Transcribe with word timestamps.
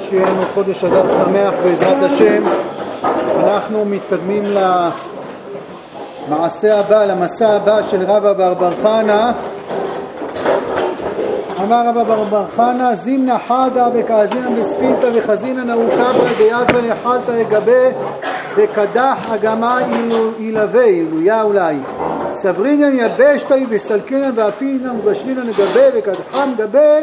שיהיה 0.00 0.26
לנו 0.26 0.42
חודש 0.54 0.84
אדר 0.84 1.08
שמח 1.08 1.54
בעזרת 1.64 2.02
השם. 2.02 2.42
אנחנו 3.44 3.84
מתקדמים 3.84 4.42
למעשה 6.28 6.80
הבא, 6.80 7.04
למסע 7.04 7.48
הבא 7.48 7.82
של 7.90 8.02
רבא 8.02 8.32
בר 8.32 8.54
בר 8.54 8.72
חנה. 8.82 9.32
אמר 11.60 11.88
רבא 11.88 12.02
בר 12.02 12.24
בר 12.24 12.44
חנה, 12.56 12.94
זימנה 12.94 13.38
חדה 13.38 13.88
וכאזינא 13.94 14.50
בספינתא 14.60 15.10
וחזינא 15.14 15.62
נאוקה 15.64 16.12
ביד 16.38 16.74
ונחלתא 16.74 17.30
לגבי 17.30 17.88
וקדח 18.56 19.32
אגמה 19.34 19.78
ילווה, 20.38 20.84
אילויה 20.84 21.42
אולי. 21.42 21.76
סברינן 22.32 22.94
יבשתא 22.94 23.56
וסלקינן 23.68 24.30
ואפינן 24.34 24.90
ובשלינן 24.98 25.46
לגבי 25.46 25.86
וקדחם 25.94 26.50
גבי 26.56 27.02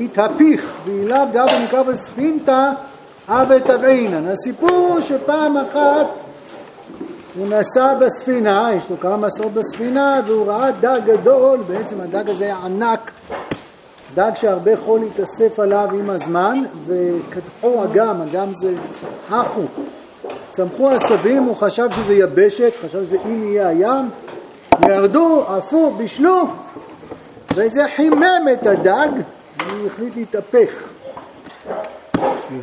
התהפיך 0.00 0.76
ואילאו 0.84 1.18
דאבו 1.32 1.58
נקרא 1.64 1.82
בספינתא 1.82 2.70
אבא 3.28 3.58
תבעינן. 3.58 4.26
הסיפור 4.26 4.70
הוא 4.70 5.00
שפעם 5.00 5.56
אחת 5.56 6.06
הוא 7.38 7.46
נסע 7.48 7.94
בספינה, 7.94 8.70
יש 8.76 8.90
לו 8.90 9.00
כמה 9.00 9.16
מסעות 9.16 9.52
בספינה, 9.52 10.20
והוא 10.26 10.46
ראה 10.46 10.70
דג 10.70 11.00
גדול, 11.06 11.60
בעצם 11.66 12.00
הדג 12.00 12.30
הזה 12.30 12.44
היה 12.44 12.56
ענק, 12.64 13.10
דג 14.14 14.30
שהרבה 14.34 14.76
חול 14.76 15.00
התאסף 15.02 15.58
עליו 15.58 15.88
עם 15.94 16.10
הזמן, 16.10 16.62
וקדחו 16.86 17.84
אגם, 17.84 18.22
אגם 18.22 18.54
זה 18.54 18.74
אחו. 19.30 19.62
צמחו 20.50 20.90
עשבים, 20.90 21.42
הוא 21.42 21.56
חשב 21.56 21.88
שזה 21.90 22.14
יבשת, 22.14 22.72
חשב 22.84 23.04
שזה 23.04 23.16
אם 23.26 23.44
יהיה 23.44 23.68
הים, 23.68 24.10
ירדו, 24.88 25.44
עפו, 25.48 25.90
בישלו, 25.90 26.46
וזה 27.54 27.84
חימם 27.96 28.48
את 28.52 28.66
הדג, 28.66 29.08
והוא 29.58 29.86
החליט 29.86 30.16
להתהפך. 30.16 30.88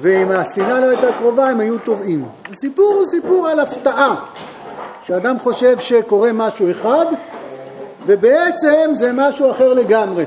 ואם 0.02 0.32
הספינה 0.32 0.80
לא 0.80 0.86
הייתה 0.86 1.08
קרובה 1.18 1.50
הם 1.50 1.60
היו 1.60 1.80
טובעים. 1.80 2.26
הסיפור 2.52 2.94
הוא 2.94 3.06
סיפור 3.06 3.48
על 3.48 3.60
הפתעה, 3.60 4.16
שאדם 5.04 5.40
חושב 5.40 5.80
שקורה 5.80 6.34
משהו 6.34 6.72
אחד 6.72 7.06
ובעצם 8.06 8.92
זה 8.94 9.12
משהו 9.14 9.52
אחר 9.52 9.74
לגמרי. 9.74 10.26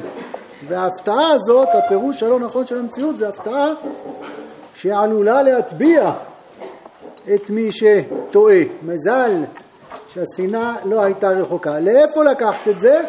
וההפתעה 0.69 1.33
הזאת, 1.33 1.69
הפירוש 1.73 2.23
הלא 2.23 2.41
נכון 2.41 2.67
של 2.67 2.79
המציאות, 2.79 3.19
זה 3.19 3.29
הפתעה 3.29 3.73
שעלולה 4.75 5.43
להטביע 5.43 6.13
את 7.35 7.51
מי 7.51 7.69
שטועה. 7.73 8.61
מזל 8.83 9.45
שהספינה 10.09 10.77
לא 10.85 11.03
הייתה 11.03 11.29
רחוקה. 11.29 11.79
לאיפה 11.79 12.25
לקחת 12.25 12.69
את 12.69 12.81
זה? 12.81 13.01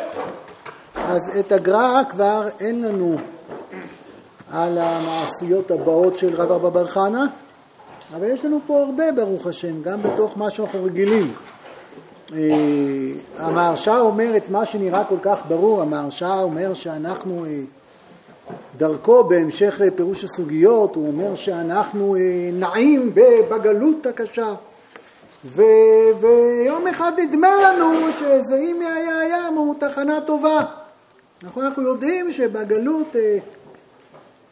אז 1.07 1.37
את 1.39 1.51
הגר"א 1.51 2.01
כבר 2.09 2.47
אין 2.59 2.81
לנו 2.81 3.17
על 4.51 4.77
המעשיות 4.77 5.71
הבאות 5.71 6.17
של 6.17 6.35
רב 6.35 6.51
אבא 6.51 6.69
בר 6.69 6.87
חנה, 6.87 7.25
אבל 8.15 8.27
יש 8.27 8.45
לנו 8.45 8.59
פה 8.67 8.83
הרבה 8.83 9.11
ברוך 9.11 9.47
השם, 9.47 9.81
גם 9.81 10.01
בתוך 10.01 10.37
מה 10.37 10.49
שאנחנו 10.49 10.83
רגילים. 10.83 11.33
אה, 12.33 12.39
המהרש"א 13.37 13.99
אומר 13.99 14.37
את 14.37 14.49
מה 14.49 14.65
שנראה 14.65 15.03
כל 15.03 15.15
כך 15.21 15.39
ברור, 15.47 15.81
המהרש"א 15.81 16.41
אומר 16.41 16.73
שאנחנו 16.73 17.45
אה, 17.45 17.61
דרכו 18.77 19.23
בהמשך 19.23 19.81
פירוש 19.95 20.23
הסוגיות, 20.23 20.95
הוא 20.95 21.07
אומר 21.07 21.35
שאנחנו 21.35 22.15
אה, 22.15 22.21
נעים 22.53 23.11
בגלות 23.49 24.05
הקשה 24.05 24.53
ו, 25.45 25.61
ויום 26.19 26.87
אחד 26.87 27.11
נדמה 27.17 27.47
לנו 27.63 28.11
שזה 28.19 28.55
אם 28.55 28.81
היה 28.81 29.19
הים 29.19 29.53
הוא 29.53 29.75
תחנה 29.79 30.21
טובה. 30.21 30.65
נכון, 31.43 31.63
אנחנו 31.65 31.83
יודעים 31.83 32.31
שבגלות 32.31 33.15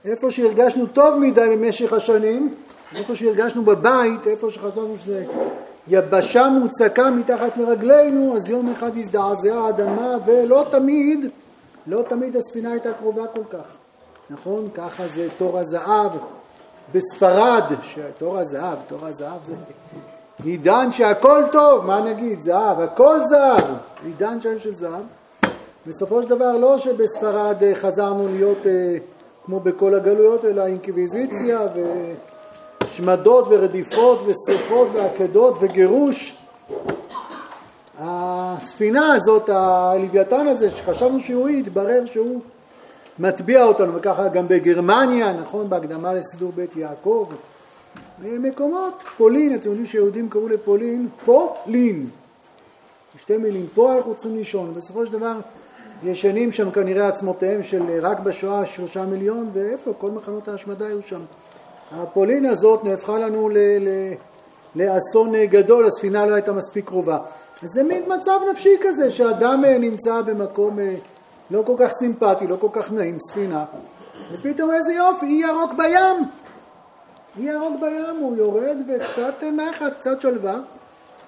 איפה 0.08 0.31
שהרגשנו 0.31 0.86
טוב 0.86 1.16
מדי 1.19 1.50
במשך 1.52 1.94
השנים, 1.94 2.55
איפה 2.95 3.16
שהרגשנו 3.16 3.63
בבית, 3.63 4.27
איפה 4.27 4.52
שחשבנו 4.52 4.95
שזה 5.03 5.25
יבשה 5.88 6.50
מוצקה 6.50 7.09
מתחת 7.09 7.58
לרגלינו, 7.58 8.35
אז 8.35 8.50
יום 8.50 8.72
אחד 8.72 8.97
הזדעזעה 8.97 9.66
האדמה 9.66 10.18
ולא 10.25 10.66
תמיד, 10.72 11.29
לא 11.88 12.01
תמיד 12.07 12.35
הספינה 12.35 12.72
הייתה 12.72 12.94
קרובה 12.94 13.28
כל 13.28 13.44
כך, 13.57 13.66
נכון? 14.29 14.68
ככה 14.73 15.07
זה 15.07 15.28
תור 15.38 15.59
הזהב 15.59 16.12
בספרד, 16.94 17.63
תור 18.18 18.38
הזהב, 18.38 18.78
תור 18.88 19.06
הזהב 19.06 19.39
זה 19.45 19.53
עידן 20.44 20.91
שהכל 20.91 21.44
טוב, 21.51 21.85
מה 21.85 22.01
נגיד, 22.01 22.41
זהב, 22.41 22.79
הכל 22.79 23.19
זהב, 23.24 23.63
עידן 24.06 24.41
שלם 24.41 24.59
של 24.59 24.75
זהב. 24.75 25.03
בסופו 25.88 26.22
של 26.22 26.29
דבר 26.29 26.57
לא 26.57 26.78
שבספרד 26.78 27.63
אה, 27.63 27.75
חזרנו 27.75 28.28
להיות 28.28 28.66
אה, 28.66 28.97
כמו 29.47 29.59
בכל 29.59 29.94
הגלויות, 29.94 30.46
אלא 30.46 30.66
אינקוויזיציה 30.66 31.59
ושמדות 32.84 33.46
ורדיפות 33.50 34.19
ושרפות 34.25 34.88
ועקדות 34.94 35.58
וגירוש. 35.59 36.38
הספינה 38.00 39.13
הזאת, 39.13 39.50
הלוויתן 39.50 40.47
הזה, 40.47 40.72
שחשבנו 40.72 41.19
שהוא 41.19 41.47
התברר 41.47 42.06
שהוא 42.06 42.41
מטביע 43.19 43.63
אותנו, 43.63 43.96
וככה 43.96 44.28
גם 44.28 44.47
בגרמניה, 44.47 45.34
נכון, 45.34 45.69
בהקדמה 45.69 46.13
לסידור 46.13 46.52
בית 46.56 46.75
יעקב, 46.75 47.28
במקומות, 48.22 49.03
פולין, 49.18 49.56
אתם 49.56 49.69
יודעים 49.69 49.86
שיהודים 49.86 50.30
קראו 50.30 50.47
לפולין 50.47 51.07
פולין. 51.25 52.09
שתי 53.18 53.38
מילים, 53.38 53.68
פה 53.74 53.97
אנחנו 53.97 54.16
צריכים 54.16 54.36
לישון, 54.36 54.74
בסופו 54.74 55.06
של 55.06 55.13
דבר 55.13 55.34
ישנים 56.03 56.52
שם 56.52 56.72
כנראה 56.72 57.08
עצמותיהם 57.08 57.63
של 57.63 57.84
רק 58.02 58.19
בשואה 58.19 58.66
שלושה 58.66 59.06
מיליון, 59.06 59.50
ואיפה? 59.53 59.91
כל 59.97 60.12
מחנות 60.12 60.47
ההשמדה 60.47 60.85
היו 60.85 61.02
שם. 61.02 61.22
הפולין 61.91 62.46
הזאת 62.46 62.84
נהפכה 62.84 63.18
לנו 63.18 63.50
ל, 63.50 63.58
ל, 63.58 64.13
לאסון 64.75 65.36
גדול, 65.46 65.86
הספינה 65.86 66.25
לא 66.25 66.34
הייתה 66.34 66.53
מספיק 66.53 66.86
קרובה. 66.86 67.18
אז 67.63 67.69
זה 67.69 67.84
מין 67.84 68.03
מצב 68.07 68.40
נפשי 68.52 68.78
כזה, 68.81 69.12
שאדם 69.12 69.66
אה, 69.66 69.78
נמצא 69.78 70.22
במקום 70.22 70.80
אה, 70.80 70.96
לא 71.52 71.63
כל 71.66 71.74
כך 71.78 71.91
סימפטי, 71.91 72.47
לא 72.47 72.56
כל 72.59 72.68
כך 72.72 72.91
נעים, 72.91 73.18
ספינה, 73.19 73.66
ופתאום 74.31 74.72
איזה 74.74 74.94
יופי, 74.94 75.25
אי 75.25 75.41
ירוק 75.50 75.74
בים. 75.74 76.25
אי 77.40 77.44
ירוק 77.44 77.74
בים, 77.81 78.16
הוא 78.19 78.38
יורד 78.38 78.78
וקצת 78.88 79.44
נחת, 79.44 79.94
קצת 80.00 80.22
שלווה, 80.22 80.56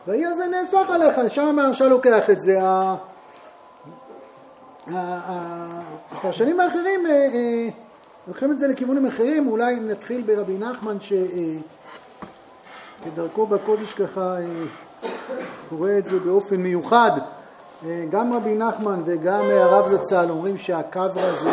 והאי 0.08 0.26
הזה 0.26 0.44
נהפך 0.46 0.90
עליך, 0.90 1.20
שם 1.28 1.46
המהרש"א 1.46 1.84
לוקח 1.84 2.30
את 2.30 2.42
זה. 2.42 2.60
הפרשנים 4.96 6.60
האחרים 6.60 7.06
אה, 7.06 7.12
אה, 7.12 7.70
לוקחים 8.28 8.52
את 8.52 8.60
זה 8.60 8.68
לכיוונים 8.68 9.06
אחרים, 9.06 9.48
אולי 9.48 9.76
נתחיל 9.76 10.22
ברבי 10.22 10.58
נחמן 10.58 10.98
שכדרכו 13.02 13.42
אה, 13.42 13.48
בקודש 13.48 13.94
ככה 13.94 14.36
קורא 15.70 15.92
את 15.98 16.08
זה 16.08 16.20
באופן 16.20 16.56
מיוחד. 16.56 17.12
גם 18.10 18.34
רבי 18.34 18.56
נחמן 18.56 19.02
וגם 19.06 19.44
הרב 19.52 19.88
זצ"ל 19.88 20.26
אומרים 20.30 20.58
שהקברה 20.58 21.34
זה, 21.36 21.52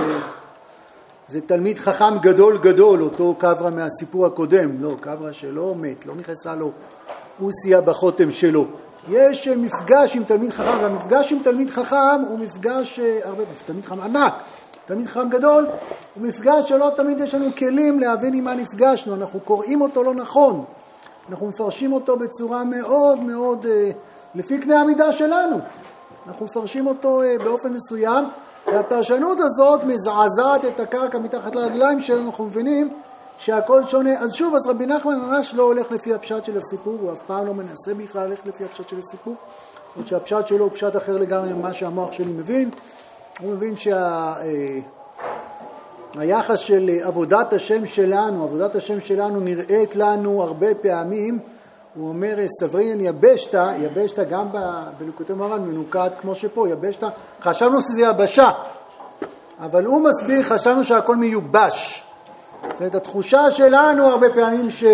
זה 1.29 1.41
תלמיד 1.41 1.79
חכם 1.79 2.19
גדול 2.19 2.59
גדול, 2.59 3.03
אותו 3.03 3.35
קברה 3.39 3.71
מהסיפור 3.71 4.27
הקודם, 4.27 4.83
לא, 4.83 4.97
קברה 5.01 5.33
שלא 5.33 5.75
מת, 5.77 6.07
לא 6.07 6.15
נכנסה 6.15 6.55
לו 6.55 6.71
אוסיה 7.43 7.81
בחותם 7.81 8.31
שלו. 8.31 8.67
יש 9.09 9.49
מפגש 9.49 10.17
עם 10.17 10.25
תלמיד 10.25 10.51
חכם, 10.51 10.79
והמפגש 10.83 11.33
עם 11.33 11.39
תלמיד 11.43 11.71
חכם 11.71 12.21
הוא 12.29 12.39
מפגש, 12.39 12.99
אה, 12.99 13.19
הרבה, 13.25 13.43
תלמיד 13.67 13.85
חכם 13.85 14.01
ענק, 14.01 14.33
תלמיד 14.85 15.07
חכם 15.07 15.29
גדול, 15.29 15.67
הוא 16.15 16.27
מפגש 16.27 16.69
שלא 16.69 16.91
תמיד 16.97 17.21
יש 17.21 17.35
לנו 17.35 17.47
כלים 17.59 18.01
להבין 18.01 18.35
עם 18.35 18.45
מה 18.45 18.55
נפגשנו, 18.55 19.15
אנחנו 19.15 19.41
קוראים 19.41 19.81
אותו 19.81 20.03
לא 20.03 20.15
נכון, 20.15 20.65
אנחנו 21.31 21.49
מפרשים 21.49 21.93
אותו 21.93 22.17
בצורה 22.17 22.65
מאוד 22.65 23.21
מאוד, 23.21 23.67
אה, 23.67 23.91
לפי 24.35 24.59
קנה 24.59 24.81
המידה 24.81 25.13
שלנו, 25.13 25.57
אנחנו 26.27 26.47
מפרשים 26.47 26.87
אותו 26.87 27.23
אה, 27.23 27.37
באופן 27.45 27.73
מסוים, 27.73 28.25
והפרשנות 28.67 29.39
הזאת 29.41 29.85
מזעזעת 29.85 30.65
את 30.65 30.81
הקרקע 30.81 31.19
מתחת 31.19 31.55
לרגליים 31.55 32.01
שלנו, 32.01 32.27
אנחנו 32.31 32.45
מבינים 32.45 32.91
שהכל 33.39 33.83
שונה. 33.89 34.19
אז 34.19 34.33
שוב, 34.33 34.55
אז 34.55 34.67
רבי 34.67 34.87
נחמן 34.87 35.21
ממש 35.21 35.55
לא 35.55 35.63
הולך 35.63 35.93
לפי 35.93 36.15
הפשט 36.15 36.45
של 36.45 36.59
הסיפור, 36.59 36.97
הוא 37.01 37.13
אף 37.13 37.19
פעם 37.27 37.47
לא 37.47 37.55
מנסה 37.55 37.95
בכלל 37.95 38.29
ללכת 38.29 38.47
לפי 38.47 38.65
הפשט 38.65 38.89
של 38.89 38.99
הסיפור, 38.99 39.35
עוד 39.97 40.07
שהפשט 40.07 40.47
שלו 40.47 40.65
הוא 40.65 40.73
פשט 40.73 40.97
אחר 40.97 41.19
לגמרי 41.19 41.53
ממה 41.53 41.73
שהמוח 41.73 42.13
שלי 42.13 42.33
מבין. 42.33 42.71
הוא 43.41 43.53
מבין 43.53 43.75
שהיחס 46.17 46.59
שה... 46.61 46.67
של 46.67 46.91
עבודת 47.03 47.53
השם 47.53 47.87
שלנו, 47.87 48.45
עבודת 48.45 48.75
השם 48.75 49.01
שלנו 49.01 49.41
נראית 49.41 49.97
לנו 49.97 50.43
הרבה 50.43 50.75
פעמים, 50.75 51.39
הוא 51.95 52.09
אומר 52.09 52.37
סברינן 52.61 53.01
יבשתא, 53.01 53.75
יבשתא 53.79 54.25
גם 54.25 54.47
בליקוטי 54.99 55.33
מרן 55.33 55.63
מנוקד 55.63 56.11
כמו 56.21 56.35
שפה, 56.35 56.69
יבשתא, 56.69 57.09
חשבנו 57.43 57.83
שזה 57.83 58.03
יבשה, 58.03 58.51
אבל 59.61 59.85
הוא 59.85 60.09
מסביר, 60.09 60.43
חשבנו 60.43 60.85
שהכל 60.85 61.17
מיובש. 61.17 62.06
זאת 62.71 62.81
אומרת, 62.81 62.95
התחושה 62.95 63.51
שלנו 63.51 64.07
הרבה 64.07 64.27
פעמים 64.31 64.71
ש, 64.71 64.85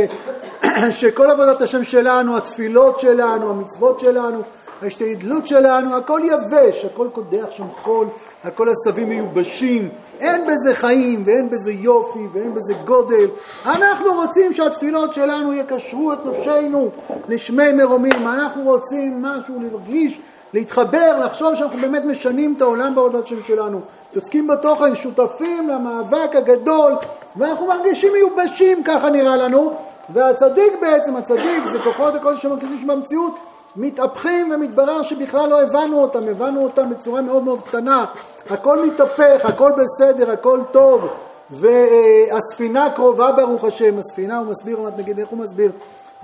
שכל 1.00 1.30
עבודת 1.30 1.60
השם 1.60 1.84
שלנו, 1.84 2.36
התפילות 2.36 3.00
שלנו, 3.00 3.50
המצוות 3.50 4.00
שלנו, 4.00 4.42
ההשתדלות 4.82 5.46
שלנו, 5.46 5.96
הכל 5.96 6.20
יבש, 6.24 6.84
הכל 6.84 7.08
קודח 7.12 7.46
שם 7.50 7.66
חול, 7.82 8.06
הכל 8.44 8.68
עשבים 8.68 9.08
מיובשים, 9.08 9.88
אין 10.20 10.46
בזה 10.46 10.74
חיים 10.74 11.22
ואין 11.26 11.50
בזה 11.50 11.72
יופי 11.72 12.26
ואין 12.32 12.54
בזה 12.54 12.74
גודל. 12.84 13.28
אנחנו 13.66 14.14
רוצים 14.14 14.54
שהתפילות 14.54 15.14
שלנו 15.14 15.52
יקשרו 15.52 16.12
את 16.12 16.18
נפשנו. 16.26 16.90
לשמי 17.28 17.72
מרומים, 17.72 18.28
אנחנו 18.28 18.62
רוצים 18.62 19.22
משהו 19.22 19.54
להרגיש, 19.60 20.20
להתחבר, 20.54 21.18
לחשוב 21.24 21.54
שאנחנו 21.54 21.78
באמת 21.78 22.04
משנים 22.04 22.54
את 22.56 22.62
העולם 22.62 22.94
בעבודת 22.94 23.26
שלנו, 23.46 23.80
יוצקים 24.14 24.46
בתוכן, 24.46 24.94
שותפים 24.94 25.68
למאבק 25.68 26.36
הגדול, 26.36 26.92
ואנחנו 27.36 27.66
מרגישים 27.66 28.12
מיובשים, 28.12 28.84
ככה 28.84 29.10
נראה 29.10 29.36
לנו, 29.36 29.72
והצדיק 30.08 30.72
בעצם, 30.80 31.16
הצדיק 31.16 31.64
זה 31.64 31.78
כוחות 31.78 32.14
הכל 32.14 32.36
שמרכזים 32.36 32.78
שבמציאות 32.82 33.34
מתהפכים 33.76 34.52
ומתברר 34.54 35.02
שבכלל 35.02 35.48
לא 35.48 35.62
הבנו 35.62 36.02
אותם, 36.02 36.28
הבנו 36.28 36.64
אותם 36.64 36.90
בצורה 36.90 37.20
מאוד 37.22 37.42
מאוד 37.42 37.60
קטנה, 37.68 38.04
הכל 38.50 38.86
מתהפך, 38.86 39.44
הכל 39.44 39.70
בסדר, 39.76 40.30
הכל 40.30 40.60
טוב, 40.70 41.08
והספינה 41.50 42.90
קרובה 42.94 43.32
ברוך 43.32 43.64
השם, 43.64 43.98
הספינה 43.98 44.38
הוא 44.38 44.46
מסביר, 44.46 44.78
נגיד 44.96 45.18
איך 45.18 45.28
הוא 45.28 45.38
מסביר, 45.38 45.72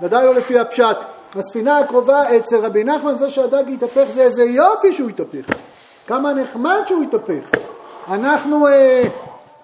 ודאי 0.01 0.25
לא 0.25 0.33
לפי 0.33 0.59
הפשט, 0.59 0.97
הספינה 1.35 1.77
הקרובה 1.77 2.37
אצל 2.37 2.55
רבי 2.65 2.83
נחמן 2.83 3.17
זה 3.17 3.29
שהדג 3.29 3.63
יתהפך 3.67 4.05
זה 4.09 4.21
איזה 4.21 4.43
יופי 4.43 4.93
שהוא 4.93 5.09
יתהפך, 5.09 5.57
כמה 6.07 6.33
נחמד 6.33 6.81
שהוא 6.85 7.03
יתהפך, 7.03 7.59
אנחנו 8.07 8.67
אה, 8.67 9.03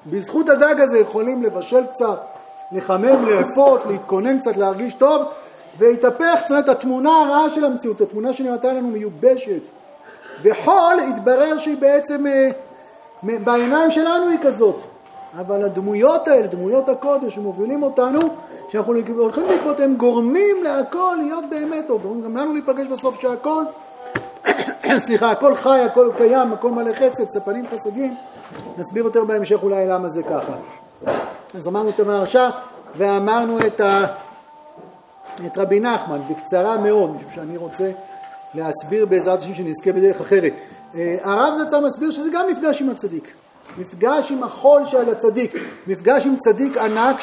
בזכות 0.06 0.50
הדג 0.50 0.75
הזה 0.79 1.00
יכולים 1.00 1.44
לבשל 1.44 1.85
קצת, 1.94 2.19
לחמם, 2.71 3.25
לאפות, 3.25 3.81
להתכונן 3.85 4.39
קצת, 4.39 4.57
להרגיש 4.57 4.94
טוב 4.94 5.21
והתהפך, 5.77 6.39
זאת 6.41 6.51
אומרת, 6.51 6.69
התמונה 6.69 7.09
הרעה 7.09 7.50
של 7.50 7.65
המציאות, 7.65 8.01
התמונה 8.01 8.33
שנראתה 8.33 8.73
לנו 8.73 8.88
מיובשת. 8.88 9.61
וחול, 10.41 11.00
התברר 11.09 11.57
שהיא 11.57 11.77
בעצם, 11.77 12.27
אה, 12.27 12.50
בעיניים 13.23 13.91
שלנו 13.91 14.27
היא 14.27 14.39
כזאת. 14.41 14.75
אבל 15.39 15.63
הדמויות 15.63 16.27
האלה, 16.27 16.47
דמויות 16.47 16.89
הקודש 16.89 17.35
שמובילים 17.35 17.83
אותנו, 17.83 18.19
שאנחנו 18.69 18.94
הולכים 19.17 19.47
בעקבות, 19.47 19.79
הם 19.79 19.95
גורמים 19.95 20.63
להכל 20.63 21.15
להיות 21.21 21.44
באמת 21.50 21.88
טוב. 21.88 22.01
גורמים 22.01 22.23
גם 22.23 22.38
לנו 22.38 22.53
להיפגש 22.53 22.88
בסוף 22.88 23.21
שהכל, 23.21 23.63
סליחה, 25.06 25.31
הכל 25.31 25.56
חי, 25.56 25.79
הכל 25.79 26.09
קיים, 26.17 26.53
הכל 26.53 26.71
מלא 26.71 26.91
חסד, 26.94 27.29
ספנים 27.29 27.65
חסדים. 27.73 28.15
נסביר 28.77 29.06
יותר 29.06 29.23
בהמשך 29.23 29.63
אולי 29.63 29.88
למה 29.88 30.09
זה 30.09 30.23
ככה. 30.23 30.53
אז 31.53 31.67
אמרנו 31.67 31.89
את 31.89 32.00
המהרש"א 32.00 32.50
ואמרנו 32.97 33.59
את 33.59 33.81
ה... 33.81 34.06
את 35.45 35.57
רבי 35.57 35.79
נחמן 35.79 36.21
בקצרה 36.29 36.77
מאוד, 36.77 37.15
משום 37.15 37.31
שאני 37.35 37.57
רוצה 37.57 37.91
להסביר 38.53 39.06
בעזרת 39.06 39.39
השם 39.39 39.53
שנזכה 39.53 39.91
בדרך 39.91 40.21
אחרת. 40.21 40.53
אה, 40.95 41.18
הרב 41.23 41.53
זצ"ל 41.57 41.79
מסביר 41.79 42.11
שזה 42.11 42.29
גם 42.33 42.45
מפגש 42.51 42.81
עם 42.81 42.89
הצדיק, 42.89 43.33
מפגש 43.77 44.31
עם 44.31 44.44
החול 44.44 44.85
של 44.85 45.09
הצדיק, 45.09 45.56
מפגש 45.88 46.25
עם 46.25 46.35
צדיק 46.38 46.77
ענק 46.77 47.19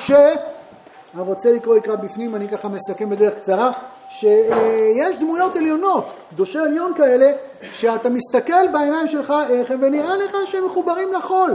שהרוצה 1.15 1.53
לקרוא 1.53 1.77
יקרא 1.77 1.97
בפנים, 1.97 2.35
אני 2.35 2.49
ככה 2.49 2.69
מסכם 2.69 3.11
בדרך 3.11 3.35
קצרה, 3.41 3.73
שיש 4.09 5.17
דמויות 5.21 5.57
עליונות, 5.57 6.05
קדושי 6.31 6.59
עליון 6.59 6.93
כאלה, 6.97 7.33
שאתה 7.73 8.09
מסתכל 8.09 8.69
בעיניים 8.73 9.09
שלך 9.09 9.35
איך 9.51 9.71
הם 9.71 9.79
ונראה 9.83 10.17
לך 10.17 10.37
שהם 10.47 10.67
מחוברים 10.67 11.13
לחול, 11.13 11.51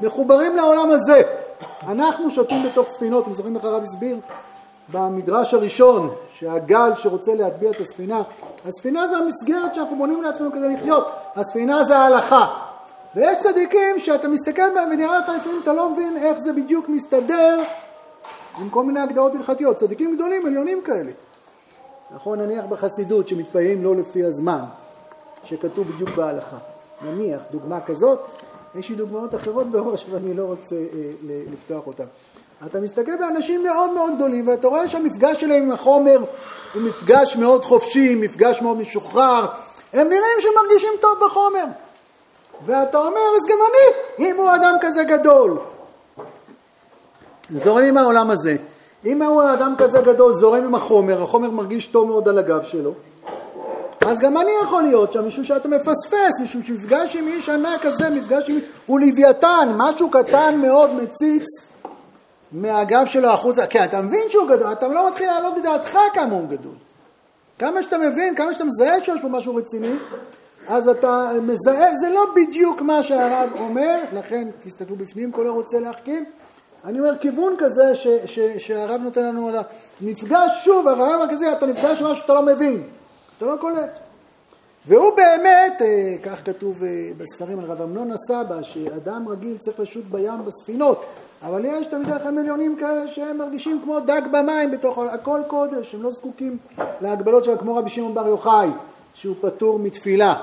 מחוברים 0.00 0.56
לעולם 0.56 0.90
הזה. 0.90 1.22
אנחנו 1.88 2.30
שותים 2.30 2.62
בתוך 2.62 2.88
ספינות, 2.88 3.24
אתם 3.24 3.32
זוכרים 3.32 3.56
איך 3.56 3.64
הרב 3.64 3.82
הסביר? 3.82 4.16
במדרש 4.92 5.54
הראשון, 5.54 6.14
שהגל 6.34 6.90
שרוצה 6.94 7.34
להטביע 7.34 7.70
את 7.70 7.80
הספינה, 7.80 8.22
הספינה 8.68 9.08
זה 9.08 9.16
המסגרת 9.16 9.74
שאנחנו 9.74 9.96
בונים 9.96 10.22
לעצמנו 10.22 10.52
כדי 10.52 10.74
לחיות, 10.74 11.10
הספינה 11.36 11.84
זה 11.84 11.96
ההלכה. 11.96 12.46
ויש 13.14 13.38
צדיקים 13.38 13.98
שאתה 13.98 14.28
מסתכל 14.28 14.74
בהם 14.74 14.90
ונראה 14.90 15.18
לך 15.18 15.28
לפעמים 15.28 15.60
אתה 15.62 15.72
לא 15.72 15.90
מבין 15.90 16.16
איך 16.16 16.38
זה 16.38 16.52
בדיוק 16.52 16.88
מסתדר 16.88 17.58
עם 18.60 18.70
כל 18.70 18.84
מיני 18.84 19.00
הגדרות 19.00 19.34
הלכתיות, 19.34 19.76
צדיקים 19.76 20.14
גדולים, 20.14 20.46
עליונים 20.46 20.82
כאלה. 20.84 21.10
נכון, 22.14 22.40
נניח 22.40 22.64
בחסידות 22.64 23.28
שמתפללים 23.28 23.84
לא 23.84 23.96
לפי 23.96 24.24
הזמן, 24.24 24.64
שכתוב 25.44 25.88
בדיוק 25.88 26.10
בהלכה. 26.10 26.56
נניח, 27.04 27.40
דוגמה 27.50 27.80
כזאת, 27.80 28.18
יש 28.74 28.88
לי 28.88 28.94
דוגמאות 28.94 29.34
אחרות 29.34 29.66
בראש 29.66 30.06
ואני 30.10 30.34
לא 30.34 30.42
רוצה 30.42 30.74
אה, 30.76 31.42
לפתוח 31.52 31.86
אותן. 31.86 32.04
אתה 32.66 32.80
מסתכל 32.80 33.16
באנשים 33.16 33.62
מאוד 33.62 33.90
מאוד 33.90 34.14
גדולים 34.16 34.48
ואתה 34.48 34.68
רואה 34.68 34.88
שהמפגש 34.88 35.40
שלהם 35.40 35.62
עם 35.62 35.72
החומר 35.72 36.18
הוא 36.74 36.82
מפגש 36.82 37.36
מאוד 37.36 37.64
חופשי, 37.64 38.14
מפגש 38.14 38.62
מאוד 38.62 38.76
משוחרר, 38.76 39.46
הם 39.92 40.08
נראים 40.08 40.38
שמרגישים 40.40 40.90
טוב 41.00 41.18
בחומר. 41.26 41.64
ואתה 42.66 42.98
אומר, 42.98 43.20
אז 43.36 43.50
גם 43.50 43.58
אני, 43.58 44.26
אם 44.26 44.36
הוא 44.36 44.54
אדם 44.54 44.74
כזה 44.80 45.04
גדול, 45.04 45.58
זורם 47.54 47.84
עם 47.84 47.96
העולם 47.96 48.30
הזה. 48.30 48.56
אם 49.06 49.22
הוא 49.22 49.42
אדם 49.52 49.74
כזה 49.78 50.00
גדול, 50.00 50.34
זורם 50.34 50.64
עם 50.64 50.74
החומר, 50.74 51.22
החומר 51.22 51.50
מרגיש 51.50 51.86
טוב 51.86 52.08
מאוד 52.08 52.28
על 52.28 52.38
הגב 52.38 52.62
שלו, 52.64 52.92
אז 54.06 54.20
גם 54.20 54.36
אני 54.36 54.50
יכול 54.62 54.82
להיות 54.82 55.12
שם, 55.12 55.26
משום 55.28 55.44
שאתה 55.44 55.68
מפספס, 55.68 56.40
משום 56.42 56.62
שמפגש 56.62 57.16
עם 57.16 57.26
איש 57.28 57.48
ענק 57.48 57.82
כזה, 57.82 58.10
מפגש 58.10 58.48
עם... 58.48 58.58
הוא 58.86 59.00
לוויתן, 59.00 59.72
משהו 59.76 60.10
קטן 60.10 60.58
מאוד 60.60 60.90
מציץ 60.94 61.44
מהגב 62.52 63.06
שלו 63.06 63.28
החוצה, 63.28 63.66
כן, 63.66 63.84
אתה 63.84 64.02
מבין 64.02 64.22
שהוא 64.28 64.48
גדול, 64.48 64.72
אתה 64.72 64.88
לא 64.88 65.08
מתחיל 65.08 65.26
לעלות 65.26 65.54
בדעתך 65.58 65.98
כמה 66.14 66.34
הוא 66.34 66.48
גדול. 66.48 66.74
כמה 67.58 67.82
שאתה 67.82 67.98
מבין, 67.98 68.34
כמה 68.34 68.54
שאתה 68.54 68.64
מזהה 68.64 69.00
שיש 69.00 69.20
פה 69.20 69.28
משהו 69.28 69.54
רציני, 69.54 69.94
אז 70.68 70.88
אתה 70.88 71.30
מזהה, 71.42 71.94
זה 71.94 72.08
לא 72.08 72.26
בדיוק 72.36 72.80
מה 72.80 73.02
שהרב 73.02 73.50
אומר, 73.58 73.98
לכן 74.12 74.48
תסתכלו 74.64 74.96
בפנים, 74.96 75.32
כל 75.32 75.46
הרוצה 75.46 75.80
להחכים. 75.80 76.24
אני 76.84 76.98
אומר, 76.98 77.18
כיוון 77.18 77.54
כזה 77.58 77.94
ש, 77.94 78.06
ש, 78.24 78.38
שהרב 78.58 79.00
נותן 79.00 79.24
לנו 79.24 79.48
על 79.48 79.54
המפגש, 80.02 80.50
שוב, 80.64 80.88
הרעיון 80.88 81.20
המרכזי, 81.20 81.52
אתה 81.52 81.66
נפגש 81.66 82.02
משהו 82.02 82.16
שאתה 82.16 82.34
לא 82.34 82.42
מבין, 82.42 82.82
אתה 83.38 83.46
לא 83.46 83.56
קולט. 83.60 83.98
והוא 84.86 85.16
באמת, 85.16 85.82
אה, 85.82 86.14
כך 86.22 86.44
כתוב 86.44 86.82
אה, 86.82 87.10
בספרים 87.18 87.58
על 87.58 87.64
רב 87.64 87.82
אמנון 87.82 88.10
הסבא, 88.12 88.62
שאדם 88.62 89.28
רגיל 89.28 89.56
צריך 89.56 89.80
לשוט 89.80 90.04
בים 90.10 90.44
בספינות, 90.46 91.04
אבל 91.42 91.64
יש 91.64 91.86
תמידי 91.86 92.12
חכם 92.12 92.34
מיליונים 92.34 92.76
כאלה 92.76 93.08
שהם 93.08 93.38
מרגישים 93.38 93.80
כמו 93.84 94.00
דג 94.00 94.22
במים 94.32 94.70
בתוך 94.70 94.98
הכל 94.98 95.40
קודש, 95.46 95.94
הם 95.94 96.02
לא 96.02 96.10
זקוקים 96.10 96.56
להגבלות 97.00 97.44
של 97.44 97.58
כמו 97.58 97.76
רבי 97.76 97.90
שמעון 97.90 98.14
בר 98.14 98.26
יוחאי, 98.26 98.68
שהוא 99.14 99.36
פטור 99.40 99.78
מתפילה. 99.78 100.34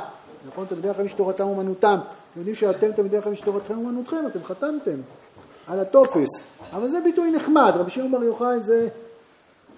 נכון? 0.48 0.66
תלמידי 0.66 0.94
חכמים 0.94 1.08
שתורתם 1.08 1.44
אומנותם. 1.44 1.98
אתם 2.32 2.40
יודעים 2.40 2.56
שאתם 2.56 2.92
תלמידי 2.92 3.22
חכמים 3.22 3.36
שתורתכם 3.36 3.78
אומנותכם, 3.78 4.28
אתם 4.28 4.44
חתמתם 4.44 5.00
על 5.70 5.80
הטופס. 5.80 6.30
אבל 6.74 6.90
זה 6.90 7.02
ביטוי 7.02 7.32
נחמד, 7.32 7.72
רבי 7.76 7.92
שמעון 7.92 8.12
בר 8.12 8.24
יוחאי 8.24 8.60
זה 8.62 8.88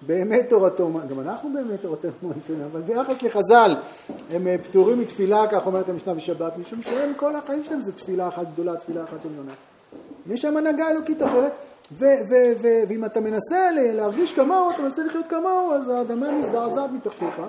באמת 0.06 0.48
תורתו, 0.48 0.90
גם 1.10 1.20
אנחנו 1.20 1.50
באמת 1.54 1.82
תורתנו 1.82 2.10
אומנותנו, 2.22 2.64
אבל 2.72 2.80
ביחס 2.80 3.22
לחז"ל 3.22 3.74
הם 4.30 4.46
אה, 4.46 4.56
פטורים 4.58 4.98
מתפילה, 4.98 5.46
כך 5.50 5.66
אומרת 5.66 5.88
המשנה 5.88 6.14
בשבת, 6.14 6.58
משום 6.58 6.82
שהם 6.82 7.12
כל 7.16 7.36
החיים 7.36 7.64
שלהם 7.64 7.82
זה 7.82 7.92
תפילה 7.92 8.28
אחת 8.28 8.46
גדולה, 8.52 8.76
תפילה 8.76 9.04
אחת 9.04 9.24
עליונה. 9.24 9.52
יש 10.30 10.42
שם 10.42 10.56
הנהגה 10.56 10.90
אלוקית 10.90 11.22
אחרת, 11.22 11.52
ואם 12.88 13.04
אתה 13.04 13.20
מנסה 13.20 13.70
להרגיש 13.72 14.32
כמוהו, 14.32 14.70
אתה 14.70 14.82
מנסה 14.82 15.02
לחיות 15.02 15.26
כמוהו, 15.28 15.72
אז 15.72 15.88
האדמה 15.88 16.30
מזדעזעת 16.30 16.90
מתחתיך. 16.90 17.42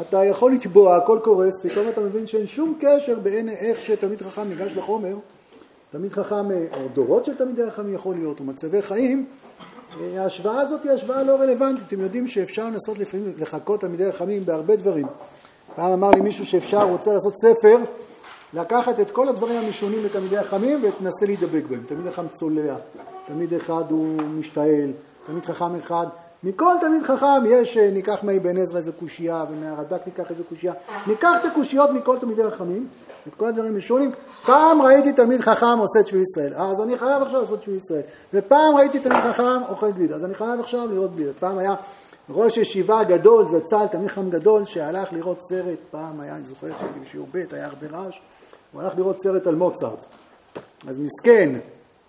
אתה 0.00 0.24
יכול 0.24 0.52
לטבוע, 0.52 0.96
הכל 0.96 1.18
קורס, 1.24 1.66
פתאום 1.66 1.88
אתה 1.88 2.00
מבין 2.00 2.26
שאין 2.26 2.46
שום 2.46 2.78
קשר 2.80 3.18
בין 3.22 3.48
איך 3.48 3.80
שתלמיד 3.80 4.22
חכם 4.22 4.48
ניגש 4.48 4.72
לחומר, 4.72 5.16
תלמיד 5.92 6.12
חכם, 6.12 6.50
או 6.50 6.88
דורות 6.94 7.24
של 7.24 7.34
תלמידי 7.34 7.70
חכם 7.70 7.94
יכול 7.94 8.14
להיות, 8.14 8.40
או 8.40 8.44
מצבי 8.44 8.82
חיים, 8.82 9.26
ההשוואה 10.16 10.60
הזאת 10.60 10.84
היא 10.84 10.92
השוואה 10.92 11.22
לא 11.22 11.36
רלוונטית. 11.36 11.86
אתם 11.86 12.00
יודעים 12.00 12.26
שאפשר 12.26 12.66
לנסות 12.66 12.98
לפעמים 12.98 13.32
לחקות 13.38 13.80
תלמידי 13.80 14.12
חכמים 14.12 14.44
בהרבה 14.44 14.76
דברים. 14.76 15.06
פעם 15.76 15.92
אמר 15.92 16.10
לי 16.10 16.20
מישהו 16.20 16.46
שאפשר, 16.46 16.82
רוצה 16.82 17.14
לעשות 17.14 17.34
ספר, 17.36 17.76
לקחת 18.54 19.00
את 19.00 19.10
כל 19.10 19.28
הדברים 19.28 19.58
המשונים 19.64 20.04
לתלמידי 20.04 20.38
החכמים 20.38 20.80
ותנסה 20.82 21.26
להידבק 21.26 21.62
בהם. 21.70 21.82
תלמיד 21.86 22.12
חכם 22.12 22.28
צולע, 22.32 22.74
תלמיד 23.26 23.54
אחד 23.54 23.90
הוא 23.90 24.22
משתעל, 24.22 24.92
תלמיד 25.26 25.44
חכם 25.44 25.74
אחד. 25.74 26.06
מכל 26.44 26.72
תלמיד 26.80 27.02
חכם 27.02 27.46
יש, 27.46 27.76
אה, 27.76 27.90
ניקח 27.90 28.24
מאבן 28.24 28.56
עזרא 28.56 28.76
איזה 28.76 28.92
קושייה, 28.92 29.44
ומהרד"ק 29.50 30.00
ניקח 30.06 30.30
איזה 30.30 30.42
קושייה. 30.48 30.72
ניקח 31.06 31.32
את 31.40 31.44
הקושיות 31.44 31.90
מכל 31.90 32.18
תלמידי 32.18 32.42
החכמים, 32.42 32.88
את 33.28 33.34
כל 33.34 33.46
הדברים 33.46 33.74
המשונים. 33.74 34.10
פעם 34.44 34.82
ראיתי 34.82 35.12
תלמיד 35.12 35.40
חכם 35.40 35.78
עושה 35.78 36.00
את 36.00 36.08
שביל 36.08 36.22
ישראל, 36.22 36.54
אז 36.54 36.80
אני 36.80 36.98
חייב 36.98 37.22
עכשיו 37.22 37.40
לעשות 37.40 37.62
שביל 37.62 37.76
ישראל. 37.76 38.00
ופעם 38.34 38.76
ראיתי 38.76 38.98
תלמיד 38.98 39.22
חכם 39.22 39.62
אוכל 39.68 39.90
גלידה, 39.90 40.14
אז 40.14 40.24
אני 40.24 40.34
חייב 40.34 40.60
עכשיו 40.60 40.88
לראות 40.92 41.16
גלידה. 41.16 41.32
פעם 41.40 41.58
היה 41.58 41.74
ראש 42.30 42.56
ישיבה 42.56 43.04
גדול, 43.04 43.46
זצ"ל, 43.46 43.86
תלמיד 43.90 44.08
חכם 44.08 44.30
גדול, 44.30 44.64
שהלך 44.64 45.12
לראות 45.12 45.38
סרט, 45.42 45.78
פעם 45.90 46.20
היה, 46.20 46.36
אני 46.36 46.46
זוכר 46.46 46.66
שהייתי 46.78 47.00
בשיעור 47.00 47.26
ב', 47.32 47.42
היה 47.52 47.66
הרבה 47.66 47.86
רעש. 47.98 48.20
הוא 48.72 48.82
הלך 48.82 48.92
לראות 48.96 49.20
סרט 49.20 49.46
על 49.46 49.54
מוצרט. 49.54 50.04
אז 50.88 50.98
מסכן, 50.98 51.58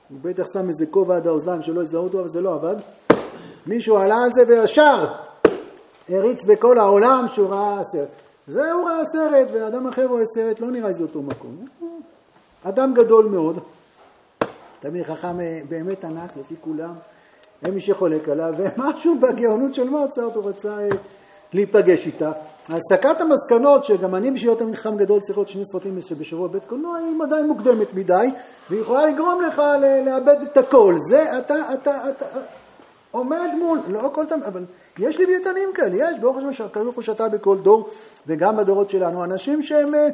הוא 0.09 0.17
בטח 0.21 0.43
שם 0.53 0.69
איזה 0.69 0.85
כובע 0.85 1.15
עד 1.15 1.27
האוזניים 1.27 1.61
שלא 1.61 1.81
יזהו 1.81 2.03
אותו, 2.03 2.19
אבל 2.19 2.29
זה 2.29 2.41
לא 2.41 2.53
עבד. 2.53 2.75
מישהו 3.67 3.97
עלה 3.97 4.15
על 4.15 4.29
זה 4.33 4.43
וישר 4.47 5.07
הריץ 6.09 6.43
בכל 6.43 6.77
העולם 6.79 7.25
שהוא 7.33 7.49
ראה 7.49 7.83
סרט. 7.83 8.07
זה 8.47 8.71
הוא 8.71 8.89
ראה 8.89 9.05
סרט, 9.05 9.47
ואדם 9.53 9.87
אחר 9.87 10.05
רואה 10.05 10.25
סרט, 10.25 10.59
לא 10.59 10.71
נראה 10.71 10.89
איזה 10.89 11.03
אותו 11.03 11.21
מקום. 11.21 11.65
אדם 12.63 12.93
גדול 12.93 13.25
מאוד, 13.25 13.59
תמיד 14.79 15.03
חכם 15.03 15.39
אה, 15.39 15.59
באמת 15.69 16.05
ענק 16.05 16.37
לפי 16.39 16.55
כולם, 16.61 16.93
אין 17.65 17.73
מי 17.73 17.81
שחולק 17.81 18.29
עליו, 18.29 18.53
ומשהו 18.57 19.19
בגאונות 19.19 19.73
של 19.73 19.89
מוצרט 19.89 20.35
הוא 20.35 20.49
רצה 20.49 20.79
אה, 20.79 20.89
להיפגש 21.53 22.05
איתה. 22.05 22.31
הסקת 22.69 23.21
המסקנות, 23.21 23.85
שגם 23.85 24.15
אני 24.15 24.31
בשביל 24.31 24.51
להיות 24.51 24.75
חכם 24.75 24.97
גדול 24.97 25.19
צריך 25.19 25.37
להיות 25.37 25.49
שני 25.49 25.65
סרטים 25.65 25.99
בשבוע 26.19 26.47
בית 26.47 26.65
קולנוע, 26.65 26.97
היא 26.97 27.15
עדיין 27.23 27.47
מוקדמת 27.47 27.93
מדי, 27.93 28.27
והיא 28.69 28.81
יכולה 28.81 29.05
לגרום 29.05 29.41
לך 29.41 29.61
לאבד 30.05 30.37
את 30.41 30.57
הכל. 30.57 30.95
זה 30.99 31.37
אתה, 31.37 31.73
אתה, 31.73 32.09
אתה, 32.09 32.25
עומד 33.11 33.49
מול, 33.59 33.79
לא 33.87 34.09
כל 34.13 34.25
תמיד, 34.25 34.43
אבל 34.43 34.63
יש 34.99 35.19
לוויתנים 35.19 35.69
כאלה, 35.73 35.95
יש, 35.95 36.19
ברוך 36.19 36.37
השם 36.37 36.53
שהקדוש 36.53 36.83
ברוך 36.83 36.95
הוא 36.95 37.03
שתה 37.03 37.29
בכל 37.29 37.57
דור, 37.57 37.89
וגם 38.27 38.57
בדורות 38.57 38.89
שלנו, 38.89 39.23
אנשים 39.23 39.63
שהם 39.63 39.95
אה, 39.95 40.07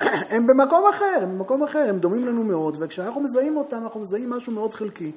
הם 0.34 0.46
במקום 0.46 0.84
אחר, 0.90 1.18
הם 1.22 1.38
במקום 1.38 1.62
אחר, 1.62 1.86
הם 1.88 1.98
דומים 1.98 2.26
לנו 2.26 2.44
מאוד, 2.44 2.76
וכשאנחנו 2.80 3.20
מזהים 3.20 3.56
אותם, 3.56 3.82
אנחנו 3.82 4.00
מזהים 4.00 4.30
משהו 4.30 4.52
מאוד 4.52 4.74
חלקי, 4.74 5.12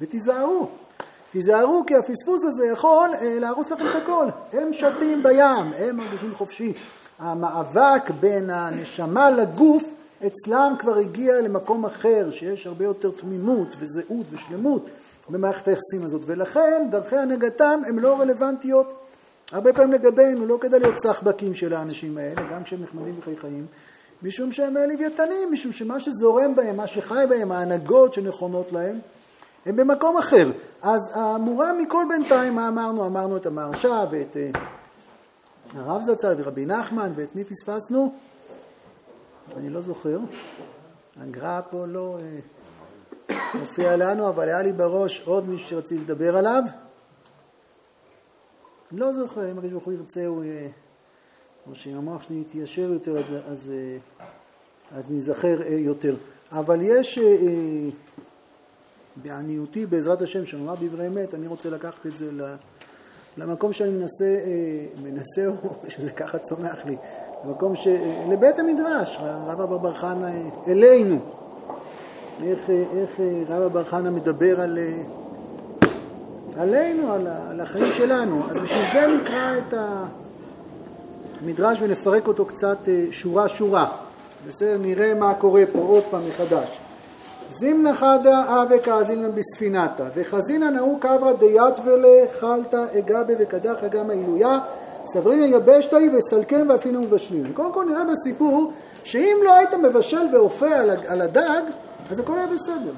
ותיזהרו. 0.00 0.68
תיזהרו 1.30 1.84
כי 1.86 1.96
הפספוס 1.96 2.44
הזה 2.44 2.66
יכול 2.66 3.10
אה, 3.20 3.38
להרוס 3.38 3.70
לכם 3.70 3.86
את 3.86 3.94
הכל. 4.02 4.26
הם 4.52 4.72
שתים 4.72 5.22
בים, 5.22 5.72
הם 5.78 5.96
מרגישים 5.96 6.34
חופשי. 6.34 6.72
המאבק 7.18 8.10
בין 8.20 8.50
הנשמה 8.50 9.30
לגוף 9.30 9.84
אצלם 10.26 10.74
כבר 10.78 10.96
הגיע 10.96 11.40
למקום 11.40 11.84
אחר, 11.84 12.30
שיש 12.30 12.66
הרבה 12.66 12.84
יותר 12.84 13.10
תמימות 13.10 13.76
וזהות 13.78 14.26
ושלמות 14.30 14.86
במערכת 15.28 15.68
היחסים 15.68 16.04
הזאת, 16.04 16.22
ולכן 16.26 16.86
דרכי 16.90 17.16
הנהגתם 17.16 17.80
הן 17.86 17.98
לא 17.98 18.20
רלוונטיות 18.20 18.94
הרבה 19.52 19.72
פעמים 19.72 19.92
לגבינו, 19.92 20.46
לא 20.46 20.58
כדאי 20.60 20.80
להיות 20.80 20.98
סחבקים 20.98 21.54
של 21.54 21.74
האנשים 21.74 22.18
האלה, 22.18 22.42
גם 22.50 22.64
כשהם 22.64 22.82
נחמדים 22.82 23.18
וחייכאים, 23.18 23.66
משום 24.22 24.52
שהם 24.52 24.76
לוויתנים, 24.76 25.52
משום 25.52 25.72
שמה 25.72 26.00
שזורם 26.00 26.54
בהם, 26.54 26.76
מה 26.76 26.86
שחי 26.86 27.24
בהם, 27.28 27.52
ההנהגות 27.52 28.14
שנכונות 28.14 28.72
להם, 28.72 28.98
הם 29.66 29.76
במקום 29.76 30.16
אחר. 30.16 30.50
אז 30.82 31.10
המורם 31.14 31.78
מכל 31.78 32.04
בינתיים, 32.08 32.54
מה 32.54 32.68
אמרנו? 32.68 33.06
אמרנו 33.06 33.36
את 33.36 33.46
המהרש"א 33.46 34.04
ואת 34.10 34.36
אה, 34.36 34.50
הרב 35.74 36.02
זצ"ל 36.02 36.34
ורבי 36.38 36.66
נחמן, 36.66 37.12
ואת 37.16 37.36
מי 37.36 37.44
פספסנו? 37.44 38.14
אני 39.56 39.70
לא 39.70 39.80
זוכר. 39.80 40.18
הגר"א 41.20 41.60
פה 41.70 41.86
לא 41.86 42.18
אה, 43.30 43.36
מופיע 43.60 43.96
לנו, 43.96 44.28
אבל 44.28 44.48
היה 44.48 44.62
לי 44.62 44.72
בראש 44.72 45.22
עוד 45.24 45.48
מישהו 45.48 45.68
שרציתי 45.68 46.00
לדבר 46.00 46.36
עליו. 46.36 46.62
לא 48.92 49.12
זוכר, 49.12 49.50
אם 49.50 49.58
הקדוש 49.58 49.72
ברוך 49.72 49.84
הוא 49.84 49.92
ירצה, 49.92 50.26
הוא... 50.26 50.44
אה, 50.44 50.68
או 51.70 51.74
שאם 51.74 51.96
המוח 51.96 52.22
שלי 52.22 52.40
יתיישר 52.40 52.92
יותר, 52.92 53.18
אז, 53.18 53.26
אז, 53.50 53.72
אז 54.96 55.04
ניזכר 55.10 55.58
יותר. 55.68 56.14
אבל 56.52 56.78
יש 56.82 57.18
בעניותי, 59.16 59.86
בעזרת 59.86 60.22
השם, 60.22 60.46
שנאמר 60.46 60.74
דברי 60.80 61.06
אמת, 61.06 61.34
אני 61.34 61.46
רוצה 61.46 61.70
לקחת 61.70 62.06
את 62.06 62.16
זה 62.16 62.30
למקום 63.36 63.72
שאני 63.72 63.90
מנסה, 63.90 64.24
אה, 64.24 64.86
מנסה, 65.02 65.46
או 65.46 65.74
שזה 65.88 66.12
ככה 66.12 66.38
צומח 66.38 66.86
לי, 66.86 66.96
למקום 67.44 67.76
ש... 67.76 67.88
לבית 68.30 68.58
המדרש, 68.58 69.18
רב 69.20 69.60
אבא 69.60 69.76
בר 69.76 69.94
חנה 69.94 70.30
אלינו. 70.66 71.20
איך, 72.42 72.70
איך 72.70 73.20
אה, 73.20 73.42
רב 73.48 73.62
אבר 73.62 73.84
חנה 73.84 74.10
מדבר 74.10 74.60
על, 74.60 74.78
אה, 74.78 74.92
עלינו, 76.62 77.12
על, 77.12 77.26
על 77.50 77.60
החיים 77.60 77.92
שלנו. 77.92 78.42
אז 78.50 78.58
בשביל 78.58 78.84
זה 78.92 79.06
נקרא 79.06 79.58
את 79.58 79.74
המדרש 81.42 81.82
ונפרק 81.82 82.26
אותו 82.26 82.44
קצת 82.44 82.78
שורה-שורה. 83.10 83.88
בסדר, 84.48 84.78
נראה 84.78 85.14
מה 85.14 85.34
קורה 85.34 85.62
פה 85.72 85.78
עוד 85.78 86.02
פעם 86.10 86.22
מחדש. 86.28 86.78
זימנה 87.50 87.94
חדה 87.94 88.62
אבה 88.62 88.78
כאזילנה 88.78 89.28
בספינתה, 89.28 90.04
וחזינא 90.14 90.70
נאו 90.70 90.98
קברא 91.00 91.32
דייתבלה 91.32 92.24
חלתא 92.40 92.84
אגבה 92.98 93.34
וקדח 93.38 93.84
אגמה 93.84 94.12
עילויה, 94.12 94.58
סברינא 95.06 95.44
יבשתאי 95.44 96.10
וסלקן 96.16 96.70
ואפינו 96.70 97.00
מבשלים. 97.00 97.52
קודם 97.52 97.72
כל 97.72 97.84
נראה 97.84 98.04
בסיפור 98.04 98.72
שאם 99.04 99.36
לא 99.44 99.56
היית 99.56 99.74
מבשל 99.74 100.26
ואופה 100.32 100.74
על 101.08 101.20
הדג, 101.20 101.62
אז 102.10 102.20
הכל 102.20 102.38
היה 102.38 102.46
בסדר. 102.46 102.92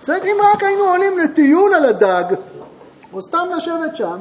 זאת 0.00 0.08
אומרת, 0.08 0.24
אם 0.24 0.36
רק 0.54 0.62
היינו 0.62 0.84
עולים 0.84 1.18
לטיול 1.18 1.74
על 1.74 1.84
הדג, 1.84 2.24
או 3.12 3.22
סתם 3.22 3.48
לשבת 3.56 3.96
שם, 3.96 4.18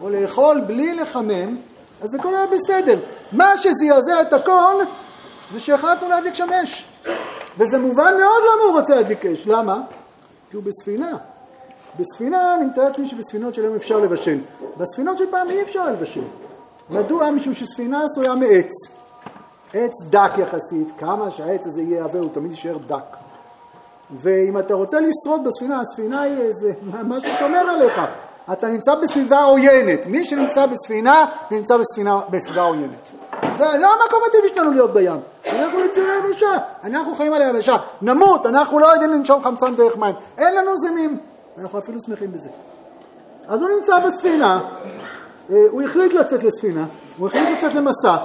או 0.00 0.10
לאכול 0.10 0.60
בלי 0.60 0.94
לחמם, 0.94 1.56
אז 2.02 2.14
הכל 2.14 2.34
היה 2.34 2.46
בסדר. 2.46 2.98
מה 3.32 3.56
שזעזע 3.56 4.22
את 4.22 4.32
הכל, 4.32 4.74
זה 5.52 5.60
שהחלטנו 5.60 6.08
להדליק 6.08 6.34
שם 6.34 6.48
אש. 6.52 6.88
וזה 7.58 7.78
מובן 7.78 8.14
מאוד 8.18 8.42
למה 8.42 8.62
הוא 8.64 8.80
רוצה 8.80 8.94
להדליק 8.94 9.26
אש. 9.26 9.46
למה? 9.46 9.80
כי 10.50 10.56
הוא 10.56 10.64
בספינה. 10.64 11.16
בספינה, 11.98 12.54
אני 12.54 12.64
מתאר 12.64 12.84
לעצמי 12.84 13.08
שבספינות 13.08 13.54
של 13.54 13.62
היום 13.62 13.74
אפשר 13.74 13.98
לבשל. 13.98 14.38
בספינות 14.76 15.18
של 15.18 15.24
פעם 15.30 15.50
אי 15.50 15.62
אפשר 15.62 15.90
לבשל. 15.90 16.24
מדוע? 16.90 17.30
משום 17.30 17.54
שספינה 17.54 18.04
עשויה 18.04 18.34
מעץ. 18.34 18.70
עץ 19.74 19.92
דק 20.10 20.30
יחסית, 20.38 20.88
כמה 20.98 21.30
שהעץ 21.30 21.66
הזה 21.66 21.82
יהיה 21.82 22.04
עבה, 22.04 22.18
הוא 22.18 22.28
תמיד 22.32 22.50
יישאר 22.50 22.76
דק. 22.86 23.16
ואם 24.10 24.58
אתה 24.58 24.74
רוצה 24.74 24.98
לשרוד 25.00 25.44
בספינה, 25.44 25.80
הספינה 25.80 26.20
היא 26.20 26.40
איזה 26.40 26.72
משהו 27.08 27.30
שומר 27.38 27.58
עליך. 27.58 28.00
אתה 28.52 28.68
נמצא 28.68 28.94
בסביבה 28.94 29.42
עוינת. 29.42 30.06
מי 30.06 30.24
שנמצא 30.24 30.66
בספינה, 30.66 31.26
נמצא 31.50 31.76
בספינה, 31.76 32.20
בסביבה 32.30 32.62
עוינת. 32.62 33.10
זה 33.56 33.64
לא 33.64 33.92
המקום 33.92 34.20
הטבעי 34.28 34.48
שלנו 34.54 34.70
להיות 34.70 34.92
בים. 34.92 35.20
אנחנו 35.46 35.84
יצירי 35.84 36.12
יבשה, 36.18 36.58
אנחנו 36.84 37.14
חיים 37.14 37.32
על 37.32 37.42
היבשה. 37.42 37.76
נמות, 38.02 38.46
אנחנו 38.46 38.78
לא 38.78 38.86
יודעים 38.86 39.12
לנשום 39.12 39.42
חמצן 39.42 39.74
דרך 39.74 39.96
מים. 39.96 40.14
אין 40.38 40.54
לנו 40.54 40.76
זימים. 40.76 41.18
אנחנו 41.58 41.78
אפילו 41.78 42.00
שמחים 42.00 42.32
בזה. 42.32 42.48
אז 43.48 43.62
הוא 43.62 43.70
נמצא 43.76 43.98
בספינה, 44.06 44.60
אה, 45.50 45.64
הוא 45.70 45.82
החליט 45.82 46.12
לצאת 46.12 46.42
לספינה, 46.42 46.84
הוא 47.18 47.28
החליט 47.28 47.48
לצת 47.58 47.74
למסע. 47.74 48.16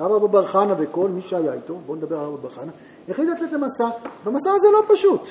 רב 0.00 0.12
אבא 0.12 0.26
בר 0.26 0.46
חנה 0.46 0.74
וכל 0.78 1.08
מי 1.08 1.22
שהיה 1.22 1.52
איתו, 1.52 1.74
בואו 1.86 1.96
נדבר 1.96 2.18
על 2.18 2.24
אבא 2.24 2.36
בר 2.36 2.50
חנה, 2.50 2.72
החליט 3.08 3.28
לצאת 3.28 3.52
למסע, 3.52 3.88
והמסע 4.24 4.50
הזה 4.54 4.68
לא 4.72 4.82
פשוט. 4.94 5.30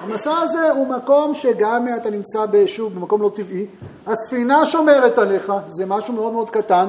המסע 0.00 0.34
הזה 0.42 0.70
הוא 0.70 0.86
מקום 0.88 1.34
שגם 1.34 1.86
אתה 1.96 2.10
נמצא 2.10 2.44
שוב 2.66 2.94
במקום 2.94 3.22
לא 3.22 3.30
טבעי, 3.34 3.66
הספינה 4.06 4.66
שומרת 4.66 5.18
עליך, 5.18 5.52
זה 5.68 5.86
משהו 5.86 6.14
מאוד 6.14 6.32
מאוד 6.32 6.50
קטן, 6.50 6.88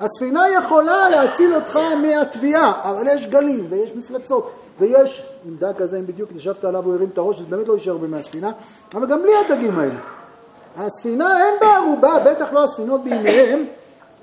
הספינה 0.00 0.48
יכולה 0.48 1.08
להציל 1.10 1.54
אותך 1.54 1.78
מהטביעה, 2.02 2.90
אבל 2.90 3.06
יש 3.06 3.26
גלים 3.26 3.66
ויש 3.68 3.90
מפלצות 3.96 4.50
ויש, 4.78 5.26
עם 5.44 5.56
דג 5.56 5.72
כזה, 5.78 5.98
אם 5.98 6.06
בדיוק 6.06 6.30
ישבת 6.36 6.64
עליו 6.64 6.84
הוא 6.84 6.94
הרים 6.94 7.08
את 7.12 7.18
הראש, 7.18 7.40
אז 7.40 7.46
באמת 7.46 7.68
לא 7.68 7.74
יישאר 7.74 7.92
הרבה 7.92 8.06
מהספינה, 8.06 8.52
אבל 8.94 9.06
גם 9.06 9.22
בלי 9.22 9.32
הדגים 9.36 9.78
האלה. 9.78 9.94
הספינה 10.76 11.44
אין 11.44 11.54
בה 11.60 11.76
ערובה, 11.76 12.18
בטח 12.24 12.52
לא 12.52 12.64
הספינות 12.64 13.04
בימיהם, 13.04 13.64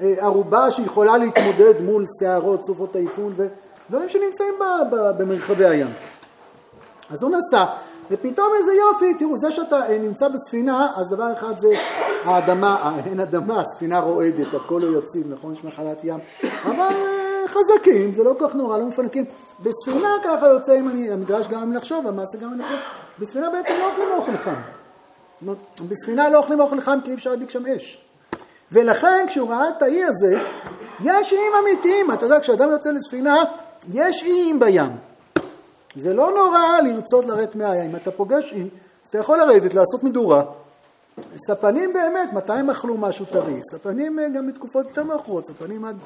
אה, 0.02 0.14
ערובה 0.20 0.72
שיכולה 0.72 1.18
להתמודד 1.18 1.82
מול 1.82 2.06
שערות, 2.20 2.64
סופות 2.64 2.92
טייפון 2.92 3.34
ודברים 3.92 4.10
שנמצאים 4.10 4.54
במרחבי 5.18 5.66
הים. 5.66 5.88
אז 7.10 7.24
הוא 7.24 7.32
נסע, 7.32 7.66
ופתאום 8.12 8.48
איזה 8.60 8.74
יופי, 8.74 9.14
תראו, 9.14 9.38
זה 9.38 9.52
שאתה 9.52 9.90
אה, 9.90 9.98
נמצא 9.98 10.28
בספינה, 10.28 10.88
אז 10.96 11.10
דבר 11.10 11.34
אחד 11.34 11.60
זה 11.60 11.68
האדמה, 12.24 12.78
אה, 12.84 13.06
אין 13.06 13.20
אדמה, 13.20 13.62
הספינה 13.62 14.00
רועדת, 14.00 14.54
הכל 14.54 14.82
לא 14.84 15.00
יציב, 15.00 15.34
נכון? 15.34 15.54
יש 15.54 15.64
מחלת 15.64 15.98
ים, 16.04 16.20
אבל 16.66 16.80
אה, 16.80 17.48
חזקים, 17.48 18.14
זה 18.14 18.24
לא 18.24 18.36
כל 18.40 18.48
כך 18.48 18.56
נורא, 18.56 18.78
לא 18.78 18.86
מפנקים. 18.86 19.26
בספינה 19.60 20.10
ככה 20.24 20.48
יוצא, 20.48 20.80
אם 20.80 20.90
אני, 20.90 21.12
המדרש 21.12 21.48
גם 21.48 21.62
אם 21.62 21.74
לחשוב, 21.74 22.08
המעשה 22.08 22.38
גם 22.38 22.54
אם 22.54 22.60
לחשוב, 22.60 22.80
בספינה 23.20 23.50
בעצם 23.50 23.74
לא 23.80 23.90
אוכלים 23.90 24.10
אוכל 24.12 24.38
חם. 24.38 24.62
בספינה 25.88 26.30
לא 26.30 26.38
אוכלים 26.38 26.60
אוכל 26.60 26.82
חם 26.82 27.00
כי 27.04 27.10
אי 27.10 27.16
אפשר 27.16 27.30
להדליק 27.30 27.50
שם 27.50 27.66
אש. 27.66 28.06
ולכן 28.72 29.26
כשהוא 29.28 29.50
ראה 29.50 29.70
את 29.70 29.82
האי 29.82 30.04
הזה, 30.04 30.40
יש 31.04 31.34
איים 31.34 31.52
אמיתיים, 31.64 32.12
אתה 32.12 32.26
יודע, 32.26 32.40
כשאדם 32.40 32.70
יוצא 32.70 32.92
לספינה, 32.92 33.36
יש 33.94 34.24
איים 34.24 34.60
בים. 34.60 34.92
זה 35.96 36.14
לא 36.14 36.32
נורא 36.32 36.80
לרצות 36.84 37.26
לרדת 37.26 37.56
מהים. 37.56 37.90
אם 37.90 37.96
אתה 37.96 38.12
פוגש 38.12 38.54
אי, 38.54 38.62
אז 38.62 39.10
אתה 39.10 39.18
יכול 39.18 39.38
לרדת, 39.38 39.74
לעשות 39.74 40.04
מדורה. 40.04 40.44
ספנים 41.38 41.94
באמת, 41.94 42.34
מתי 42.34 42.54
הם 42.54 42.70
אכלו 42.70 42.98
משהו 42.98 43.26
טרי? 43.26 43.60
ספנים 43.72 44.20
אה, 44.20 44.30
גם 44.30 44.48
בתקופות 44.48 44.86
יותר 44.88 45.04
מאוחרות, 45.04 45.46
ספנים 45.46 45.86
עד 45.86 45.98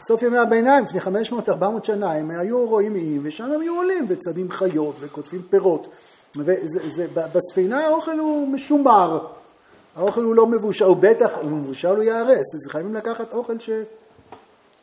סוף 0.00 0.22
ימי 0.22 0.38
הביניים, 0.38 0.84
לפני 0.84 1.00
500-400 1.00 1.64
שנה, 1.82 2.12
הם 2.12 2.30
היו 2.30 2.66
רואים 2.66 2.94
איים, 2.94 3.20
ושם 3.24 3.52
הם 3.52 3.60
היו 3.60 3.76
עולים 3.76 4.06
וצדים 4.08 4.50
חיות 4.50 4.94
וקוטפים 5.00 5.42
פירות. 5.50 5.86
וזה, 6.36 6.78
זה, 6.88 7.06
בספינה 7.32 7.86
האוכל 7.86 8.18
הוא 8.18 8.48
משומר, 8.48 9.26
האוכל 9.96 10.22
הוא 10.22 10.34
לא 10.34 10.46
מבושל, 10.46 10.84
הוא 10.84 10.96
בטח, 11.00 11.30
הוא 11.42 11.50
מבושל 11.50 11.88
הוא 11.88 12.02
ייהרס, 12.02 12.54
אז 12.54 12.70
חייבים 12.70 12.94
לקחת 12.94 13.32
אוכל 13.32 13.58
ש... 13.58 13.70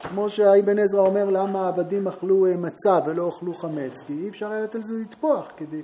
כמו 0.02 0.30
שהאבן 0.30 0.80
עזרא 0.80 1.02
אומר, 1.02 1.30
למה 1.30 1.66
העבדים 1.66 2.08
אכלו 2.08 2.46
אה, 2.46 2.58
מצה 2.58 3.00
ולא 3.06 3.30
אכלו 3.30 3.54
חמץ? 3.54 4.02
כי 4.08 4.14
אי 4.14 4.30
אפשר 4.30 4.52
היה 4.52 4.62
לתת 4.62 4.76
לזה 4.76 4.94
לטפוח, 5.02 5.46
כדי... 5.58 5.82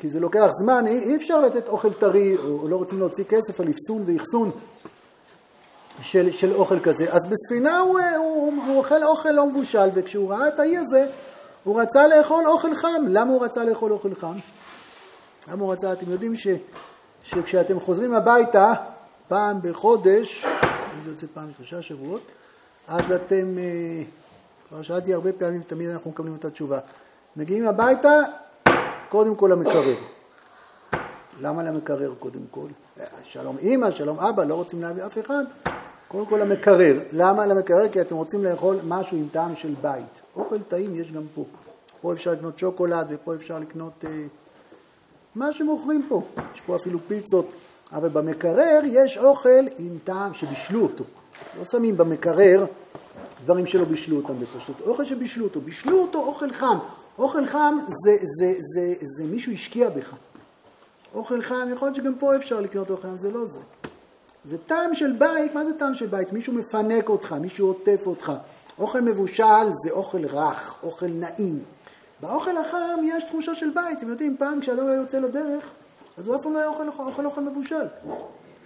כי 0.00 0.08
זה 0.08 0.20
לוקח 0.20 0.46
זמן, 0.50 0.86
אי, 0.86 1.16
אפשר 1.16 1.40
לתת 1.40 1.68
אוכל 1.68 1.92
טרי, 1.92 2.36
או 2.36 2.68
לא 2.68 2.76
רוצים 2.76 2.98
להוציא 2.98 3.24
כסף 3.24 3.60
על 3.60 3.70
אפסון 3.70 4.04
ואחסון 4.06 4.50
של, 6.02 6.32
של 6.32 6.52
אוכל 6.52 6.80
כזה. 6.80 7.12
אז 7.12 7.26
בספינה 7.26 7.78
הוא, 7.78 8.00
הוא, 8.16 8.52
הוא 8.66 8.78
אוכל 8.78 9.04
אוכל 9.04 9.30
לא 9.30 9.46
מבושל, 9.46 9.88
וכשהוא 9.94 10.30
ראה 10.30 10.48
את 10.48 10.58
האי 10.58 10.76
הזה, 10.76 11.06
הוא 11.64 11.80
רצה 11.80 12.06
לאכול 12.06 12.46
אוכל 12.46 12.74
חם. 12.74 13.04
למה 13.08 13.32
הוא 13.32 13.44
רצה 13.44 13.64
לאכול 13.64 13.92
אוכל 13.92 14.14
חם? 14.14 14.38
למה 15.48 15.62
הוא 15.62 15.72
רצה? 15.72 15.92
אתם 15.92 16.10
יודעים 16.10 16.36
ש, 16.36 16.46
שכשאתם 17.22 17.80
חוזרים 17.80 18.14
הביתה, 18.14 18.74
פעם 19.28 19.58
בחודש, 19.62 20.44
אם 20.44 21.04
זה 21.04 21.10
יוצא 21.10 21.26
פעם 21.34 21.48
שלושה 21.56 21.82
שבועות, 21.82 22.22
אז 22.88 23.12
אתם, 23.12 23.58
אה, 23.58 24.02
כבר 24.68 24.82
שאלתי 24.82 25.14
הרבה 25.14 25.32
פעמים, 25.32 25.62
תמיד 25.62 25.88
אנחנו 25.88 26.10
מקבלים 26.10 26.34
את 26.34 26.44
התשובה. 26.44 26.78
מגיעים 27.36 27.68
הביתה, 27.68 28.22
קודם 29.08 29.36
כל 29.36 29.48
למקרר. 29.52 29.94
למה 31.40 31.62
למקרר 31.62 32.12
קודם 32.18 32.40
כל? 32.50 32.66
שלום 33.22 33.56
אימא, 33.58 33.90
שלום 33.90 34.18
אבא, 34.20 34.44
לא 34.44 34.54
רוצים 34.54 34.82
להביא 34.82 35.06
אף 35.06 35.18
אחד. 35.18 35.44
קודם 36.08 36.26
כל 36.26 36.36
למקרר. 36.36 37.00
למה 37.12 37.46
למקרר? 37.46 37.88
כי 37.88 38.00
אתם 38.00 38.14
רוצים 38.14 38.44
לאכול 38.44 38.76
משהו 38.84 39.16
עם 39.16 39.28
טעם 39.32 39.56
של 39.56 39.74
בית. 39.82 40.20
אוכל 40.36 40.62
טעים 40.62 40.94
יש 40.94 41.12
גם 41.12 41.22
פה. 41.34 41.44
פה 42.00 42.12
אפשר 42.12 42.32
לקנות 42.32 42.58
שוקולד 42.58 43.06
ופה 43.10 43.34
אפשר 43.34 43.58
לקנות 43.58 44.04
אה, 44.04 44.24
מה 45.34 45.52
שמוכרים 45.52 46.06
פה. 46.08 46.22
יש 46.54 46.60
פה 46.60 46.76
אפילו 46.76 46.98
פיצות. 47.08 47.52
אבל 47.92 48.08
במקרר 48.08 48.80
יש 48.84 49.18
אוכל 49.18 49.66
עם 49.78 49.98
טעם 50.04 50.34
שבישלו 50.34 50.82
אותו. 50.82 51.04
לא 51.58 51.64
שמים 51.64 51.96
במקרר 51.96 52.66
דברים 53.44 53.66
שלא 53.66 53.84
בישלו 53.84 54.16
אותם 54.16 54.38
בפשוט. 54.38 54.80
אוכל 54.80 55.04
שבישלו 55.04 55.44
אותו. 55.44 55.60
בישלו 55.60 56.00
אותו 56.00 56.18
אוכל 56.18 56.52
חם. 56.52 56.78
אוכל 57.18 57.46
חם 57.46 57.78
זה, 57.88 58.16
זה, 58.20 58.20
זה, 58.20 58.54
זה, 58.58 58.94
זה 59.00 59.24
מישהו 59.24 59.52
השקיע 59.52 59.90
בך. 59.90 60.14
אוכל 61.14 61.42
חם, 61.42 61.68
יכול 61.72 61.88
להיות 61.88 61.96
שגם 61.96 62.14
פה 62.18 62.36
אפשר 62.36 62.60
לקנות 62.60 62.90
אוכל 62.90 63.02
חם, 63.02 63.16
זה 63.16 63.30
לא 63.30 63.46
זה. 63.46 63.60
זה 64.44 64.58
טעם 64.58 64.94
של 64.94 65.12
בית, 65.12 65.54
מה 65.54 65.64
זה 65.64 65.78
טעם 65.78 65.94
של 65.94 66.06
בית? 66.06 66.32
מישהו 66.32 66.52
מפנק 66.52 67.08
אותך, 67.08 67.32
מישהו 67.32 67.66
עוטף 67.66 68.02
אותך. 68.06 68.32
אוכל 68.78 69.00
מבושל 69.00 69.72
זה 69.84 69.90
אוכל 69.90 70.26
רך, 70.26 70.74
אוכל 70.82 71.06
נעים. 71.06 71.58
באוכל 72.20 72.56
החם 72.56 73.00
יש 73.04 73.24
תחושה 73.24 73.54
של 73.54 73.70
בית. 73.70 73.98
אתם 73.98 74.08
יודעים, 74.08 74.36
פעם 74.38 74.60
כשאדם 74.60 74.86
היה 74.86 74.94
יוצא 74.94 75.18
לדרך, 75.18 75.64
אז 76.18 76.26
הוא 76.26 76.36
אף 76.36 76.42
פעם 76.42 76.52
לא 76.52 76.58
היה 76.58 76.68
אוכל, 76.68 76.88
אוכל 76.98 77.26
אוכל 77.26 77.40
מבושל. 77.40 77.86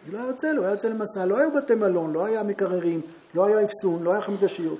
זה 0.06 0.12
לא 0.12 0.18
היה 0.18 0.26
יוצא 0.26 0.52
לו, 0.52 0.62
היה 0.62 0.70
יוצא 0.70 0.88
למסע, 0.88 1.24
לא 1.24 1.38
היו 1.38 1.52
בתי 1.52 1.74
מלון, 1.74 2.12
לא 2.12 2.24
היה 2.24 2.42
מקררים, 2.42 3.00
לא 3.34 3.46
היה 3.46 3.64
אפסון, 3.64 4.02
לא 4.02 4.12
היה 4.12 4.20
חמדשיות. 4.20 4.78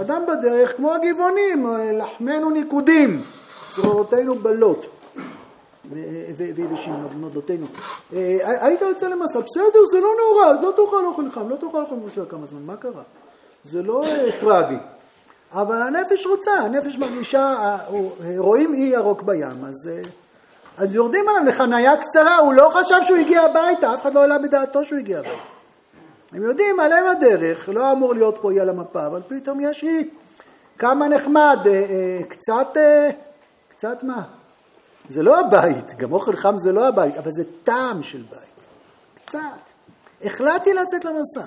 אדם 0.00 0.22
בדרך 0.26 0.76
כמו 0.76 0.94
הגבעונים, 0.94 1.66
לחמנו 1.92 2.50
ניקודים, 2.50 3.22
צרורותינו 3.74 4.34
בלות. 4.34 4.86
ושמנודותינו. 6.72 7.66
אה, 8.12 8.38
היית 8.66 8.80
יוצא 8.80 9.08
למסע, 9.08 9.40
בסדר, 9.40 9.86
זה 9.92 10.00
לא 10.00 10.08
נורא, 10.18 10.46
אז 10.46 10.56
לא 10.62 10.70
תאכל 10.70 11.06
אוכל 11.06 11.30
חם, 11.34 11.48
לא 11.48 11.56
תאכל 11.56 11.80
אוכל 11.80 11.94
מבושל 11.94 12.24
כמה 12.28 12.46
זמן, 12.46 12.62
מה 12.66 12.76
קרה? 12.76 13.02
זה 13.64 13.82
לא 13.82 14.04
אה, 14.04 14.40
טרגי. 14.40 14.76
אבל 15.52 15.82
הנפש 15.82 16.26
רוצה, 16.26 16.52
הנפש 16.52 16.98
מרגישה, 16.98 17.54
אה, 17.60 17.78
רואים 18.36 18.74
אי 18.74 18.80
ירוק 18.80 19.22
בים, 19.22 19.64
אז, 19.64 19.90
אז 20.78 20.94
יורדים 20.94 21.28
עליו 21.28 21.44
לחניה 21.44 21.96
קצרה, 21.96 22.36
הוא 22.36 22.54
לא 22.54 22.70
חשב 22.74 22.96
שהוא 23.02 23.18
הגיע 23.18 23.42
הביתה, 23.42 23.94
אף 23.94 24.02
אחד 24.02 24.14
לא 24.14 24.20
העלה 24.20 24.38
בדעתו 24.38 24.84
שהוא 24.84 24.98
הגיע 24.98 25.18
הביתה. 25.18 25.36
הם 26.32 26.42
יודעים, 26.42 26.80
עליהם 26.80 27.06
הדרך, 27.06 27.68
לא 27.68 27.92
אמור 27.92 28.14
להיות 28.14 28.38
פה 28.40 28.50
אי 28.50 28.60
על 28.60 28.68
המפה, 28.68 29.06
אבל 29.06 29.22
פתאום 29.28 29.60
יש 29.60 29.84
אי. 29.84 30.08
כמה 30.78 31.08
נחמד, 31.08 31.58
קצת, 32.28 32.76
קצת 33.76 34.02
מה? 34.02 34.22
זה 35.08 35.22
לא 35.22 35.40
הבית, 35.40 35.96
גם 35.96 36.12
אוכל 36.12 36.36
חם 36.36 36.58
זה 36.58 36.72
לא 36.72 36.88
הבית, 36.88 37.16
אבל 37.16 37.30
זה 37.30 37.44
טעם 37.62 38.02
של 38.02 38.22
בית. 38.30 38.48
קצת. 39.26 39.38
החלטתי 40.24 40.74
לצאת 40.74 41.04
למסע. 41.04 41.46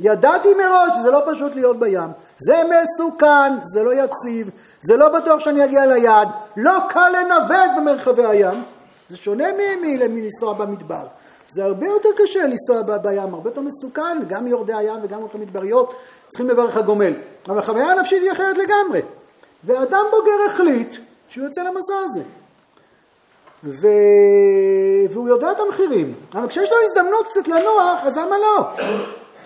ידעתי 0.00 0.54
מראש 0.54 0.92
שזה 1.00 1.10
לא 1.10 1.22
פשוט 1.26 1.54
להיות 1.54 1.78
בים. 1.78 2.10
זה 2.38 2.62
מסוכן, 2.64 3.52
זה 3.64 3.82
לא 3.82 3.94
יציב, 3.94 4.50
זה 4.80 4.96
לא 4.96 5.08
בטוח 5.08 5.40
שאני 5.40 5.64
אגיע 5.64 5.86
ליעד, 5.86 6.28
לא 6.56 6.78
קל 6.88 7.08
לנווט 7.08 7.70
במרחבי 7.76 8.24
הים. 8.24 8.62
זה 9.10 9.16
שונה 9.16 9.44
מלנסוע 10.08 10.52
במדבר. 10.52 11.06
זה 11.48 11.64
הרבה 11.64 11.86
יותר 11.86 12.08
קשה 12.16 12.42
לנסוע 12.42 12.98
בים, 12.98 13.34
הרבה 13.34 13.50
יותר 13.50 13.60
מסוכן, 13.60 14.18
גם 14.28 14.46
יורדי 14.46 14.74
הים 14.74 14.96
וגם 15.02 15.20
הולכי 15.20 15.38
מדבריות 15.38 15.94
צריכים 16.28 16.48
לברך 16.48 16.76
הגומל. 16.76 17.12
אבל 17.48 17.58
החוויה 17.58 17.92
הנפשית 17.92 18.22
היא 18.22 18.32
אחרת 18.32 18.56
לגמרי. 18.58 19.00
ואדם 19.64 20.04
בוגר 20.10 20.46
החליט 20.46 20.96
שהוא 21.28 21.44
יוצא 21.44 21.62
למסע 21.62 21.94
הזה. 22.04 22.22
ו... 23.64 23.86
והוא 25.10 25.28
יודע 25.28 25.50
את 25.50 25.60
המחירים. 25.60 26.14
אבל 26.34 26.48
כשיש 26.48 26.70
לו 26.70 26.76
הזדמנות 26.84 27.26
קצת 27.28 27.48
לנוח, 27.48 27.98
אז 28.02 28.16
למה 28.16 28.36
לא? 28.38 28.84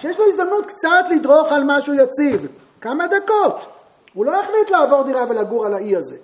כשיש 0.01 0.19
לו 0.19 0.25
הזדמנות 0.29 0.67
קצת 0.67 1.05
לדרוך 1.11 1.53
על 1.53 1.63
משהו 1.67 1.95
יציב, 1.95 2.47
כמה 2.81 3.07
דקות. 3.07 3.67
הוא 4.15 4.27
לא 4.27 4.41
החליט 4.41 4.71
לעבור 4.71 5.03
דירה 5.03 5.25
ולגור 5.29 5.67
על 5.67 5.75
האי 5.75 5.97
הזה. 5.97 6.17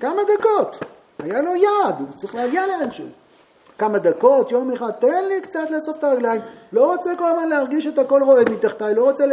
כמה 0.00 0.22
דקות. 0.22 0.78
היה 1.18 1.42
לו 1.42 1.56
יעד, 1.56 1.94
הוא 1.98 2.08
צריך 2.16 2.34
להגיע 2.34 2.66
לאנשהו. 2.66 3.06
כמה 3.78 3.98
דקות, 3.98 4.50
יום 4.50 4.72
אחד, 4.72 4.90
תן 4.90 5.24
לי 5.28 5.40
קצת 5.40 5.70
לאסוף 5.70 5.96
את 5.98 6.04
הרגליים. 6.04 6.40
לא 6.72 6.92
רוצה 6.92 7.10
כל 7.18 7.28
הזמן 7.28 7.48
להרגיש 7.48 7.86
את 7.86 7.98
הכל 7.98 8.22
רועד 8.22 8.50
מתחתיי, 8.50 8.94
לא 8.94 9.02
רוצה 9.02 9.24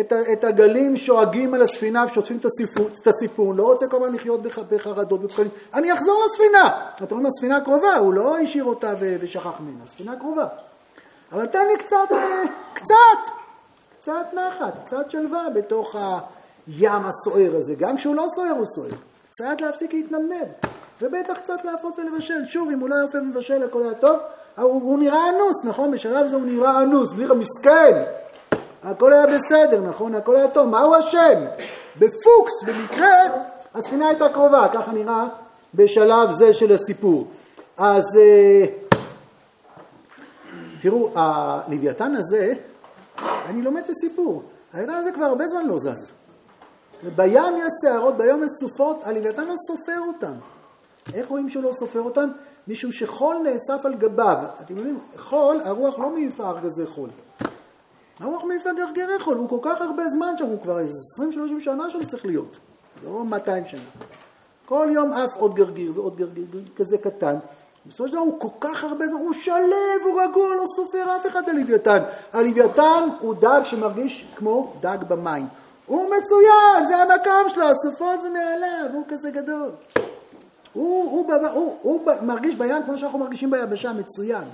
את, 0.00 0.12
את 0.32 0.44
הגלים 0.44 0.96
שואגים 0.96 1.54
על 1.54 1.62
הספינה 1.62 2.04
ושוטפים 2.10 2.38
את 3.02 3.06
הסיפון, 3.06 3.56
לא 3.56 3.62
רוצה 3.62 3.88
כל 3.88 3.96
הזמן 3.96 4.14
לחיות 4.14 4.40
בחרדות, 4.70 5.22
בפחדים. 5.22 5.50
אני 5.74 5.92
אחזור 5.92 6.24
לספינה. 6.26 6.68
אתם 6.96 7.14
רואים, 7.14 7.26
הספינה 7.26 7.60
קרובה, 7.60 7.96
הוא 7.96 8.14
לא 8.14 8.38
השאיר 8.38 8.64
אותה 8.64 8.94
ושכח 9.00 9.60
ממנה, 9.60 9.84
הספינה 9.86 10.16
קרובה. 10.16 10.46
אבל 11.32 11.46
תן 11.46 11.66
לי 11.66 11.78
קצת, 11.78 12.12
אה, 12.12 12.42
קצת, 12.74 13.32
קצת 13.98 14.26
נחת, 14.32 14.72
קצת 14.84 15.10
שלווה 15.10 15.50
בתוך 15.54 15.96
הים 15.96 17.02
הסוער 17.06 17.56
הזה. 17.56 17.74
גם 17.74 17.96
כשהוא 17.96 18.14
לא 18.14 18.26
סוער 18.34 18.50
הוא 18.50 18.66
סוער. 18.66 18.90
קצת 19.30 19.60
להפסיק 19.60 19.92
להתנדנד. 19.92 20.48
ובטח 21.02 21.38
קצת 21.38 21.64
להפות 21.64 21.98
ולבשל. 21.98 22.46
שוב, 22.46 22.70
אם 22.70 22.80
הוא 22.80 22.88
לא 22.88 22.94
יפה 23.06 23.18
ומבשל, 23.18 23.62
הכל 23.62 23.82
היה 23.82 23.94
טוב. 23.94 24.18
הוא, 24.56 24.72
הוא 24.72 24.98
נראה 24.98 25.28
אנוס, 25.28 25.64
נכון? 25.64 25.90
בשלב 25.90 26.26
זה 26.26 26.36
הוא 26.36 26.44
נראה 26.46 26.82
אנוס, 26.82 27.12
בלי 27.12 27.26
מסכן. 27.36 28.02
הכל 28.84 29.12
היה 29.12 29.26
בסדר, 29.26 29.80
נכון? 29.80 30.14
הכל 30.14 30.36
היה 30.36 30.48
טוב. 30.48 30.68
מה 30.68 30.80
הוא 30.80 30.96
אשם? 30.98 31.44
בפוקס, 31.96 32.62
במקרה, 32.66 33.18
הספינה 33.74 34.08
הייתה 34.08 34.28
קרובה, 34.28 34.68
ככה 34.72 34.92
נראה 34.92 35.26
בשלב 35.74 36.32
זה 36.32 36.54
של 36.54 36.72
הסיפור. 36.72 37.26
אז 37.78 38.02
אה, 38.18 38.64
תראו, 40.80 41.10
הלוויתן 41.14 42.16
הזה, 42.16 42.54
אני 43.18 43.62
לומד 43.62 43.82
את 43.84 43.90
הסיפור. 43.90 44.42
הלוויתן 44.72 44.94
הזה 44.94 45.12
כבר 45.12 45.24
הרבה 45.24 45.48
זמן 45.48 45.66
לא 45.66 45.78
זז. 45.78 46.10
בים 47.16 47.56
יש 47.58 47.72
שערות, 47.82 48.16
ביום 48.16 48.44
יש 48.44 48.50
סופות, 48.60 49.00
הלוויתן 49.04 49.46
לא 49.46 49.54
סופר 49.56 50.00
אותם. 50.06 50.32
איך 51.14 51.28
רואים 51.28 51.48
שהוא 51.48 51.62
לא 51.62 51.72
סופר 51.72 52.00
אותם? 52.00 52.28
משום 52.68 52.92
שחול 52.92 53.36
נאסף 53.36 53.84
על 53.84 53.94
גביו. 53.94 54.36
אתם 54.60 54.76
יודעים, 54.76 54.98
חול, 55.18 55.60
הרוח 55.64 55.98
לא 55.98 56.10
מעיפה 56.10 56.50
ארגזי 56.50 56.86
חול. 56.86 57.10
הרוח 58.20 58.44
מעיפה 58.44 58.70
גרגרי 58.72 59.18
חול, 59.20 59.36
הוא 59.36 59.48
כל 59.48 59.58
כך 59.62 59.80
הרבה 59.80 60.08
זמן 60.08 60.34
שם, 60.38 60.46
הוא 60.46 60.62
כבר 60.62 60.78
איזה 60.78 60.94
20-30 61.60 61.64
שנה 61.64 61.90
שם 61.90 62.04
צריך 62.04 62.26
להיות, 62.26 62.56
לא 63.04 63.24
200 63.24 63.66
שנה. 63.66 63.80
כל 64.66 64.88
יום 64.90 65.12
עף 65.12 65.30
עוד 65.36 65.54
גרגיר 65.54 65.92
ועוד 65.94 66.16
גרגיר, 66.16 66.44
כזה 66.76 66.98
קטן. 66.98 67.36
בסופו 67.86 68.08
של 68.08 68.12
דבר 68.12 68.22
הוא 68.22 68.40
כל 68.40 68.48
כך 68.60 68.84
הרבה, 68.84 69.04
הוא 69.12 69.32
שלב, 69.32 70.00
הוא 70.04 70.22
רגוע, 70.22 70.54
לא 70.54 70.64
סופר 70.76 71.16
אף 71.16 71.26
אחד 71.26 71.48
הלוויתן. 71.48 71.98
הלוויתן 72.32 73.08
הוא 73.20 73.34
דג 73.34 73.60
שמרגיש 73.64 74.26
כמו 74.36 74.72
דג 74.80 74.98
במים. 75.08 75.46
הוא 75.86 76.06
מצוין, 76.06 76.86
זה 76.86 76.96
המקום 76.96 77.48
שלו, 77.48 77.64
הסופות 77.64 78.22
זה 78.22 78.28
מעליו, 78.28 78.90
הוא 78.92 79.04
כזה 79.08 79.30
גדול. 79.30 79.70
הוא, 80.72 81.10
הוא, 81.10 81.34
הוא, 81.34 81.48
הוא, 81.52 81.76
הוא 81.82 82.12
מרגיש 82.22 82.54
בים 82.54 82.82
כמו 82.86 82.98
שאנחנו 82.98 83.18
מרגישים 83.18 83.50
ביבשה, 83.50 83.92
מצוין. 83.92 84.44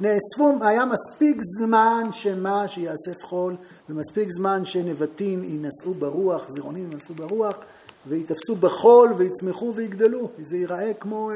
נאספו, 0.00 0.52
היה 0.60 0.84
מספיק 0.84 1.36
זמן 1.42 2.08
שמה 2.12 2.68
שיאסף 2.68 3.24
חול, 3.24 3.56
ומספיק 3.88 4.28
זמן 4.30 4.64
שנבטים 4.64 5.44
יינשאו 5.44 5.94
ברוח, 5.94 6.48
זירונים 6.48 6.90
יינשאו 6.90 7.14
ברוח, 7.14 7.54
ויתפסו 8.06 8.54
בחול 8.54 9.12
ויצמחו 9.16 9.74
ויגדלו. 9.74 10.28
זה 10.42 10.56
ייראה 10.56 10.94
כמו 10.94 11.30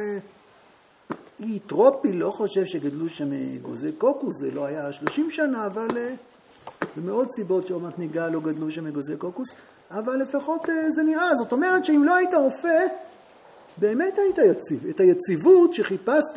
אי 1.41 1.59
טרופי, 1.59 2.13
לא 2.13 2.31
חושב 2.31 2.65
שגדלו 2.65 3.09
שם 3.09 3.29
אגוזי 3.57 3.93
קוקוס, 3.93 4.37
זה 4.37 4.51
לא 4.51 4.65
היה 4.65 4.93
30 4.93 5.31
שנה, 5.31 5.67
אבל 5.67 5.89
אה, 5.97 6.15
במאות 6.97 7.33
סיבות 7.33 7.67
שעוד 7.67 7.83
מעט 7.83 7.99
ניגע 7.99 8.29
לא 8.29 8.41
גדלו 8.41 8.71
שם 8.71 8.87
אגוזי 8.87 9.17
קוקוס, 9.17 9.55
אבל 9.91 10.17
לפחות 10.17 10.71
אה, 10.71 10.91
זה 10.91 11.03
נראה. 11.03 11.35
זאת 11.37 11.53
אומרת 11.53 11.85
שאם 11.85 12.05
לא 12.05 12.15
היית 12.15 12.35
רופא, 12.35 12.87
באמת 13.77 14.19
היית 14.19 14.39
יציב. 14.39 14.87
את 14.91 15.01
היציבות 15.01 15.75
שחיפשת, 15.75 16.37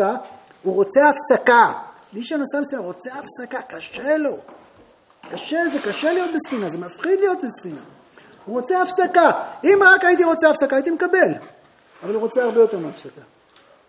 הוא 0.63 0.73
רוצה 0.73 1.09
הפסקה. 1.09 1.73
מי 2.13 2.23
שנוסע 2.23 2.59
מסוים 2.61 2.83
רוצה 2.83 3.09
הפסקה, 3.13 3.61
קשה 3.61 4.17
לו. 4.17 4.37
קשה, 5.31 5.59
זה 5.73 5.79
קשה 5.79 6.13
להיות 6.13 6.29
בספינה, 6.33 6.69
זה 6.69 6.77
מפחיד 6.77 7.19
להיות 7.19 7.37
בספינה. 7.43 7.81
הוא 8.45 8.59
רוצה 8.59 8.81
הפסקה. 8.81 9.31
אם 9.63 9.79
רק 9.81 10.03
הייתי 10.03 10.23
רוצה 10.23 10.49
הפסקה, 10.49 10.75
הייתי 10.75 10.91
מקבל. 10.91 11.31
אבל 12.03 12.13
הוא 12.13 12.21
רוצה 12.21 12.43
הרבה 12.43 12.59
יותר 12.59 12.79
מהפסקה. 12.79 13.21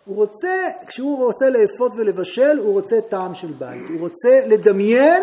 הוא 0.04 0.16
רוצה, 0.16 0.68
כשהוא 0.86 1.24
רוצה 1.24 1.50
לאפות 1.50 1.92
ולבשל, 1.96 2.58
הוא 2.58 2.72
רוצה 2.72 3.00
טעם 3.00 3.34
של 3.34 3.52
בית. 3.58 3.82
הוא 3.88 4.00
רוצה 4.00 4.40
לדמיין, 4.46 5.22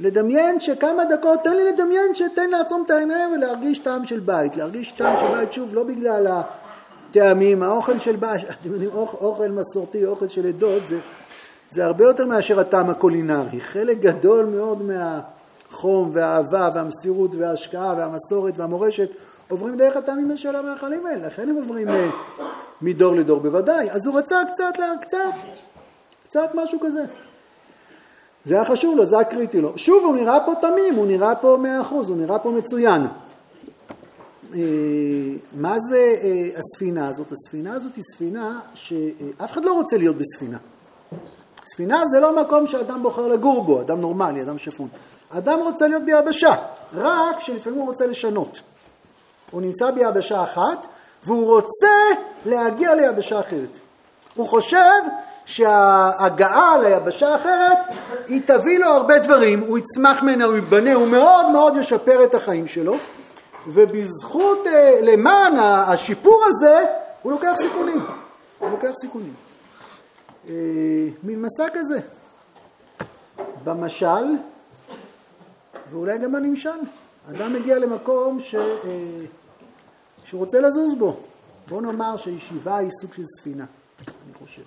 לדמיין 0.00 0.60
שכמה 0.60 1.04
דקות, 1.04 1.40
תן 1.44 1.56
לי 1.56 1.72
לדמיין 1.72 2.14
שתן 2.14 2.50
לעצום 2.50 2.82
את 2.86 2.90
העיניים 2.90 3.32
ולהרגיש 3.32 3.78
טעם 3.78 4.06
של 4.06 4.20
בית. 4.20 4.56
להרגיש 4.56 4.92
טעם 4.92 5.20
של 5.20 5.26
בית, 5.26 5.52
שוב, 5.52 5.74
לא 5.74 5.84
בגלל 5.84 6.26
הטעמים, 7.10 7.62
האוכל 7.62 7.98
של 7.98 8.16
בית, 8.16 8.42
אתם 8.60 8.72
יודעים, 8.72 8.90
אוכל 8.94 9.48
מסורתי, 9.48 10.06
אוכל 10.06 10.28
של 10.28 10.46
עדות, 10.46 10.88
זה, 10.88 10.98
זה 11.70 11.84
הרבה 11.84 12.04
יותר 12.04 12.26
מאשר 12.26 12.60
הטעם 12.60 12.90
הקולינרי. 12.90 13.60
חלק 13.60 14.00
גדול 14.00 14.44
מאוד 14.44 14.82
מהחום 14.82 16.10
והאהבה 16.14 16.70
והמסירות 16.74 17.30
וההשקעה 17.38 17.94
והמסורת 17.96 18.58
והמורשת 18.58 19.10
עוברים 19.48 19.76
דרך 19.76 19.96
הטעמים 19.96 20.36
של 20.36 20.56
המאכלים 20.56 21.06
האלה, 21.06 21.26
לכן 21.26 21.48
הם 21.48 21.56
עוברים 21.56 21.88
אה, 21.88 22.08
מדור 22.82 23.14
לדור 23.14 23.40
בוודאי. 23.40 23.90
אז 23.90 24.06
הוא 24.06 24.18
רצה 24.18 24.42
קצת, 24.52 24.72
קצת, 25.00 25.18
קצת 26.26 26.50
משהו 26.54 26.80
כזה. 26.80 27.04
זה 28.44 28.54
היה 28.54 28.64
חשוב 28.64 28.96
לו, 28.96 29.06
זה 29.06 29.18
היה 29.18 29.24
קריטי 29.24 29.60
לו. 29.60 29.78
שוב, 29.78 30.04
הוא 30.04 30.16
נראה 30.16 30.40
פה 30.46 30.52
תמים, 30.60 30.94
הוא 30.94 31.06
נראה 31.06 31.34
פה 31.34 31.58
מאה 31.62 31.80
אחוז, 31.80 32.08
הוא 32.08 32.16
נראה 32.16 32.38
פה 32.38 32.50
מצוין. 32.50 33.02
אה, 34.54 34.58
מה 35.56 35.78
זה 35.80 36.14
אה, 36.22 36.48
הספינה 36.58 37.08
הזאת? 37.08 37.32
הספינה 37.32 37.74
הזאת 37.74 37.96
היא 37.96 38.04
ספינה 38.14 38.60
שאף 38.74 39.52
אחד 39.52 39.64
לא 39.64 39.72
רוצה 39.72 39.96
להיות 39.96 40.16
בספינה. 40.16 40.58
ספינה 41.66 42.06
זה 42.06 42.20
לא 42.20 42.42
מקום 42.42 42.66
שאדם 42.66 43.02
בוחר 43.02 43.28
לגור 43.28 43.64
בו, 43.64 43.80
אדם 43.80 44.00
נורמלי, 44.00 44.42
אדם 44.42 44.58
שפון. 44.58 44.88
אדם 45.30 45.58
רוצה 45.58 45.88
להיות 45.88 46.02
ביבשה, 46.02 46.54
רק 46.94 47.40
שלפעמים 47.40 47.78
הוא 47.78 47.88
רוצה 47.88 48.06
לשנות. 48.06 48.60
הוא 49.50 49.62
נמצא 49.62 49.90
ביבשה 49.90 50.42
אחת, 50.42 50.86
והוא 51.24 51.46
רוצה 51.46 52.20
להגיע 52.46 52.94
ליבשה 52.94 53.40
אחרת. 53.40 53.78
הוא 54.34 54.48
חושב 54.48 55.00
שההגעה 55.46 56.78
ליבשה 56.78 57.34
אחרת, 57.36 57.78
היא 58.28 58.42
תביא 58.46 58.78
לו 58.78 58.86
הרבה 58.86 59.18
דברים, 59.18 59.60
הוא 59.60 59.78
יצמח 59.78 60.22
ממנה, 60.22 60.44
הוא 60.44 60.54
ייבנה, 60.54 60.94
הוא 60.94 61.08
מאוד 61.08 61.50
מאוד 61.50 61.76
ישפר 61.76 62.24
את 62.24 62.34
החיים 62.34 62.66
שלו, 62.66 62.96
ובזכות, 63.66 64.66
אה, 64.66 64.98
למען 65.02 65.56
השיפור 65.56 66.44
הזה, 66.46 66.84
הוא 67.22 67.32
לוקח 67.32 67.52
סיכונים. 67.56 68.06
הוא 68.58 68.70
לוקח 68.70 68.90
סיכונים. 69.00 69.34
אה, 70.48 70.54
מין 71.22 71.42
מסע 71.42 71.66
כזה. 71.72 71.98
במשל, 73.64 74.36
ואולי 75.90 76.18
גם 76.18 76.32
בנמשל. 76.32 76.70
אדם 77.30 77.52
מגיע 77.52 77.78
למקום 77.78 78.40
ש... 78.40 78.54
שהוא 80.24 80.40
רוצה 80.40 80.60
לזוז 80.60 80.94
בו. 80.98 81.16
בוא 81.68 81.82
נאמר 81.82 82.16
שישיבה 82.16 82.76
היא 82.76 82.90
סוג 83.00 83.12
של 83.12 83.24
ספינה, 83.26 83.64
אני 84.00 84.34
חושב. 84.38 84.62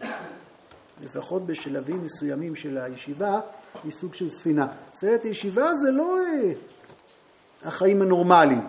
לפחות 1.03 1.45
בשלבים 1.45 2.03
מסוימים 2.03 2.55
של 2.55 2.77
הישיבה, 2.77 3.39
היא 3.83 3.91
סוג 3.91 4.13
של 4.13 4.29
ספינה. 4.29 4.67
זאת 4.93 5.03
אומרת, 5.03 5.25
ישיבה 5.25 5.75
זה 5.75 5.91
לא 5.91 6.17
אה, 6.19 6.51
החיים 7.65 8.01
הנורמליים. 8.01 8.67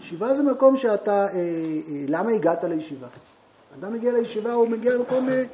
ישיבה 0.00 0.34
זה 0.34 0.42
מקום 0.42 0.76
שאתה, 0.76 1.12
אה, 1.12 1.28
אה, 1.34 2.04
למה 2.08 2.30
הגעת 2.30 2.64
לישיבה? 2.64 3.06
אדם 3.80 3.92
מגיע 3.92 4.12
לישיבה, 4.12 4.52
הוא 4.52 4.68
מגיע 4.68 4.94
למקום 4.94 5.28
אה, 5.28 5.44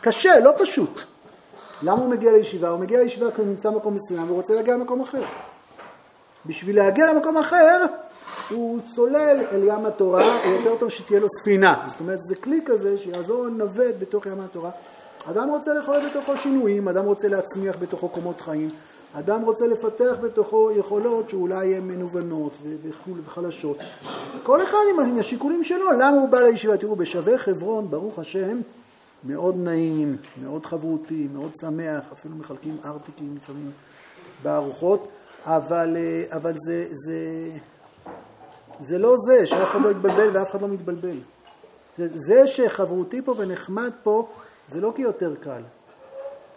קשה, 0.00 0.40
לא 0.40 0.50
פשוט. 0.58 1.02
למה 1.82 2.00
הוא 2.00 2.10
מגיע 2.10 2.32
לישיבה? 2.32 2.68
הוא 2.68 2.80
מגיע 2.80 3.02
לישיבה 3.02 3.30
כי 3.30 3.40
הוא 3.40 3.48
נמצא 3.48 3.70
במקום 3.70 3.94
מסוים 3.94 4.24
והוא 4.24 4.36
רוצה 4.36 4.54
להגיע 4.54 4.74
למקום 4.74 5.00
אחר. 5.00 5.22
בשביל 6.46 6.76
להגיע 6.76 7.12
למקום 7.12 7.38
אחר, 7.38 7.84
הוא 8.50 8.80
צולל 8.94 9.40
אל 9.52 9.62
ים 9.66 9.86
התורה, 9.86 10.40
יותר 10.44 10.76
טוב 10.76 10.88
שתהיה 10.88 11.20
לו 11.20 11.26
ספינה. 11.40 11.84
זאת 11.86 12.00
אומרת, 12.00 12.20
זה 12.20 12.34
כלי 12.34 12.60
כזה 12.66 12.98
שיעזור 12.98 13.46
לנווט 13.46 13.94
בתוך 13.98 14.26
ים 14.26 14.40
התורה. 14.40 14.70
אדם 15.30 15.48
רוצה 15.48 15.74
לחולל 15.74 16.08
בתוכו 16.08 16.36
שינויים, 16.36 16.88
אדם 16.88 17.04
רוצה 17.04 17.28
להצמיח 17.28 17.76
בתוכו 17.78 18.08
קומות 18.08 18.40
חיים, 18.40 18.68
אדם 19.14 19.42
רוצה 19.42 19.66
לפתח 19.66 20.14
בתוכו 20.22 20.70
יכולות 20.76 21.30
שאולי 21.30 21.74
הן 21.74 21.86
מנוונות 21.86 22.52
וחלשות. 23.24 23.76
כל 24.42 24.62
אחד 24.62 24.78
עם 24.90 25.18
השיקולים 25.18 25.64
שלו, 25.64 25.90
למה 25.92 26.16
הוא 26.16 26.28
בא 26.28 26.40
לישיבה? 26.40 26.76
תראו, 26.76 26.96
בשווה 26.96 27.38
חברון, 27.38 27.90
ברוך 27.90 28.18
השם, 28.18 28.60
מאוד 29.24 29.56
נעים, 29.58 30.16
מאוד 30.42 30.66
חברותי, 30.66 31.28
מאוד 31.32 31.50
שמח, 31.60 32.02
אפילו 32.12 32.36
מחלקים 32.36 32.76
ארטיקים 32.84 33.36
לפעמים 33.36 33.70
בארוחות, 34.42 35.08
אבל, 35.44 35.96
אה, 35.96 36.36
אבל 36.36 36.52
זה, 36.56 36.86
זה, 36.90 37.18
זה 38.80 38.98
לא 38.98 39.14
זה, 39.26 39.46
שאף 39.46 39.70
אחד 39.70 39.80
לא 39.82 39.90
יתבלבל 39.90 40.30
ואף 40.32 40.50
אחד 40.50 40.62
לא 40.62 40.68
מתבלבל. 40.68 41.16
זה, 41.98 42.46
שחברותי 42.46 43.22
פה 43.22 43.34
ונחמד 43.38 43.92
פה, 44.02 44.28
זה 44.68 44.80
לא 44.80 44.92
כי 44.96 45.02
יותר 45.02 45.34
קל. 45.40 45.62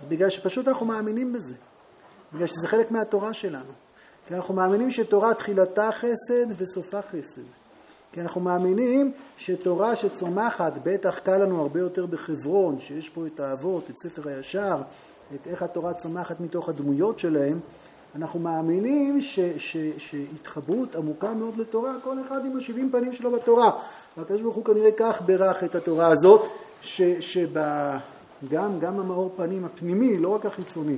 זה 0.02 0.08
בגלל 0.08 0.30
שפשוט 0.30 0.68
אנחנו 0.68 0.86
מאמינים 0.86 1.34
בזה. 1.34 1.54
בגלל 2.34 2.48
שזה 2.48 2.68
חלק 2.68 2.92
מהתורה 2.92 3.34
שלנו. 3.34 3.72
כי 4.28 4.36
אנחנו 4.36 4.54
מאמינים 4.54 4.92
שתורה 4.92 5.34
תחילתה 5.34 5.90
חסד 5.92 6.46
וסופה 6.58 7.02
חסד. 7.02 7.42
כי 8.12 8.22
אנחנו 8.22 8.42
מאמינים 8.42 9.12
שתורה 9.38 9.96
שצומחת, 9.96 10.74
בטח 10.84 11.20
קל 11.20 11.38
לנו 11.38 11.62
הרבה 11.62 11.80
יותר 11.80 12.06
בחברון, 12.06 12.80
שיש 12.80 13.10
פה 13.10 13.28
את 13.28 13.40
האבות, 13.40 13.90
את 13.90 13.98
ספר 13.98 14.30
הישר, 14.30 14.78
את 15.36 15.48
איך 15.48 15.62
התורה 15.62 15.94
צומחת 15.94 16.40
מתוך 16.40 16.70
הדמויות 16.70 17.20
שלהם, 17.20 17.60
אנחנו 18.16 18.40
מאמינים 18.40 19.22
ש, 19.22 19.40
ש, 19.58 19.78
שהתחברות 19.98 20.96
עמוקה 20.96 21.34
מאוד 21.34 21.58
לתורה, 21.58 21.94
כל 22.04 22.16
אחד 22.28 22.46
עם 22.46 22.58
השבעים 22.58 22.92
פנים 22.92 23.14
שלו 23.14 23.32
בתורה. 23.32 23.72
והקדוש 24.18 24.42
ברוך 24.42 24.56
הוא 24.56 24.66
כנראה 24.66 24.92
כך 24.98 25.22
בירך 25.22 25.64
את 25.64 25.76
התורה 25.76 26.08
הזאת, 26.08 26.42
שגם 26.82 28.00
גם 28.80 29.00
המאור 29.00 29.34
פנים 29.38 29.66
הפנימי, 29.66 30.18
לא 30.18 30.30
רק 30.30 30.46
החיצוני, 30.46 30.98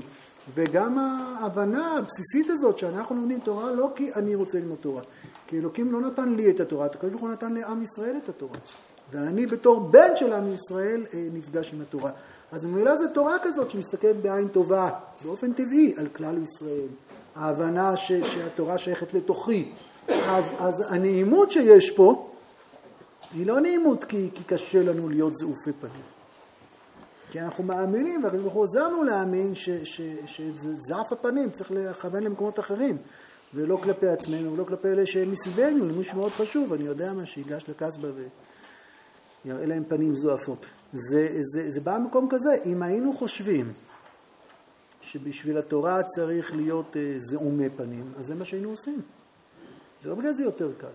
וגם 0.54 0.98
ההבנה 1.00 1.98
הבסיסית 1.98 2.50
הזאת 2.50 2.78
שאנחנו 2.78 3.16
לומדים 3.16 3.40
תורה 3.40 3.72
לא 3.72 3.90
כי 3.96 4.14
אני 4.14 4.36
רוצה 4.36 4.60
ללמוד 4.60 4.78
תורה, 4.82 5.02
כי 5.48 5.60
אלוקים 5.60 5.92
לא 5.92 6.02
נתן 6.02 6.30
לי 6.30 6.50
את 6.50 6.60
התורה, 6.60 6.86
הקדוש 6.86 7.10
ברוך 7.10 7.22
הוא 7.22 7.32
נתן 7.32 7.54
לעם 7.54 7.84
ישראל 7.84 8.16
את 8.24 8.30
התורה. 8.30 8.58
ואני 9.12 9.46
בתור 9.46 9.80
בן 9.80 10.10
של 10.16 10.34
עם 10.34 10.54
ישראל 10.54 11.06
אה, 11.14 11.28
נפגש 11.34 11.74
עם 11.74 11.82
התורה. 11.82 12.12
אז 12.52 12.66
ממילא 12.66 12.98
זו 12.98 13.08
תורה 13.14 13.38
כזאת 13.44 13.72
שמסתכלת 13.72 14.16
בעין 14.16 14.48
טובה, 14.48 14.90
באופן 15.26 15.54
טבעי, 15.54 15.94
על 15.98 16.08
כלל 16.08 16.44
ישראל. 16.44 16.88
ההבנה 17.38 17.98
ש, 17.98 18.12
שהתורה 18.12 18.78
שייכת 18.78 19.14
לתוכי. 19.14 19.72
אז, 20.08 20.54
אז 20.60 20.84
הנעימות 20.90 21.52
שיש 21.52 21.92
פה, 21.92 22.30
היא 23.34 23.48
לא 23.48 23.60
נעימות 23.60 24.04
כי, 24.04 24.30
כי 24.34 24.44
קשה 24.44 24.84
לנו 24.84 25.10
להיות 25.10 25.36
זעופי 25.36 25.72
פנים. 25.80 26.18
כי 27.32 27.42
אנחנו 27.42 27.64
מאמינים, 27.64 28.24
עוזר 28.54 28.88
לנו 28.88 29.04
להאמין 29.04 29.52
שזעף 30.26 31.12
הפנים 31.12 31.50
צריך 31.50 31.72
לכוון 31.72 32.24
למקומות 32.24 32.60
אחרים, 32.60 32.98
ולא 33.54 33.80
כלפי 33.84 34.08
עצמנו, 34.08 34.54
ולא 34.54 34.64
כלפי 34.64 34.88
אלה 34.88 35.06
שהם 35.06 35.32
מסביבנו, 35.32 35.90
למישהו 35.90 36.18
מאוד 36.18 36.32
חשוב, 36.32 36.74
אני 36.74 36.84
יודע 36.84 37.14
מה, 37.14 37.26
שיגש 37.26 37.70
לקסבה 37.70 38.08
ויראה 39.46 39.66
להם 39.66 39.84
פנים 39.88 40.16
זועפות. 40.16 40.66
זה, 40.94 41.28
זה, 41.40 41.72
זה 41.72 41.82
בא 41.82 41.98
ממקום 41.98 42.28
כזה, 42.30 42.58
אם 42.66 42.84
היינו 42.84 43.14
חושבים 43.18 43.74
שבשביל 45.08 45.58
התורה 45.58 46.04
צריך 46.04 46.56
להיות 46.56 46.94
uh, 46.94 46.98
זעומי 47.18 47.70
פנים, 47.70 48.14
אז 48.20 48.26
זה 48.26 48.36
מה 48.36 48.46
שהיינו 48.46 48.70
עושים. 48.70 49.02
זה 50.02 50.10
לא 50.10 50.16
בגלל 50.16 50.32
זה 50.32 50.44
יותר 50.44 50.70
קל. 50.78 50.88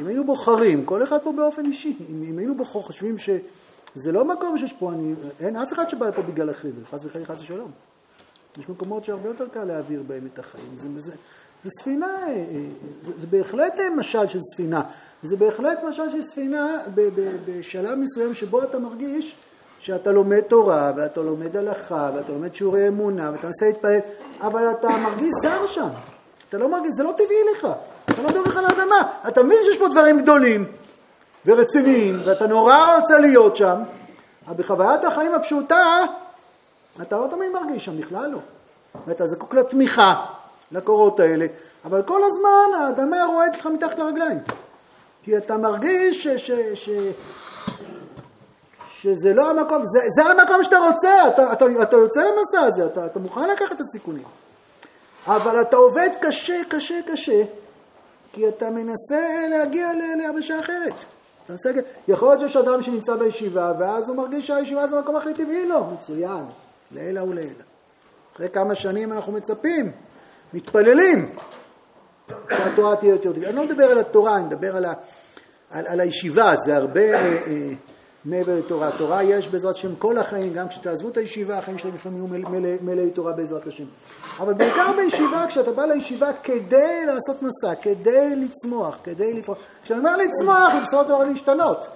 אם 0.00 0.06
היינו 0.06 0.24
בוחרים, 0.24 0.84
כל 0.84 1.02
אחד 1.02 1.18
פה 1.24 1.32
באופן 1.32 1.66
אישי, 1.66 1.96
אם, 2.10 2.24
אם 2.28 2.38
היינו 2.38 2.54
בוחר, 2.54 2.82
חושבים 2.82 3.18
שזה 3.18 4.12
לא 4.12 4.24
מקום 4.24 4.58
שיש 4.58 4.72
פה, 4.72 4.92
אני, 4.92 5.14
אין 5.40 5.56
אף 5.56 5.72
אחד 5.72 5.88
שבא 5.88 6.08
לפה 6.08 6.22
בגלל 6.22 6.50
החבל, 6.50 6.84
חס 6.90 7.04
וחלילה 7.04 7.26
חס 7.26 7.40
ושלום. 7.40 7.70
יש 8.58 8.68
מקומות 8.68 9.04
שהרבה 9.04 9.28
יותר 9.28 9.48
קל 9.48 9.64
להעביר 9.64 10.02
בהם 10.06 10.28
את 10.32 10.38
החיים. 10.38 10.76
זה, 10.76 10.88
זה, 10.96 11.12
זה 11.64 11.70
ספינה, 11.80 12.06
אה, 12.06 12.28
אה, 12.28 12.44
זה, 13.06 13.12
זה 13.20 13.26
בהחלט 13.26 13.80
משל 13.96 14.26
של 14.26 14.40
ספינה. 14.54 14.82
זה 15.22 15.36
בהחלט 15.36 15.78
משל 15.88 16.10
של 16.10 16.22
ספינה 16.22 16.76
בשלב 17.46 17.98
מסוים 17.98 18.34
שבו 18.34 18.62
אתה 18.62 18.78
מרגיש 18.78 19.36
שאתה 19.80 20.12
לומד 20.12 20.40
תורה, 20.40 20.92
ואתה 20.96 21.20
לומד 21.20 21.56
הלכה, 21.56 22.10
ואתה 22.14 22.32
לומד 22.32 22.54
שיעורי 22.54 22.88
אמונה, 22.88 23.30
ואתה 23.32 23.46
מנסה 23.46 23.66
להתפלל, 23.66 23.98
אבל 24.40 24.70
אתה 24.70 24.88
מרגיש 24.88 25.32
זר 25.42 25.66
שם. 25.66 25.88
אתה 26.48 26.58
לא 26.58 26.68
מרגיש, 26.68 26.90
זה 26.92 27.02
לא 27.02 27.12
טבעי 27.16 27.36
לך. 27.54 27.68
אתה 28.04 28.22
לא 28.22 28.30
דורך 28.30 28.46
לך 28.46 28.56
לאדמה. 28.56 29.12
אתה 29.28 29.42
מבין 29.42 29.58
שיש 29.64 29.78
פה 29.78 29.88
דברים 29.88 30.20
גדולים 30.20 30.64
ורציניים, 31.46 32.22
ואתה 32.24 32.46
נורא 32.46 32.96
רוצה 33.00 33.18
להיות 33.18 33.56
שם, 33.56 33.82
אבל 34.46 34.56
בחוויית 34.56 35.04
החיים 35.04 35.34
הפשוטה, 35.34 35.84
אתה 37.02 37.16
לא 37.16 37.26
תמיד 37.30 37.52
מרגיש 37.52 37.84
שם, 37.84 37.98
בכלל 37.98 38.30
לא. 38.30 38.38
ואתה 39.06 39.26
זקוק 39.26 39.54
לתמיכה, 39.54 40.26
לקורות 40.72 41.20
האלה, 41.20 41.46
אבל 41.84 42.02
כל 42.02 42.20
הזמן 42.24 42.80
האדמה 42.82 43.24
רועדת 43.24 43.56
לך 43.60 43.66
מתחת 43.66 43.98
לרגליים. 43.98 44.38
כי 45.22 45.36
אתה 45.36 45.56
מרגיש 45.56 46.26
ש... 46.26 46.28
ש, 46.28 46.50
ש 46.74 46.90
שזה 49.02 49.34
לא 49.34 49.50
המקום, 49.50 49.82
זה, 49.84 50.00
זה 50.08 50.22
המקום 50.22 50.62
שאתה 50.62 50.78
רוצה, 50.78 51.28
אתה, 51.28 51.52
אתה, 51.52 51.64
אתה 51.82 51.96
יוצא 51.96 52.20
למסע 52.20 52.60
הזה, 52.60 52.86
אתה, 52.86 53.06
אתה 53.06 53.18
מוכן 53.18 53.48
לקחת 53.48 53.72
את 53.72 53.80
הסיכונים. 53.80 54.24
אבל 55.26 55.60
אתה 55.60 55.76
עובד 55.76 56.08
קשה, 56.20 56.60
קשה, 56.68 56.94
קשה, 57.12 57.42
כי 58.32 58.48
אתה 58.48 58.70
מנסה 58.70 59.46
להגיע 59.50 59.90
ליבשה 60.16 60.60
אחרת. 60.60 60.94
אתה 61.44 61.52
מנסה, 61.52 61.70
יכול 62.08 62.28
להיות 62.28 62.40
שיש 62.40 62.56
אדם 62.56 62.82
שנמצא 62.82 63.16
בישיבה, 63.16 63.72
ואז 63.78 64.08
הוא 64.08 64.16
מרגיש 64.16 64.46
שהישיבה 64.46 64.86
זה 64.86 64.96
המקום 64.96 65.16
הכי 65.16 65.34
טבעי 65.34 65.66
לו. 65.68 65.84
מצוין, 65.86 66.44
לעילא 66.92 67.20
ולעילא. 67.20 67.64
אחרי 68.34 68.48
כמה 68.48 68.74
שנים 68.74 69.12
אנחנו 69.12 69.32
מצפים 69.32 69.92
מתפללים 70.54 71.34
שהתורה 72.50 72.96
תהיה 72.96 73.10
יותר 73.10 73.32
טובה. 73.32 73.48
אני 73.48 73.56
לא 73.56 73.64
מדבר 73.64 73.84
על 73.84 73.98
התורה, 73.98 74.36
אני 74.36 74.44
מדבר 74.44 74.76
על, 74.76 74.84
ה, 74.84 74.92
על, 75.70 75.86
על 75.86 76.00
הישיבה, 76.00 76.54
זה 76.56 76.76
הרבה 76.76 77.00
אה, 77.00 77.38
אה, 77.46 77.72
מעבר 78.24 78.58
לתורה. 78.58 78.90
תורה 78.98 79.22
יש 79.22 79.48
בעזרת 79.48 79.74
השם 79.74 79.94
כל 79.94 80.18
החיים, 80.18 80.52
גם 80.52 80.68
כשתעזבו 80.68 81.08
את 81.08 81.16
הישיבה, 81.16 81.58
החיים 81.58 81.78
שלהם 81.78 81.94
לפעמים 81.94 82.34
יהיו 82.34 82.50
מלאי 82.50 82.76
מלא, 82.82 83.02
תורה 83.14 83.32
בעזרת 83.32 83.66
השם. 83.66 83.84
אבל 84.38 84.54
בעיקר 84.54 84.92
בישיבה, 84.96 85.44
כשאתה 85.48 85.72
בא 85.72 85.84
לישיבה 85.84 86.30
כדי 86.42 87.06
לעשות 87.06 87.42
מסע, 87.42 87.74
כדי 87.82 88.36
לצמוח, 88.36 88.96
כדי 89.04 89.34
לפעול. 89.34 89.56
כשאני 89.82 89.98
אומר 89.98 90.16
לצמוח, 90.16 90.72
בסופו 90.82 91.02
של 91.02 91.08
דבר 91.08 91.24
להשתנות. 91.24 91.86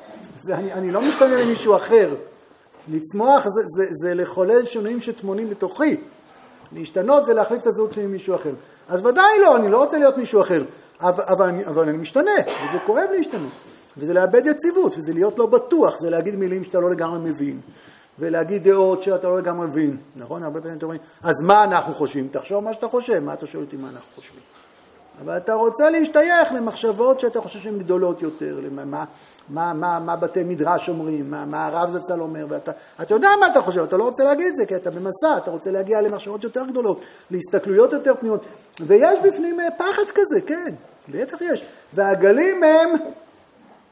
זה, 0.40 0.54
אני, 0.54 0.72
אני 0.72 0.90
לא 0.90 1.00
משתנה 1.00 1.36
למישהו 1.36 1.76
אחר. 1.76 2.14
לצמוח 2.88 3.44
זה, 3.48 3.62
זה, 3.66 3.86
זה 3.90 4.14
לחולל 4.14 4.64
שינויים 4.64 5.00
שטמונים 5.00 5.50
בתוכי. 5.50 5.96
להשתנות 6.72 7.24
זה 7.24 7.34
להחליף 7.34 7.62
את 7.62 7.66
הזהות 7.66 7.92
שלי 7.92 8.04
עם 8.04 8.12
מישהו 8.12 8.34
אחר. 8.34 8.52
אז 8.88 9.06
ודאי 9.06 9.40
לא, 9.42 9.56
אני 9.56 9.70
לא 9.70 9.78
רוצה 9.78 9.98
להיות 9.98 10.16
מישהו 10.16 10.40
אחר, 10.40 10.62
אבל, 11.00 11.24
אבל, 11.24 11.48
אני, 11.48 11.66
אבל 11.66 11.88
אני 11.88 11.98
משתנה, 11.98 12.30
וזה 12.64 12.78
כואב 12.86 13.08
להשתנות. 13.16 13.52
וזה 13.96 14.12
לאבד 14.12 14.42
יציבות, 14.46 14.94
וזה 14.98 15.12
להיות 15.12 15.38
לא 15.38 15.46
בטוח, 15.46 16.00
זה 16.00 16.10
להגיד 16.10 16.36
מילים 16.36 16.64
שאתה 16.64 16.80
לא 16.80 16.90
לגמרי 16.90 17.18
מבין, 17.18 17.60
ולהגיד 18.18 18.68
דעות 18.68 19.02
שאתה 19.02 19.28
לא 19.28 19.38
לגמרי 19.38 19.66
מבין, 19.66 19.96
נכון? 20.16 20.42
הרבה 20.42 20.60
פעמים 20.60 20.76
אתם 20.76 20.86
אומרים, 20.86 21.00
אז 21.22 21.42
מה 21.42 21.64
אנחנו 21.64 21.94
חושבים? 21.94 22.28
תחשוב 22.30 22.64
מה 22.64 22.72
שאתה 22.72 22.88
חושב, 22.88 23.18
מה 23.18 23.34
אתה 23.34 23.46
שואל 23.46 23.62
אותי 23.62 23.76
מה 23.76 23.88
אנחנו 23.88 24.08
חושבים? 24.16 24.40
אבל 25.22 25.36
אתה 25.36 25.54
רוצה 25.54 25.90
להשתייך 25.90 26.52
למחשבות 26.52 27.20
שאתה 27.20 27.40
חושב 27.40 27.58
שהן 27.58 27.78
גדולות 27.78 28.22
יותר, 28.22 28.60
למה, 28.62 28.84
מה, 28.84 29.04
מה, 29.48 29.74
מה, 29.74 29.98
מה 29.98 30.16
בתי 30.16 30.44
מדרש 30.44 30.88
אומרים, 30.88 31.30
מה, 31.30 31.44
מה 31.44 31.66
הרב 31.66 31.90
זצ"ל 31.90 32.20
אומר, 32.20 32.46
ואתה 32.48 32.72
אתה 33.02 33.14
יודע 33.14 33.28
מה 33.40 33.46
אתה 33.46 33.62
חושב, 33.62 33.82
אתה 33.82 33.96
לא 33.96 34.04
רוצה 34.04 34.24
להגיד 34.24 34.46
את 34.46 34.56
זה, 34.56 34.66
כי 34.66 34.76
אתה 34.76 34.90
במסע, 34.90 35.36
אתה 35.36 35.50
רוצה 35.50 35.70
להגיע 35.70 36.00
למחשבות 36.00 36.44
יותר 36.44 36.64
גדולות, 36.64 37.00
להסתכלויות 37.30 37.92
יותר 37.92 38.14
פנימיות, 38.14 38.44
ויש 38.80 39.18
בפנים 39.24 39.60
אה, 39.60 39.70
פחד 39.78 40.10
כזה, 40.14 40.40
כן, 40.40 40.74
בטח 41.08 41.38
יש, 41.40 41.64
והגלים 41.94 42.62
הם 42.62 42.90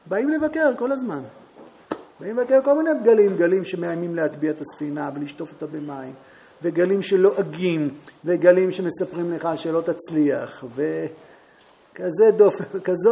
באים 0.07 0.29
לבקר 0.29 0.73
כל 0.79 0.93
הזמן. 0.93 1.21
באים 2.21 2.37
לבקר 2.37 2.63
כל 2.65 2.83
מיני 2.83 2.91
גלים, 3.05 3.37
גלים 3.37 3.65
שמאיימים 3.65 4.15
להטביע 4.15 4.51
את 4.51 4.61
הספינה 4.61 5.11
ולשטוף 5.15 5.53
אותה 5.53 5.67
במים, 5.67 6.13
וגלים 6.63 7.03
שלועגים, 7.03 7.89
וגלים 8.25 8.73
שמספרים 8.73 9.33
לך 9.33 9.49
שלא 9.57 9.81
תצליח, 9.81 10.65
וכזאת 10.75 12.35
דופן, 12.37 12.65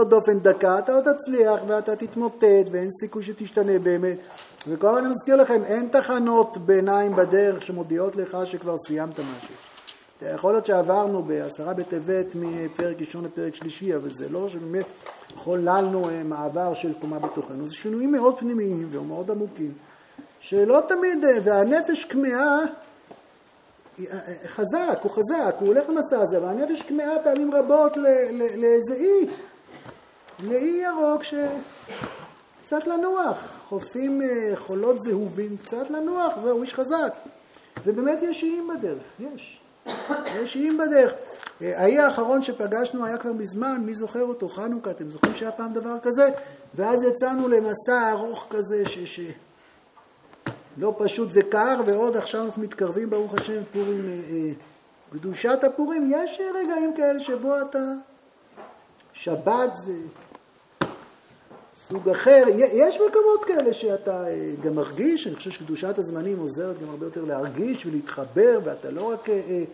דופן 0.09 0.39
דקה, 0.39 0.79
אתה 0.79 0.93
לא 0.93 1.01
תצליח 1.01 1.61
ואתה 1.67 1.97
תתמוטט 1.97 2.69
ואין 2.71 2.89
סיכוי 2.91 3.23
שתשתנה 3.23 3.79
באמת. 3.79 4.17
וכל 4.69 4.89
הזמן 4.89 5.05
אני 5.05 5.13
מזכיר 5.13 5.37
לכם, 5.37 5.65
אין 5.65 5.89
תחנות 5.93 6.59
ביניים 6.59 7.17
בדרך 7.17 7.63
שמודיעות 7.63 8.17
לך 8.17 8.39
שכבר 8.45 8.77
סיימת 8.79 9.21
משהו. 9.21 9.70
יכול 10.27 10.53
להיות 10.53 10.67
שעברנו 10.67 11.23
בעשרה 11.23 11.75
בטבת 11.75 12.27
מפרק 12.35 12.97
ראשון 13.01 13.25
לפרק 13.25 13.55
שלישי, 13.55 13.97
אבל 13.97 14.11
זה 14.11 14.29
לא 14.29 14.49
שבאמת 14.49 14.87
חוללנו 15.37 16.09
אה, 16.09 16.23
מעבר 16.23 16.75
של 16.75 16.93
קומה 17.01 17.19
בתוכנו. 17.19 17.69
זה 17.69 17.75
שינויים 17.75 18.13
מאוד 18.13 18.39
פנימיים 18.39 18.89
ומאוד 18.91 19.31
עמוקים, 19.31 19.73
שלא 20.41 20.83
תמיד, 20.89 21.25
אה, 21.25 21.39
והנפש 21.45 22.05
כמהה 22.05 22.59
אה, 23.99 24.19
חזק, 24.47 24.99
הוא 25.03 25.11
חזק, 25.11 25.55
הוא 25.59 25.69
הולך 25.69 25.89
למסע 25.89 26.21
הזה, 26.21 26.43
והנפש 26.43 26.83
כמהה 26.83 27.19
פעמים 27.25 27.55
רבות 27.55 27.97
לאיזה 28.57 28.95
אי, 28.95 29.27
לאי 30.43 30.83
ירוק 30.85 31.23
שקצת 31.25 32.87
לנוח, 32.87 33.39
חופים 33.69 34.21
חולות 34.55 35.01
זהובים, 35.01 35.57
קצת 35.57 35.91
לנוח, 35.91 36.33
זהו, 36.43 36.63
איש 36.63 36.75
חזק. 36.75 37.15
ובאמת 37.85 38.19
יש 38.23 38.43
איים 38.43 38.69
בדרך, 38.69 39.03
יש. 39.19 39.60
יש 40.35 40.57
איים 40.57 40.79
בדרך. 40.79 41.13
האי 41.61 41.99
האחרון 41.99 42.43
שפגשנו 42.43 43.05
היה 43.05 43.19
כבר 43.19 43.33
מזמן, 43.33 43.83
מי 43.85 43.95
זוכר 43.95 44.23
אותו? 44.23 44.49
חנוכה, 44.49 44.91
אתם 44.91 45.11
זוכרים 45.11 45.35
שהיה 45.35 45.53
פעם 45.53 45.73
דבר 45.73 45.97
כזה? 46.03 46.29
ואז 46.75 47.05
יצאנו 47.05 47.49
למסע 47.49 48.11
ארוך 48.11 48.47
כזה, 48.51 48.83
ש... 48.89 48.99
ש... 48.99 49.21
לא 50.79 50.95
פשוט 50.99 51.29
וקר, 51.33 51.81
ועוד 51.87 52.17
עכשיו 52.17 52.45
אנחנו 52.45 52.63
מתקרבים, 52.63 53.11
ברוך 53.11 53.35
השם, 53.35 53.63
פורים, 53.73 54.09
אה, 54.09 54.37
אה, 54.37 54.53
קדושת 55.13 55.65
הפורים. 55.65 56.13
יש 56.15 56.41
רגעים 56.55 56.95
כאלה 56.97 57.21
שבו 57.21 57.61
אתה... 57.61 57.79
שבת 59.13 59.77
זה 59.77 59.93
סוג 61.91 62.09
אחר. 62.09 62.45
יש 62.57 62.95
מקומות 62.95 63.45
כאלה 63.47 63.73
שאתה 63.73 64.29
אה, 64.29 64.51
גם 64.63 64.75
מרגיש, 64.75 65.27
אני 65.27 65.37
חושב 65.37 65.51
שקדושת 65.51 65.99
הזמנים 65.99 66.39
עוזרת 66.39 66.83
גם 66.83 66.89
הרבה 66.89 67.07
יותר 67.07 67.25
להרגיש 67.25 67.87
ולהתחבר, 67.87 68.61
ואתה 68.65 68.91
לא 68.91 69.13
רק 69.13 69.29
אה, 69.29 69.41
אה, 69.49 69.65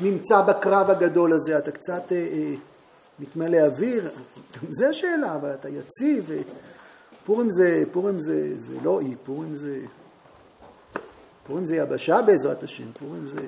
נמצא 0.00 0.40
בקרב 0.40 0.90
הגדול 0.90 1.32
הזה, 1.32 1.58
אתה 1.58 1.70
קצת 1.70 2.12
מתמלא 3.18 3.56
אוויר, 3.56 4.10
גם 4.56 4.72
זה 4.72 4.88
השאלה, 4.88 5.34
אבל 5.34 5.54
אתה 5.54 5.68
יציב. 5.68 6.30
פורים 7.24 7.50
זה, 7.50 7.82
פורים 7.92 8.20
זה, 8.20 8.58
זה 8.58 8.74
לא 8.82 9.00
אי, 9.00 9.14
פורים 9.24 9.56
זה, 9.56 9.78
פורים 11.46 11.66
זה 11.66 11.76
יבשה 11.76 12.22
בעזרת 12.22 12.62
השם, 12.62 12.92
פורים 12.98 13.26
זה, 13.26 13.46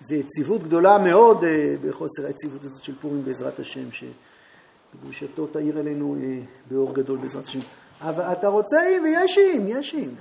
זה 0.00 0.16
יציבות 0.16 0.62
גדולה 0.62 0.98
מאוד 0.98 1.44
בחוסר 1.82 2.26
היציבות 2.26 2.64
הזאת 2.64 2.82
של 2.84 2.94
פורים 3.00 3.24
בעזרת 3.24 3.58
השם, 3.58 3.92
ש... 3.92 4.04
קדושתו 5.00 5.46
תאיר 5.46 5.80
אלינו 5.80 6.16
אה, 6.22 6.38
באור 6.70 6.94
גדול 6.94 7.18
בעזרת 7.18 7.44
השם. 7.44 7.58
אבל 8.00 8.24
אתה 8.32 8.48
רוצה 8.48 8.86
אי 8.86 9.00
ויש 9.00 9.38
איים, 9.38 9.68
יש 9.68 9.94
איים. 9.94 10.14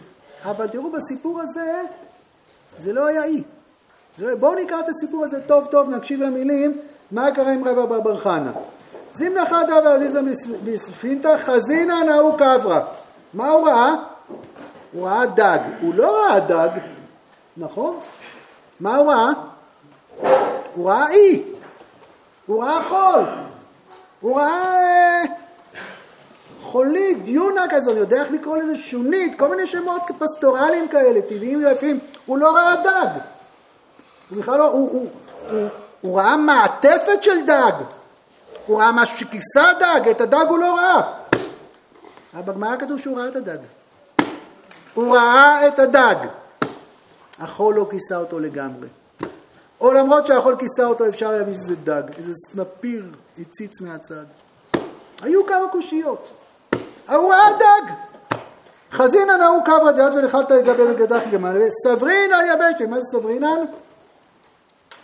אבל 0.44 0.68
תראו, 0.68 0.92
בסיפור 0.92 1.42
הזה, 1.42 1.82
זה 2.80 2.94
לא 2.94 3.08
היה 3.08 3.24
אי. 3.24 3.44
לא, 4.20 4.36
בואו 4.36 4.56
נקרא 4.56 4.80
את 4.80 4.86
הסיפור 4.90 5.24
הזה 5.24 5.42
טוב 5.42 5.68
טוב, 5.72 5.90
נקשיב 5.90 6.22
למילים, 6.22 6.82
מה 7.12 7.32
קרה 7.32 7.54
עם 7.54 7.68
רבא 7.68 7.86
בר 7.86 8.00
בר 8.00 8.20
חנה. 8.20 8.52
זימנה 9.14 9.46
חדה 9.46 9.80
ועזיזה 9.84 10.20
בספינתא 10.66 11.38
חזינא 11.38 12.04
נאו 12.04 12.38
קברה. 12.38 12.86
מה 13.34 13.50
הוא 13.50 13.68
ראה? 13.68 13.96
הוא 14.94 15.08
ראה 15.08 15.26
דג. 15.26 15.60
הוא 15.82 15.94
לא 15.96 16.18
ראה 16.18 16.40
דג, 16.40 16.70
נכון? 17.58 18.00
מה 18.80 18.96
הוא 18.96 19.12
ראה? 19.12 19.30
הוא 20.76 20.90
ראה 20.90 21.10
אי. 21.10 21.44
הוא 22.46 22.64
ראה 22.64 22.84
חול. 22.84 23.51
הוא 24.22 24.40
ראה 24.40 25.24
חולית, 26.62 27.24
דיונה 27.24 27.66
כזאת, 27.70 27.98
יודע 27.98 28.22
איך 28.22 28.32
לקרוא 28.32 28.58
לזה 28.58 28.78
שונית, 28.78 29.40
כל 29.40 29.48
מיני 29.48 29.68
שמות 29.68 30.02
פסטורליים 30.20 30.88
כאלה, 30.88 31.22
טבעיים 31.22 31.66
ויפים. 31.66 32.00
הוא 32.26 32.38
לא 32.38 32.56
ראה 32.56 32.76
דג. 32.76 33.08
הוא 34.30 34.38
בכלל 34.38 34.58
לא, 34.58 34.68
הוא, 34.68 34.90
הוא, 34.92 35.08
הוא, 35.52 35.68
הוא 36.02 36.20
ראה 36.20 36.38
מעטפת 36.38 37.24
של 37.24 37.46
דג. 37.46 37.72
הוא 38.66 38.82
ראה 38.82 38.92
משהו 38.92 39.18
שכיסה 39.18 39.64
דג, 39.80 40.10
את 40.10 40.22
הדג 40.22 40.46
הוא 40.50 40.60
לא 40.60 40.76
ראה. 40.76 41.14
אבל 42.34 42.54
בגמרא 42.54 42.78
כתוב 42.78 43.00
שהוא 43.00 43.18
ראה 43.18 43.28
את 43.28 43.36
הדג. 43.36 43.58
הוא 44.94 45.16
ראה 45.16 45.68
את 45.68 45.80
הדג. 45.80 46.16
החול 47.40 47.76
לא 47.76 47.88
כיסה 47.90 48.18
אותו 48.18 48.40
לגמרי. 48.40 48.88
או 49.82 49.94
למרות 49.94 50.28
שהחול 50.28 50.56
כיסה 50.60 50.86
אותו 50.86 51.08
אפשר 51.08 51.32
להבין 51.32 51.54
שזה 51.54 51.76
דג, 51.76 52.04
איזה 52.18 52.34
סנפיר 52.36 53.06
הציץ 53.42 53.82
מהצד. 53.82 54.26
היו 55.22 55.46
כמה 55.46 55.68
קושיות. 55.72 56.32
הוא 57.10 57.34
ראה 57.34 57.58
דג. 57.60 57.94
חזינן 58.92 59.42
ההוא 59.42 59.64
קברא 59.66 59.92
דעת 59.92 60.14
ונחלת 60.14 60.52
לגבי 60.52 60.84
וגדח 60.84 61.22
גמל, 61.32 61.70
סברינן 61.84 62.46
יבשת, 62.54 62.82
מה 62.90 63.02
זה 63.02 63.08
סברינן? 63.12 63.66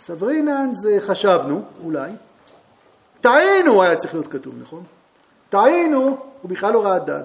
סברינן 0.00 0.70
זה 0.74 0.98
חשבנו, 1.00 1.62
אולי. 1.84 2.10
טעינו 3.20 3.82
היה 3.82 3.96
צריך 3.96 4.14
להיות 4.14 4.26
כתוב, 4.32 4.54
נכון? 4.62 4.82
טעינו, 5.50 6.18
הוא 6.42 6.50
בכלל 6.50 6.72
לא 6.72 6.84
ראה 6.84 6.98
דג. 6.98 7.22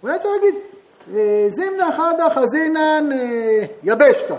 הוא 0.00 0.10
היה 0.10 0.18
צריך 0.18 0.34
להגיד, 0.34 0.54
אה, 1.14 1.46
זימנה 1.48 1.92
חדה 1.92 2.30
חזינן 2.34 3.12
אה, 3.12 3.64
יבשתא. 3.82 4.36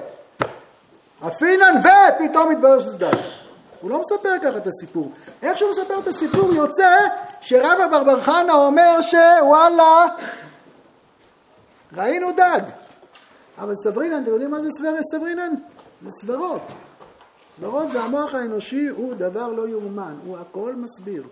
אפינן 1.27 1.75
ופתאום 1.79 2.51
מתברר 2.51 2.79
שזה 2.79 2.97
דג. 2.97 3.44
הוא 3.85 3.91
לא 3.91 3.99
מספר 3.99 4.29
ככה 4.43 4.57
את 4.57 4.67
הסיפור. 4.67 5.11
איך 5.41 5.57
שהוא 5.57 5.71
מספר 5.71 5.99
את 5.99 6.07
הסיפור 6.07 6.53
יוצא 6.53 6.97
שרב 7.41 7.79
אבר 7.85 8.03
בר 8.03 8.21
חנה 8.21 8.53
אומר 8.53 9.01
שוואלה, 9.01 10.05
ראינו 11.93 12.31
דג. 12.31 12.61
אבל 13.57 13.75
סברינן, 13.75 14.23
אתם 14.23 14.31
יודעים 14.31 14.51
מה 14.51 14.61
זה 14.61 14.67
סברינן? 15.11 15.53
זה 16.03 16.11
סברות. 16.11 16.61
סברות 17.57 17.91
זה 17.91 18.01
המוח 18.01 18.33
האנושי, 18.33 18.87
הוא 18.87 19.13
דבר 19.13 19.47
לא 19.47 19.67
יאומן, 19.67 20.13
הוא 20.25 20.37
הכל 20.37 20.73
מסביר. 20.75 21.23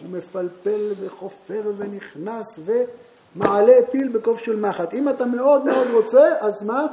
הוא 0.00 0.08
מפלפל 0.10 0.92
וחופר 1.00 1.62
ונכנס 1.76 2.58
ומעלה 2.64 3.74
פיל 3.90 4.08
בקוף 4.08 4.38
של 4.38 4.60
מחט. 4.60 4.94
אם 4.94 5.08
אתה 5.08 5.26
מאוד 5.26 5.64
מאוד 5.64 5.86
רוצה, 5.92 6.34
אז 6.40 6.62
מה? 6.62 6.86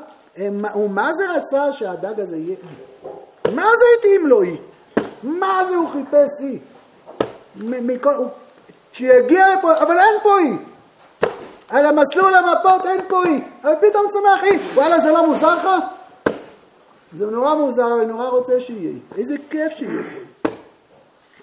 ומה 0.76 1.14
זה 1.14 1.24
רצה 1.38 1.74
שהדג 1.74 2.20
הזה 2.20 2.38
יהיה? 2.38 2.56
מה 3.46 3.64
זה 3.64 3.86
התאים 4.00 4.28
לו 4.28 4.42
היא? 4.42 4.58
מה 5.24 5.66
זה 5.68 5.76
הוא 5.76 5.90
חיפש 5.90 6.30
אי? 6.40 6.60
שיגיע 8.92 9.56
לפה, 9.56 9.78
אבל 9.78 9.98
אין 9.98 10.16
פה 10.24 10.40
אי. 10.40 10.58
על 11.70 11.86
המסלול 11.86 12.34
המפות 12.34 12.86
אין 12.86 13.02
פה 13.08 13.24
אי, 13.26 13.42
אבל 13.64 13.74
פתאום 13.82 14.06
צמח 14.10 14.44
אי. 14.44 14.60
וואלה, 14.74 15.00
זה 15.00 15.12
לא 15.12 15.28
מוזר 15.28 15.56
לך? 15.56 15.70
זה 17.14 17.26
נורא 17.26 17.56
מוזר, 17.56 17.98
אני 17.98 18.06
נורא 18.06 18.28
רוצה 18.28 18.60
שיהיה. 18.60 18.94
איזה 19.18 19.36
כיף 19.50 19.74
שיהיה. 19.76 20.04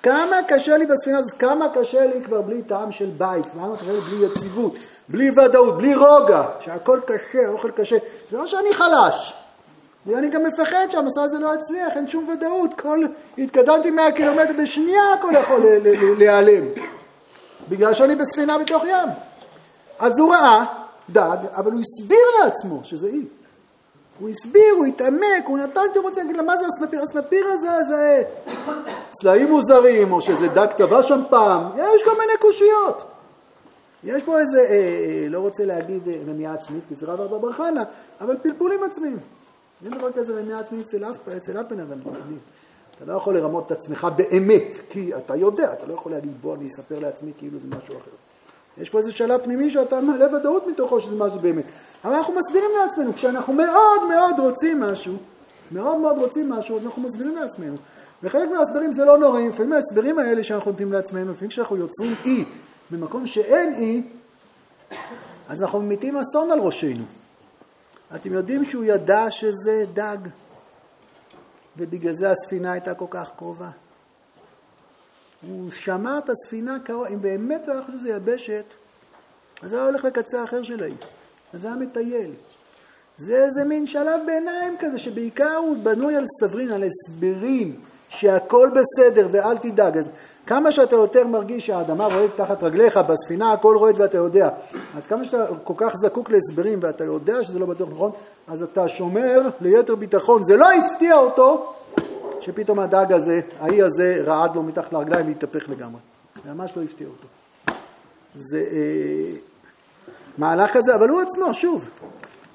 כמה 0.03 0.37
קשה 0.49 0.77
לי 0.77 0.87
בספינה 0.87 1.19
הזאת, 1.19 1.33
כמה 1.39 1.69
קשה 1.75 2.07
לי 2.07 2.23
כבר 2.25 2.41
בלי 2.41 2.63
טעם 2.63 2.93
של 2.93 3.11
בית, 3.19 3.45
כמה 3.55 3.77
קשה 3.77 3.93
לי 3.93 4.01
בלי 4.01 4.27
יציבות, 4.27 4.75
בלי 5.09 5.31
ודאות, 5.31 5.77
בלי 5.77 5.95
רוגע, 5.95 6.43
שהכל 6.61 7.01
קשה, 7.07 7.49
אוכל 7.49 7.71
קשה. 7.71 7.97
זה 8.31 8.37
לא 8.37 8.47
שאני 8.47 8.75
חלש, 8.75 9.35
ואני 10.07 10.29
גם 10.29 10.43
מפחד 10.45 10.87
שהמסע 10.91 11.23
הזה 11.23 11.39
לא 11.39 11.55
יצליח, 11.55 11.97
אין 11.97 12.09
שום 12.09 12.29
ודאות. 12.29 12.81
כל... 12.81 13.05
התקדמתי 13.39 13.91
100 13.91 14.13
קילומטר 14.13 14.53
בשנייה, 14.63 15.13
הכל 15.13 15.33
יכול 15.41 15.61
להיעלם. 16.19 16.65
בגלל 17.69 17.95
שאני 17.95 18.15
בספינה 18.15 18.59
בתוך 18.59 18.85
ים. 18.85 19.09
אז 19.99 20.19
הוא 20.19 20.35
ראה 20.35 20.65
דג, 21.11 21.37
אבל 21.55 21.73
הוא 21.73 21.81
הסביר 21.81 22.27
לעצמו 22.41 22.81
שזה 22.85 23.07
אי. 23.07 23.25
הוא 24.21 24.29
הסביר, 24.29 24.75
הוא 24.77 24.87
התעמק, 24.87 25.45
הוא 25.47 25.59
נתן 25.59 25.81
תירוץ 25.93 26.17
להגיד 26.17 26.37
לה, 26.37 26.43
מה 26.43 26.57
זה 26.57 26.65
הסנפיר? 26.67 27.03
הסנפיר 27.03 27.47
הזה 27.47 27.85
זה 27.89 28.23
צלעים 29.11 29.49
מוזרים, 29.49 30.13
או 30.13 30.21
שזה 30.21 30.49
דג 30.49 30.67
טבע 30.77 31.03
שם 31.03 31.21
פעם, 31.31 31.63
יש 31.77 32.03
כל 32.05 32.19
מיני 32.19 32.33
קושיות. 32.41 33.05
יש 34.05 34.23
פה 34.23 34.39
איזה, 34.39 34.61
אה, 34.61 34.67
אה, 34.69 35.27
לא 35.29 35.39
רוצה 35.39 35.65
להגיד 35.65 36.09
אה, 36.09 36.15
רמייה 36.29 36.53
עצמית, 36.53 36.83
כי 36.89 36.95
זה 36.95 37.07
רב 37.07 37.21
ארבע 37.21 37.39
בר 37.39 37.53
חנה, 37.53 37.83
אבל 38.21 38.37
פלפולים 38.43 38.83
עצמיים. 38.83 39.19
אין 39.85 39.99
דבר 39.99 40.13
כזה 40.13 40.41
רמייה 40.41 40.59
עצמית 40.59 40.87
אצל 40.87 41.05
אף, 41.05 41.17
בן 41.71 41.81
אדם. 41.81 41.99
אתה 42.97 43.05
לא 43.05 43.17
יכול 43.17 43.37
לרמות 43.37 43.67
את 43.67 43.73
עצמך 43.73 44.07
באמת, 44.17 44.77
כי 44.91 45.17
אתה 45.17 45.37
יודע, 45.37 45.73
אתה 45.73 45.87
לא 45.87 45.95
יכול 45.95 46.13
להגיד 46.13 46.33
בוא 46.41 46.55
אני 46.55 46.69
אספר 46.69 46.99
לעצמי 46.99 47.33
כאילו 47.39 47.59
זה 47.59 47.69
משהו 47.69 47.95
אחר. 47.95 48.11
יש 48.79 48.91
פה 48.91 48.99
איזה 48.99 49.13
שלב 49.13 49.41
פנימי 49.45 49.71
שאתה 49.71 50.01
מעלה 50.01 50.37
ודאות 50.37 50.67
מתוכו 50.67 51.01
שזה 51.01 51.17
משהו 51.17 51.39
באמת. 51.39 51.65
אבל 52.05 52.15
אנחנו 52.15 52.35
מסבירים 52.35 52.71
לעצמנו, 52.83 53.15
כשאנחנו 53.15 53.53
מאוד 53.53 54.09
מאוד 54.09 54.35
רוצים 54.39 54.81
משהו, 54.81 55.15
מאוד 55.73 55.99
מאוד 55.99 56.19
רוצים 56.19 56.51
משהו, 56.51 56.79
אז 56.79 56.87
אנחנו 56.87 57.03
מסבירים 57.03 57.37
לעצמנו. 57.37 57.77
וחלק 58.23 58.51
מההסברים 58.51 58.93
זה 58.93 59.05
לא 59.05 59.19
נוראים, 59.19 59.51
לפעמים 59.51 59.73
ההסברים 59.73 60.19
האלה 60.19 60.45
שאנחנו 60.45 60.71
נותנים 60.71 60.93
לעצמנו, 60.93 61.33
לפעמים 61.33 61.51
כשאנחנו 61.51 61.77
יוצרים 61.77 62.15
אי 62.25 62.45
במקום 62.91 63.27
שאין 63.27 63.75
אי, 63.75 64.03
אז 65.49 65.63
אנחנו 65.63 65.81
ממיתים 65.81 66.17
אסון 66.17 66.51
על 66.51 66.59
ראשנו. 66.59 67.05
אתם 68.15 68.33
יודעים 68.33 68.65
שהוא 68.65 68.85
ידע 68.85 69.31
שזה 69.31 69.85
דג, 69.95 70.17
ובגלל 71.77 72.15
זה 72.15 72.31
הספינה 72.31 72.73
הייתה 72.73 72.95
כל 72.95 73.07
כך 73.11 73.31
קרובה. 73.37 73.71
הוא 75.47 75.71
שמע 75.71 76.19
את 76.19 76.31
הספינה 76.31 76.79
קרוב, 76.85 77.07
אם 77.07 77.23
באמת 77.23 77.63
הוא 77.67 77.75
היה 77.75 77.83
חושב 77.87 77.99
שזה 77.99 78.11
יבשת, 78.11 78.65
אז 79.63 79.73
הוא 79.73 79.81
היה 79.81 79.89
הולך 79.89 80.05
לקצה 80.05 80.41
האחר 80.41 80.63
של 80.63 80.83
האי. 80.83 80.95
אז 81.55 81.65
היה 81.65 81.75
מטייל. 81.75 82.31
זה 83.19 83.45
איזה 83.45 83.65
מין 83.65 83.87
שלב 83.87 84.21
ביניים 84.27 84.77
כזה, 84.81 84.99
שבעיקר 84.99 85.57
הוא 85.57 85.77
בנוי 85.77 86.17
על 86.17 86.25
סברין, 86.41 86.71
על 86.71 86.85
הסברים, 86.85 87.81
שהכל 88.09 88.71
בסדר 88.75 89.29
ואל 89.31 89.59
תדאג. 89.59 89.99
אז 89.99 90.05
כמה 90.47 90.73
שאתה 90.73 90.97
יותר 90.97 91.27
מרגיש 91.27 91.67
שהאדמה 91.67 92.07
רועדת 92.07 92.37
תחת 92.37 92.63
רגליך, 92.63 92.97
בספינה 92.97 93.53
הכל 93.53 93.77
רועד 93.77 94.01
ואתה 94.01 94.17
יודע. 94.17 94.49
עד 94.97 95.03
כמה 95.09 95.25
שאתה 95.25 95.47
כל 95.65 95.75
כך 95.77 95.93
זקוק 95.97 96.31
להסברים 96.31 96.79
ואתה 96.83 97.05
יודע 97.05 97.45
שזה 97.45 97.59
לא 97.59 97.67
בטוח 97.67 97.89
נכון, 97.93 98.11
אז 98.49 98.63
אתה 98.63 98.89
שומר 98.89 99.41
ליתר 99.61 99.95
ביטחון. 99.95 100.45
זה 100.45 100.57
לא 100.57 100.67
הפתיע 100.73 101.17
אותו 101.17 101.73
שפתאום 102.41 102.79
הדג 102.79 103.13
הזה, 103.13 103.41
האי 103.61 103.83
הזה, 103.83 104.23
רעד 104.25 104.55
לו 104.55 104.63
מתחת 104.63 104.93
לרגליים 104.93 105.27
והתהפך 105.27 105.69
לגמרי. 105.69 106.01
זה 106.45 106.53
ממש 106.55 106.73
לא 106.77 106.83
הפתיע 106.83 107.07
אותו. 107.07 107.29
זה 108.35 108.59
אה, 108.59 109.37
מהלך 110.39 110.71
כזה, 110.73 110.95
אבל 110.95 111.09
הוא 111.09 111.21
עצמו, 111.21 111.55
שוב, 111.55 111.89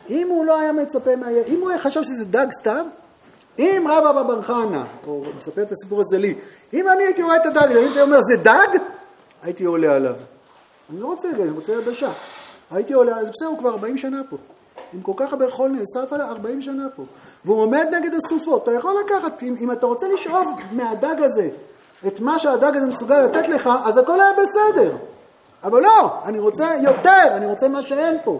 אם 0.09 0.27
הוא 0.29 0.45
לא 0.45 0.59
היה 0.59 0.71
מצפה 0.71 1.15
מה... 1.15 1.27
אם 1.47 1.59
הוא 1.61 1.69
היה 1.69 1.79
חשב 1.79 2.03
שזה 2.03 2.25
דג 2.25 2.47
סתם, 2.59 2.85
אם 3.59 3.87
רבא 3.89 4.23
בבר 4.23 4.41
חנה, 4.41 4.85
או 5.07 5.23
מספר 5.37 5.61
את 5.61 5.71
הסיפור 5.71 6.01
הזה 6.01 6.17
לי, 6.17 6.35
אם 6.73 6.89
אני 6.89 7.03
הייתי 7.03 7.23
רואה 7.23 7.35
את 7.35 7.45
הדג, 7.45 7.75
הייתי 7.75 8.01
אומר 8.01 8.21
זה 8.21 8.35
דג, 8.35 8.67
הייתי 9.43 9.65
עולה 9.65 9.95
עליו. 9.95 10.15
אני 10.89 10.99
לא 10.99 11.07
רוצה, 11.07 11.29
אני 11.29 11.49
רוצה 11.49 11.73
יבשה. 11.73 12.09
הייתי 12.71 12.93
עולה, 12.93 13.17
אז 13.17 13.27
בסדר, 13.29 13.47
הוא 13.47 13.57
כבר 13.57 13.69
40 13.69 13.97
שנה 13.97 14.21
פה. 14.29 14.37
עם 14.93 15.01
כל 15.01 15.11
כך 15.15 15.31
הרבה 15.31 15.51
חול 15.51 15.71
נאסף 15.71 16.13
עליה 16.13 16.27
40 16.27 16.61
שנה 16.61 16.87
פה. 16.95 17.03
והוא 17.45 17.61
עומד 17.61 17.87
נגד 17.91 18.13
הסופות. 18.13 18.63
אתה 18.63 18.71
יכול 18.71 18.95
לקחת, 19.05 19.43
אם, 19.43 19.55
אם 19.59 19.71
אתה 19.71 19.85
רוצה 19.85 20.07
לשאוב 20.07 20.59
מהדג 20.71 21.21
הזה 21.23 21.49
את 22.07 22.19
מה 22.19 22.39
שהדג 22.39 22.75
הזה 22.75 22.85
מסוגל 22.85 23.19
לתת 23.19 23.47
לך, 23.47 23.69
אז 23.85 23.97
הכל 23.97 24.21
היה 24.21 24.31
בסדר. 24.33 24.91
אבל 25.63 25.81
לא, 25.81 26.11
אני 26.25 26.39
רוצה 26.39 26.75
יותר, 26.81 27.27
אני 27.31 27.45
רוצה 27.45 27.67
מה 27.67 27.81
שאין 27.81 28.17
פה. 28.23 28.39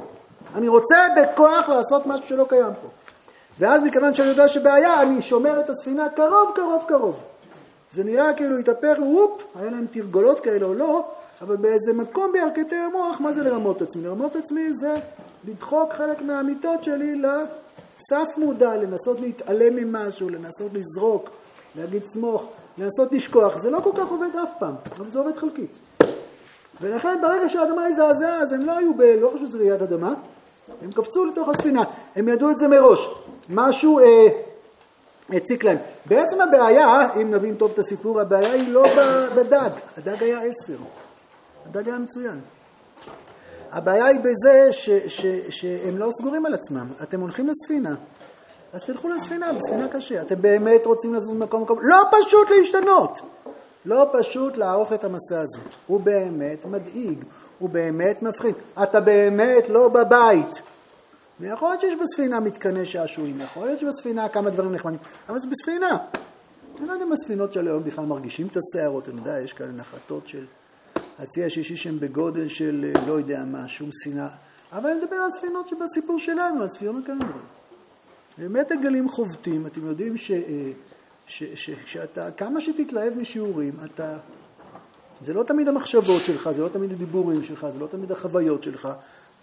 אני 0.55 0.67
רוצה 0.67 0.95
בכוח 1.17 1.69
לעשות 1.69 2.07
משהו 2.07 2.25
שלא 2.27 2.45
קיים 2.49 2.73
פה. 2.81 2.87
ואז 3.59 3.81
מכיוון 3.81 4.13
שאני 4.13 4.29
יודע 4.29 4.47
שבעיה, 4.47 5.01
אני 5.01 5.21
שומר 5.21 5.59
את 5.59 5.69
הספינה 5.69 6.09
קרוב, 6.09 6.51
קרוב, 6.55 6.83
קרוב. 6.87 7.15
זה 7.93 8.04
נראה 8.04 8.34
כאילו 8.34 8.58
התהפך, 8.58 8.97
וופ, 9.00 9.43
היה 9.56 9.71
להם 9.71 9.86
תרגולות 9.91 10.39
כאלה 10.39 10.65
או 10.65 10.73
לא, 10.73 11.06
אבל 11.41 11.56
באיזה 11.56 11.93
מקום 11.93 12.32
בירכתי 12.32 12.76
המוח, 12.76 13.21
מה 13.21 13.34
זה 13.34 13.43
לרמות 13.43 13.82
עצמי? 13.82 14.04
לרמות 14.04 14.36
עצמי 14.36 14.73
זה 14.73 14.95
לדחוק 15.47 15.93
חלק 15.93 16.21
מהאמיתות 16.21 16.84
שלי 16.84 17.15
לסף 17.15 18.38
מודע, 18.38 18.76
לנסות 18.76 19.19
להתעלם 19.19 19.76
ממשהו, 19.76 20.30
לנסות 20.30 20.71
לזרוק, 20.73 21.30
להגיד 21.76 22.06
סמוך, 22.06 22.45
לנסות 22.78 23.12
לשכוח. 23.12 23.58
זה 23.58 23.69
לא 23.69 23.80
כל 23.84 23.91
כך 23.97 24.08
עובד 24.10 24.36
אף 24.43 24.50
פעם, 24.60 24.76
אבל 24.95 25.10
זה 25.10 25.19
עובד 25.19 25.38
חלקית. 25.38 25.78
ולכן 26.82 27.21
ברגע 27.21 27.50
שהאדמה 27.50 27.86
הזדעזעה, 27.86 28.36
אז 28.36 28.54
הם 28.54 28.65
לא 28.65 28.78
היו 28.78 28.93
ב... 28.93 29.02
לא 29.02 29.30
חושב 29.34 29.45
שזה 29.47 29.58
רעידת 29.58 29.82
אדמה, 29.82 30.13
הם 30.84 30.91
קפצו 30.91 31.26
לתוך 31.26 31.50
הספינה, 31.50 31.84
הם 32.15 32.28
ידעו 32.28 32.50
את 32.50 32.58
זה 32.58 32.67
מראש. 32.67 33.10
משהו 33.50 34.00
אה, 34.00 34.28
הציק 35.29 35.63
להם. 35.63 35.77
בעצם 36.05 36.41
הבעיה, 36.41 37.07
אם 37.21 37.31
נבין 37.33 37.55
טוב 37.55 37.71
את 37.73 37.79
הסיפור, 37.79 38.21
הבעיה 38.21 38.51
היא 38.51 38.69
לא 38.69 38.85
בדג, 39.35 39.69
הדג 39.97 40.23
היה 40.23 40.39
עשר. 40.39 40.77
הדג 41.65 41.87
היה 41.87 41.97
מצוין. 41.97 42.39
הבעיה 43.71 44.05
היא 44.05 44.19
בזה 44.19 44.67
ש, 44.71 44.89
ש, 44.89 45.25
שהם 45.49 45.97
לא 45.97 46.09
סגורים 46.11 46.45
על 46.45 46.53
עצמם. 46.53 46.87
אתם 47.03 47.21
הולכים 47.21 47.47
לספינה, 47.47 47.95
אז 48.73 48.83
תלכו 48.85 49.07
לספינה, 49.09 49.53
בספינה 49.53 49.87
קשה. 49.87 50.21
אתם 50.21 50.41
באמת 50.41 50.85
רוצים 50.85 51.13
לזוז 51.13 51.33
ממקום 51.33 51.61
למקום, 51.61 51.79
לא 51.81 52.03
פשוט 52.11 52.49
להשתנות. 52.49 53.21
לא 53.85 54.09
פשוט 54.13 54.57
לערוך 54.57 54.93
את 54.93 55.03
המסע 55.03 55.39
הזה. 55.39 55.59
הוא 55.87 56.01
באמת 56.01 56.65
מדאיג, 56.65 57.23
הוא 57.59 57.69
באמת 57.69 58.21
מפחיד. 58.21 58.55
אתה 58.83 58.99
באמת 58.99 59.69
לא 59.69 59.87
בבית. 59.87 60.61
ויכול 61.39 61.69
להיות 61.69 61.82
שיש 61.82 61.93
בספינה 61.95 62.39
מתקני 62.39 62.86
שעשועים, 62.86 63.41
יכול 63.41 63.65
להיות 63.65 63.80
שבספינה 63.80 64.30
כמה 64.30 64.50
דברים 64.50 64.73
נחמדים, 64.73 65.00
אבל 65.30 65.39
זה 65.39 65.47
בספינה. 65.47 65.97
אני 66.80 66.88
לא 66.88 66.93
יודע 66.93 67.06
אם 67.06 67.13
הספינות 67.13 67.54
של 67.54 67.67
היום 67.67 67.84
בכלל 67.84 68.06
מרגישים 68.06 68.47
את 68.47 68.58
הסערות, 68.58 69.10
אני 69.10 69.17
יודע, 69.17 69.39
יש 69.39 69.54
כאלה 69.54 69.71
נחתות 69.71 70.28
של 70.28 70.45
הצי 71.19 71.43
השישי 71.43 71.76
שהן 71.78 72.00
בגודל 72.00 72.47
של 72.47 72.91
לא 73.08 73.13
יודע 73.13 73.43
מה, 73.45 73.67
שום 73.67 73.89
שנאה. 74.04 74.28
אבל 74.71 74.89
אני 74.89 75.00
מדבר 75.00 75.15
על 75.15 75.32
ספינות 75.32 75.67
שבסיפור 75.67 76.19
שלנו, 76.19 76.62
על 76.62 76.69
ספינות 76.69 77.06
כאלה. 77.06 77.17
באמת 78.38 78.71
הגלים 78.71 79.10
חובטים, 79.10 79.67
אתם 79.67 79.86
יודעים 79.86 80.17
ש... 80.17 80.32
ש, 81.28 81.43
ש, 81.43 81.69
שאתה, 81.86 82.32
כמה 82.32 82.62
שתתלהב 82.62 83.13
משיעורים, 83.17 83.73
אתה, 83.86 84.17
זה 85.21 85.34
לא 85.34 85.43
תמיד 85.43 85.67
המחשבות 85.67 86.21
שלך, 86.26 86.52
זה 86.52 86.62
לא 86.62 86.69
תמיד 86.69 86.91
הדיבורים 86.91 87.43
שלך, 87.43 87.67
זה 87.73 87.80
לא 87.80 87.88
תמיד 87.88 88.12
החוויות 88.12 88.63
שלך, 88.63 88.88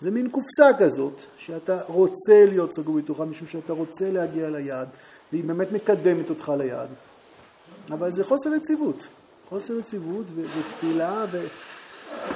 זה 0.00 0.10
מין 0.10 0.28
קופסה 0.30 0.78
כזאת, 0.78 1.20
שאתה 1.38 1.78
רוצה 1.86 2.46
להיות 2.48 2.72
סגור 2.72 2.96
בתוכה, 2.96 3.24
משום 3.24 3.48
שאתה 3.48 3.72
רוצה 3.72 4.10
להגיע 4.10 4.50
ליעד, 4.50 4.88
והיא 5.32 5.44
באמת 5.44 5.72
מקדמת 5.72 6.30
אותך 6.30 6.52
ליעד. 6.58 6.88
אבל 7.90 8.12
זה 8.12 8.24
חוסר 8.24 8.54
יציבות, 8.54 9.06
חוסר 9.48 9.78
יציבות 9.78 10.26
ותפילה 10.36 11.24
ו... 11.30 11.46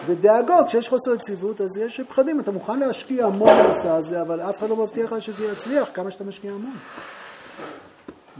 ודאגות, 0.07 0.67
כשיש 0.67 0.89
חוסר 0.89 1.15
יציבות 1.15 1.61
אז 1.61 1.77
יש 1.77 2.01
פחדים, 2.01 2.41
אתה 2.41 2.51
מוכן 2.51 2.79
להשקיע 2.79 3.27
המון 3.27 3.51
במסע 3.65 3.95
הזה, 3.95 4.23
אבל 4.23 4.41
אף 4.41 4.59
אחד 4.59 4.69
לא 4.69 4.77
מבטיח 4.77 5.13
לך 5.13 5.23
שזה 5.23 5.45
יצליח, 5.53 5.89
כמה 5.95 6.11
שאתה 6.11 6.25
משקיע 6.25 6.53
המון. 6.53 6.77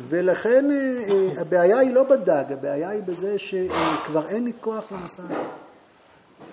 ולכן 0.09 0.71
אה, 0.71 0.77
אה, 1.09 1.41
הבעיה 1.41 1.79
היא 1.79 1.95
לא 1.95 2.03
בדג, 2.03 2.45
הבעיה 2.51 2.89
היא 2.89 3.03
בזה 3.03 3.39
שכבר 3.39 4.29
אין 4.29 4.45
לי 4.45 4.53
כוח 4.61 4.93
למסע 4.93 5.23
הזה. 5.23 5.35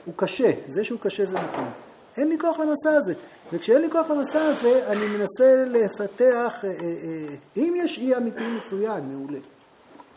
הוא 0.05 0.13
קשה, 0.17 0.51
זה 0.67 0.83
שהוא 0.83 0.99
קשה 0.99 1.25
זה 1.25 1.37
נכון. 1.39 1.69
אין 2.17 2.29
לי 2.29 2.39
כוח 2.39 2.59
למסע 2.59 2.97
הזה. 2.97 3.13
וכשאין 3.53 3.81
לי 3.81 3.91
כוח 3.91 4.09
למסע 4.09 4.45
הזה, 4.45 4.87
אני 4.87 5.07
מנסה 5.07 5.65
לפתח, 5.67 6.53
אה, 6.63 6.69
אם 7.57 7.73
יש 7.77 7.97
אי 7.97 8.17
אמיתי 8.17 8.47
מצוין, 8.47 9.03
מעולה. 9.03 9.39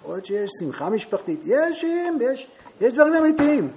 להיות 0.06 0.26
שיש 0.26 0.50
שמחה 0.60 0.90
משפחתית, 0.90 1.40
יש 1.44 1.84
איים, 1.84 2.18
יש, 2.20 2.48
יש 2.80 2.94
דברים 2.94 3.14
אמיתיים. 3.14 3.70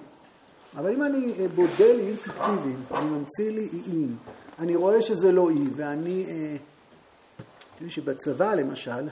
אבל 0.78 0.94
אם 0.94 1.04
אני 1.04 1.48
בודל 1.56 2.00
איים 2.00 2.16
פיקטיביים, 2.16 2.84
אני 2.92 3.06
ממציא 3.06 3.52
לי 3.52 3.68
איים, 3.88 4.16
אני 4.60 4.76
רואה 4.76 5.02
שזה 5.02 5.32
לא 5.32 5.50
אי, 5.50 5.68
ואני... 5.76 6.26
אתם 7.82 7.86
יודעים 7.86 7.90
שבצבא 7.90 8.54
למשל, 8.54 9.08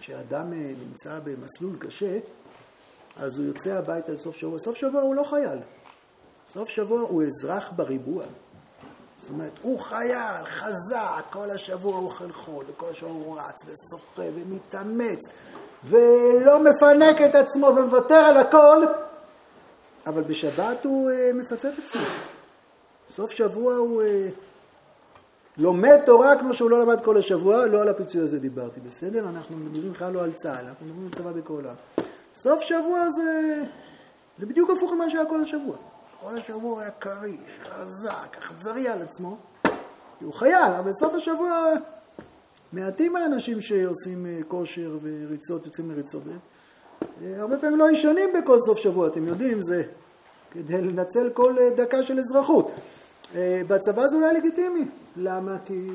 כשאדם 0.00 0.52
אה, 0.52 0.72
נמצא 0.86 1.18
במסלול 1.24 1.76
קשה, 1.78 2.18
אז 3.16 3.38
הוא 3.38 3.46
יוצא 3.46 3.78
הביתה 3.78 4.12
לסוף 4.12 4.36
שבוע. 4.36 4.58
סוף 4.58 4.76
שבוע 4.76 5.00
הוא 5.00 5.14
לא 5.14 5.24
חייל. 5.30 5.58
סוף 6.54 6.68
שבוע 6.68 7.00
הוא 7.00 7.22
אזרח 7.22 7.70
בריבוע. 7.76 8.24
זאת 9.20 9.30
אומרת, 9.30 9.58
הוא 9.62 9.80
חייל, 9.80 10.44
חזק, 10.44 11.24
כל 11.30 11.50
השבוע 11.50 11.96
הוא 11.96 12.04
אוכל 12.06 12.32
חול, 12.32 12.64
וכל 12.68 12.86
השבוע 12.90 13.12
הוא 13.12 13.40
רץ 13.40 13.64
ושוחה 13.66 14.22
ומתאמץ, 14.34 15.18
ולא 15.84 16.58
מפנק 16.58 17.20
את 17.20 17.34
עצמו 17.34 17.66
ומוותר 17.66 18.14
על 18.14 18.36
הכל, 18.36 18.84
אבל 20.06 20.22
בשבת 20.22 20.84
הוא 20.84 21.10
uh, 21.10 21.34
מפצה 21.34 21.68
את 21.68 21.74
עצמו. 21.84 22.02
סוף 23.14 23.30
שבוע 23.30 23.74
הוא 23.74 24.02
uh, 24.02 24.06
לומד 25.58 25.98
תורה 26.06 26.38
כמו 26.38 26.54
שהוא 26.54 26.70
לא 26.70 26.82
למד 26.82 27.04
כל 27.04 27.16
השבוע, 27.16 27.66
לא 27.66 27.82
על 27.82 27.88
הפיצוי 27.88 28.20
הזה 28.20 28.38
דיברתי, 28.38 28.80
בסדר? 28.80 29.28
אנחנו 29.28 29.56
מדברים 29.56 29.92
בכלל 29.92 30.12
לא 30.12 30.24
על 30.24 30.32
צה"ל, 30.32 30.64
אנחנו 30.66 30.86
מדברים 30.86 31.06
על 31.06 31.18
צבא 31.18 31.32
בכל 31.32 31.62
העם. 31.66 32.06
סוף 32.34 32.60
שבוע 32.60 33.10
זה, 33.10 33.62
זה 34.38 34.46
בדיוק 34.46 34.70
הפוך 34.70 34.92
ממה 34.92 35.10
שהיה 35.10 35.26
כל 35.26 35.40
השבוע. 35.40 35.76
כל 36.20 36.36
השבוע 36.36 36.82
היה 36.82 36.90
כריש, 36.90 37.40
חזק, 37.64 38.36
אכזרי 38.38 38.88
על 38.88 39.02
עצמו, 39.02 39.36
כי 40.18 40.24
הוא 40.24 40.32
חייל, 40.32 40.72
אבל 40.78 40.90
בסוף 40.90 41.14
השבוע 41.14 41.72
מעטים 42.72 43.16
האנשים 43.16 43.60
שעושים 43.60 44.26
אה, 44.26 44.38
כושר 44.48 44.98
וריצות, 45.02 45.66
יוצאים 45.66 45.90
לריצות. 45.90 46.22
אה, 47.02 47.40
הרבה 47.40 47.58
פעמים 47.58 47.78
לא 47.78 47.90
ישנים 47.90 48.28
בכל 48.38 48.60
סוף 48.60 48.78
שבוע, 48.78 49.06
אתם 49.06 49.26
יודעים, 49.26 49.62
זה 49.62 49.82
כדי 50.50 50.82
לנצל 50.82 51.30
כל 51.30 51.58
אה, 51.58 51.70
דקה 51.76 52.02
של 52.02 52.18
אזרחות. 52.18 52.70
בצבא 53.68 54.08
זה 54.08 54.16
אולי 54.16 54.34
לגיטימי. 54.34 54.84
למה? 55.16 55.56
כי, 55.64 55.88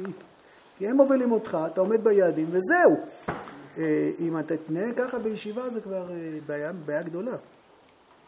כי 0.78 0.88
הם 0.88 0.96
מובילים 0.96 1.32
אותך, 1.32 1.58
אתה 1.74 1.82
עומד 1.82 2.04
ביעדים 2.04 2.50
וזהו. 2.52 2.96
אם 4.20 4.40
אתה 4.40 4.58
תתנהג 4.58 4.94
ככה 4.98 5.20
בישיבה 5.20 5.70
זה 5.70 5.82
כבר 5.82 6.10
בעיה, 6.46 6.72
בעיה 6.86 7.02
גדולה. 7.02 7.36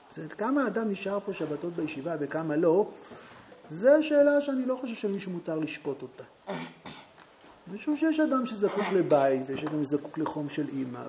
זאת 0.09 0.17
אומרת, 0.17 0.33
כמה 0.33 0.67
אדם 0.67 0.89
נשאר 0.91 1.19
פה 1.25 1.33
שבתות 1.33 1.73
בישיבה 1.73 2.15
וכמה 2.19 2.55
לא, 2.55 2.89
זו 3.71 3.91
שאלה 4.01 4.41
שאני 4.41 4.65
לא 4.65 4.77
חושב 4.81 4.95
שמישהו 4.95 5.31
מותר 5.31 5.59
לשפוט 5.59 6.01
אותה. 6.01 6.23
משום 7.73 7.97
שיש 7.97 8.19
אדם 8.19 8.45
שזקוק 8.45 8.85
לבית, 8.93 9.41
ויש 9.47 9.63
אדם 9.63 9.83
שזקוק 9.83 10.17
לחום 10.17 10.49
של 10.49 10.67
אימא, 10.69 11.01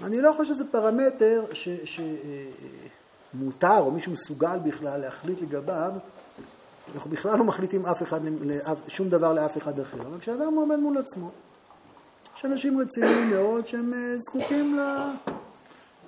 ואני 0.00 0.20
לא 0.20 0.32
חושב 0.36 0.54
שזה 0.54 0.64
פרמטר 0.70 1.44
שמותר, 1.84 3.76
ש... 3.78 3.80
או 3.80 3.90
מישהו 3.90 4.12
מסוגל 4.12 4.58
בכלל 4.64 5.00
להחליט 5.00 5.42
לגביו, 5.42 5.92
אנחנו 6.94 7.10
בכלל 7.10 7.38
לא 7.38 7.44
מחליטים 7.44 7.86
אף 7.86 8.02
אחד, 8.02 8.20
שום 8.88 9.08
דבר 9.08 9.32
לאף 9.32 9.58
אחד 9.58 9.80
אחר, 9.80 10.00
אבל 10.00 10.20
כשאדם 10.20 10.54
עומד 10.54 10.76
מול 10.76 10.98
עצמו, 10.98 11.30
יש 12.36 12.44
אנשים 12.44 12.80
רציניים 12.80 13.30
מאוד 13.30 13.66
שהם 13.66 13.94
אה, 13.94 14.18
זקוקים 14.18 14.76
ל... 14.76 14.80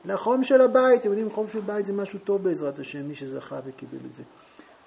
לחום 0.04 0.44
של 0.44 0.60
הבית, 0.60 1.00
אתם 1.00 1.08
יודעים, 1.08 1.30
חום 1.30 1.46
של 1.52 1.60
בית 1.60 1.86
זה 1.86 1.92
משהו 1.92 2.18
טוב 2.18 2.42
בעזרת 2.42 2.78
השם, 2.78 3.08
מי 3.08 3.14
שזכה 3.14 3.60
וקיבל 3.64 3.98
את 4.10 4.14
זה. 4.14 4.22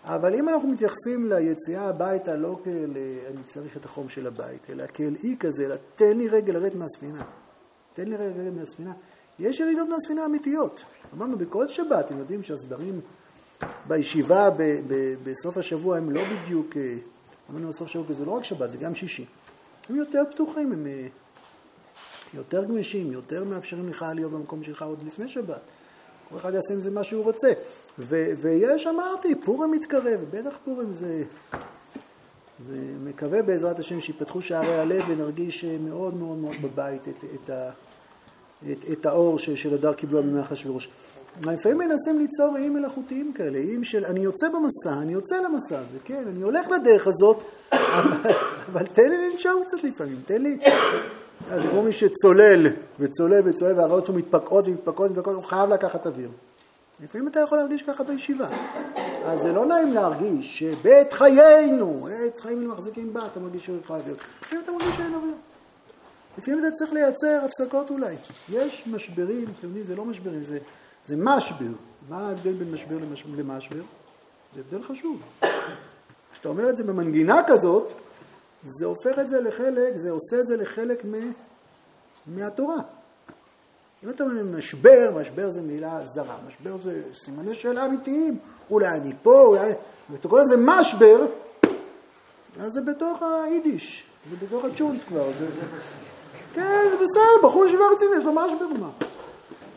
אבל 0.03 0.36
אם 0.36 0.49
אנחנו 0.49 0.68
מתייחסים 0.68 1.30
ליציאה 1.30 1.89
הביתה 1.89 2.36
לא 2.36 2.59
כאל 2.63 2.91
אני 3.30 3.43
צריך 3.45 3.78
את 3.78 3.86
החום 3.86 4.09
של 4.09 4.28
הבית, 4.28 4.70
אלא 4.70 4.84
כאל 4.93 5.16
אי 5.24 5.36
כזה, 5.39 5.66
אלא 5.66 5.76
תן 5.95 6.18
לי 6.18 6.28
רגע 6.28 6.53
לרדת 6.53 6.76
מהספינה. 6.76 7.24
תן 7.93 8.07
לי 8.07 8.16
רגע 8.16 8.38
לרדת 8.38 8.53
מהספינה. 8.57 8.93
יש 9.39 9.59
ירידות 9.59 9.89
מהספינה 9.89 10.26
אמיתיות. 10.26 10.84
אמרנו, 11.13 11.38
בכל 11.38 11.68
שבת, 11.68 12.05
אתם 12.05 12.18
יודעים 12.18 12.43
שהסדרים 12.43 13.01
בישיבה 13.88 14.49
ב- 14.49 14.80
ב- 14.88 15.16
בסוף 15.24 15.57
השבוע 15.57 15.97
הם 15.97 16.11
לא 16.11 16.22
בדיוק, 16.24 16.78
אה, 16.78 16.95
אמרנו 17.51 17.68
בסוף 17.68 17.88
השבוע, 17.88 18.13
זה 18.13 18.26
לא 18.26 18.32
רק 18.32 18.43
שבת, 18.43 18.72
זה 18.72 18.78
גם 18.78 18.95
שישי. 18.95 19.26
הם 19.89 19.95
יותר 19.95 20.24
פתוחים, 20.32 20.72
הם 20.72 20.88
אה, 20.88 21.07
יותר 22.36 22.63
גמישים, 22.63 23.11
יותר 23.11 23.43
מאפשרים 23.43 23.89
לך 23.89 24.05
להיות 24.15 24.31
במקום 24.31 24.63
שלך 24.63 24.81
עוד 24.81 24.99
לפני 25.07 25.27
שבת. 25.27 25.59
כל 26.29 26.38
אחד 26.38 26.53
יעשה 26.53 26.73
עם 26.73 26.81
זה 26.81 26.91
מה 26.91 27.03
שהוא 27.03 27.23
רוצה. 27.23 27.51
ו- 27.99 28.33
ויש, 28.41 28.88
אמרתי, 28.88 29.36
פורים 29.36 29.71
מתקרב, 29.71 30.19
בטח 30.31 30.53
פורים 30.65 30.93
זה... 30.93 31.23
זה 32.67 32.77
מקווה 33.03 33.41
בעזרת 33.41 33.79
השם 33.79 34.01
שיפתחו 34.01 34.41
שערי 34.41 34.75
הלב 34.75 35.03
ונרגיש 35.07 35.65
מאוד 35.65 36.13
מאוד 36.13 36.38
מאוד 36.38 36.55
בבית 36.61 37.01
את, 37.07 37.23
את, 37.36 37.49
ה, 37.49 37.69
את, 38.71 38.86
את 38.91 39.05
האור 39.05 39.39
של 39.39 39.73
הדר 39.73 39.93
קיבלו 39.93 40.23
בימי 40.23 40.41
אחשוורוש. 40.41 40.89
לפעמים 41.41 41.77
מנסים 41.77 42.19
ליצור 42.19 42.55
איים 42.57 42.73
מלאכותיים 42.73 43.33
כאלה, 43.33 43.57
איים 43.57 43.83
של 43.83 44.05
אני 44.05 44.19
יוצא 44.19 44.47
במסע, 44.49 45.01
אני 45.01 45.13
יוצא 45.13 45.36
למסע 45.36 45.79
הזה, 45.79 45.97
כן, 46.05 46.23
אני 46.27 46.41
הולך 46.41 46.67
לדרך 46.67 47.07
הזאת, 47.07 47.43
אבל, 47.71 48.31
אבל 48.71 48.86
תן 48.86 49.09
לי 49.09 49.29
לנשום 49.29 49.63
קצת 49.67 49.83
לפעמים, 49.83 50.21
תן 50.25 50.41
לי, 50.41 50.57
אז 51.49 51.67
כמו 51.67 51.81
מי 51.81 51.91
שצולל 51.91 52.67
וצולל 52.99 53.41
וצולל 53.45 53.79
והרעות 53.79 54.05
שלו 54.05 54.15
מתפקעות 54.15 54.67
ומתפקעות 54.67 55.11
ומתפקעות, 55.11 55.36
הוא 55.36 55.43
חייב 55.43 55.69
לקחת 55.69 56.07
אוויר. 56.07 56.29
לפעמים 57.03 57.27
אתה 57.27 57.39
יכול 57.39 57.57
להרגיש 57.57 57.83
ככה 57.83 58.03
בישיבה. 58.03 58.47
אז 59.25 59.41
זה 59.41 59.53
לא 59.53 59.65
נעים 59.65 59.93
להרגיש 59.93 60.59
שבית 60.59 61.13
חיינו, 61.13 62.07
עץ 62.11 62.41
חיים 62.41 62.69
מחזיקים 62.69 63.13
בה, 63.13 63.25
אתה 63.25 63.39
מרגיש 63.39 63.65
שהוא 63.65 63.77
יכול 63.83 63.95
אוויר. 63.95 64.15
לפעמים 64.41 64.63
אתה 64.63 64.71
מרגיש 64.71 64.95
שאין 64.97 65.13
אוויר. 65.13 65.33
לפעמים 66.38 66.59
אתה 66.59 66.71
צריך 66.71 66.93
לייצר 66.93 67.41
הפסקות 67.45 67.89
אולי. 67.89 68.15
יש 68.49 68.83
משברים, 68.88 69.45
אתם 69.59 69.67
יודעים, 69.67 69.86
זה 69.86 69.95
לא 69.95 70.05
משברים, 70.05 70.43
זה, 70.43 70.57
זה 71.05 71.15
משבר. 71.17 71.65
מה 72.09 72.27
ההבדל 72.27 72.53
בין 72.53 72.71
משבר 72.71 72.97
למשבר? 73.38 73.81
זה 74.55 74.61
הבדל 74.61 74.83
חשוב. 74.83 75.21
כשאתה 76.33 76.49
אומר 76.49 76.69
את 76.69 76.77
זה 76.77 76.83
במנגינה 76.83 77.41
כזאת, 77.47 77.93
זה 78.66 78.86
הופך 78.86 79.20
את 79.20 79.28
זה 79.28 79.41
לחלק, 79.41 79.97
זה 79.97 80.11
עושה 80.11 80.39
את 80.39 80.47
זה 80.47 80.57
לחלק 80.57 81.05
מ, 81.05 81.32
מהתורה. 82.28 82.78
אם 84.03 84.09
אתה 84.09 84.24
אומר 84.24 84.43
משבר, 84.57 85.11
משבר 85.22 85.49
זה 85.49 85.61
מילה 85.61 85.99
זרה, 86.03 86.36
משבר 86.47 86.78
זה 86.84 87.01
סימני 87.13 87.55
שאלה 87.55 87.86
אמיתיים, 87.86 88.38
אולי 88.72 88.88
אני 88.88 89.13
פה, 89.24 89.41
אולי... 89.41 89.72
ואתה 90.09 90.28
קורא 90.28 90.41
לזה 90.41 90.55
משבר, 90.57 91.26
אז 92.59 92.72
זה 92.74 92.82
בתוך 92.82 93.24
היידיש, 93.43 94.03
זה 94.30 94.36
בתוך 94.45 94.66
הצ'ונט 94.66 95.01
כבר, 95.07 95.32
זה... 95.38 95.45
כן, 96.53 96.82
זה 96.91 96.95
בסדר, 96.95 97.47
בחור 97.47 97.66
ישיבה 97.66 97.84
רציני, 97.95 98.16
יש 98.18 98.24
לו 98.24 98.32
משבר, 98.32 98.66
מה? 98.80 98.89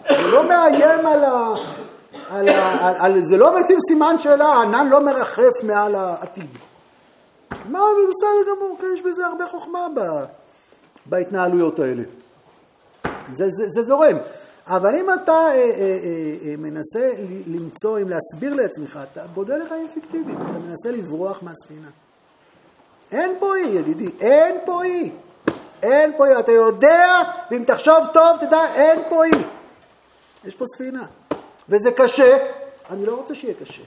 זה 0.08 0.30
לא 0.32 0.48
מאיים 0.48 1.06
על 1.06 1.24
ה... 1.24 1.54
על 2.30 2.48
ה... 2.48 3.04
על, 3.04 3.22
זה 3.22 3.36
לא 3.36 3.60
מציב 3.60 3.78
סימן 3.88 4.16
שאלה, 4.18 4.46
הענן 4.46 4.88
לא 4.88 5.04
מרחף 5.04 5.62
מעל 5.62 5.94
העתיד. 5.94 6.58
מה, 7.50 7.80
בסדר 8.10 8.54
גמור, 8.56 8.76
כן, 8.80 8.86
יש 8.94 9.02
בזה 9.02 9.26
הרבה 9.26 9.46
חוכמה 9.46 9.86
ב, 9.94 10.00
בהתנהלויות 11.06 11.78
האלה. 11.78 12.02
זה, 13.32 13.50
זה, 13.50 13.68
זה 13.68 13.82
זורם. 13.82 14.16
אבל 14.66 14.94
אם 14.94 15.06
אתה 15.14 15.32
אה, 15.32 15.52
אה, 15.52 15.54
אה, 15.54 16.50
אה 16.50 16.54
מנסה 16.58 17.12
למצוא, 17.46 17.98
אם 17.98 18.08
להסביר 18.08 18.54
לעצמך, 18.54 18.98
אתה 19.12 19.26
בודה 19.26 19.56
לחיים 19.56 19.88
פיקטיביים, 19.94 20.38
אתה 20.50 20.58
מנסה 20.58 20.90
לברוח 20.90 21.42
מהספינה. 21.42 21.88
אין 23.12 23.36
פה 23.38 23.56
אי, 23.56 23.60
ידידי, 23.60 24.10
אין 24.20 24.56
פה 24.64 24.84
אי. 24.84 25.10
אין 25.82 26.12
פה 26.16 26.26
אי. 26.26 26.38
אתה 26.38 26.52
יודע, 26.52 27.22
ואם 27.50 27.64
תחשוב 27.64 28.06
טוב, 28.12 28.36
תדע, 28.40 28.74
אין 28.74 29.00
פה 29.08 29.24
אי. 29.24 29.30
יש 30.44 30.54
פה 30.54 30.64
ספינה. 30.74 31.06
וזה 31.68 31.90
קשה, 31.92 32.38
אני 32.90 33.06
לא 33.06 33.14
רוצה 33.14 33.34
שיהיה 33.34 33.54
קשה. 33.54 33.82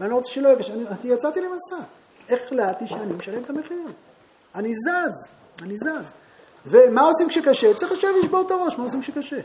ואני 0.00 0.10
לא 0.10 0.16
רוצה 0.16 0.30
שלא 0.30 0.48
יהיה 0.48 0.58
קשה. 0.58 0.72
אני, 0.72 0.84
אני 0.86 1.12
יצאתי 1.12 1.40
למסע. 1.40 1.84
החלטתי 2.30 2.86
שאני 2.86 3.12
משלם 3.12 3.42
את 3.42 3.50
המחיר. 3.50 3.88
אני 4.54 4.72
זז, 4.74 5.28
אני 5.62 5.76
זז. 5.76 6.12
ומה 6.66 7.02
עושים 7.02 7.28
כשקשה? 7.28 7.74
צריך 7.74 7.92
לשבת 7.92 8.10
ולשבור 8.14 8.42
את 8.46 8.50
הראש, 8.50 8.78
מה 8.78 8.84
עושים 8.84 9.00
כשקשה? 9.00 9.36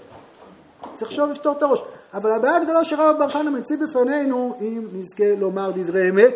צריך 0.96 1.12
לשבת 1.12 1.28
ולפתור 1.28 1.58
את 1.58 1.64
הראש. 1.64 1.80
אבל 2.14 2.32
הבעיה 2.32 2.56
הגדולה 2.56 2.86
שרב 2.86 3.16
בר 3.20 3.30
חנא 3.30 3.50
מציב 3.50 3.84
בפנינו, 3.84 4.58
אם 4.62 4.88
נזכה 4.94 5.36
לומר 5.38 5.72
דברי 5.76 6.10
אמת, 6.10 6.34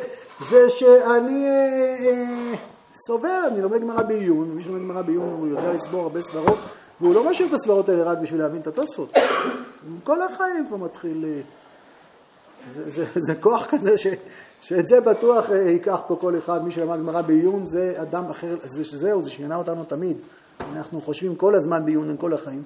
זה 0.50 0.70
שאני 0.70 1.48
אה, 1.48 1.96
אה, 2.00 2.56
סובר, 2.96 3.42
אני 3.48 3.62
לומד 3.62 3.82
גמרא 3.82 4.02
בעיון, 4.02 4.52
ומי 4.52 4.64
שלומד 4.64 4.82
גמרא 4.82 5.02
בעיון 5.02 5.30
הוא 5.40 5.48
יודע 5.48 5.74
לסבור 5.74 6.02
הרבה 6.02 6.22
סברות, 6.22 6.58
והוא 7.02 7.14
לא 7.14 7.30
משאיר 7.30 7.48
את 7.48 7.54
הסברות 7.54 7.90
האלה 7.90 8.04
רק 8.04 8.18
בשביל 8.18 8.40
להבין 8.40 8.62
את 8.62 8.68
התוספות. 8.68 9.14
כל 10.04 10.22
החיים 10.22 10.66
כבר 10.68 10.78
מתחיל... 10.78 11.26
אה, 11.28 11.42
זה, 12.76 12.90
זה, 12.90 13.06
זה 13.16 13.36
כוח 13.36 13.66
כזה 13.70 13.98
ש, 13.98 14.08
שאת 14.62 14.88
זה 14.88 15.02
בטוח 15.02 15.50
אה, 15.52 15.56
ייקח 15.56 16.00
פה 16.08 16.16
כל 16.16 16.38
אחד, 16.38 16.64
מי 16.64 16.72
שלמד 16.72 16.98
גמרא 16.98 17.22
בעיון 17.22 17.66
זה 17.66 17.94
אדם 18.02 18.30
אחר, 18.30 18.58
זה, 18.66 18.98
זהו, 18.98 19.22
זה 19.22 19.30
שינה 19.30 19.56
אותנו 19.56 19.84
תמיד. 19.84 20.18
אנחנו 20.76 21.02
חושבים 21.02 21.36
כל 21.36 21.56
הזמן 21.56 21.86
בעיון 21.86 22.16
כל 22.20 22.34
החיים, 22.34 22.64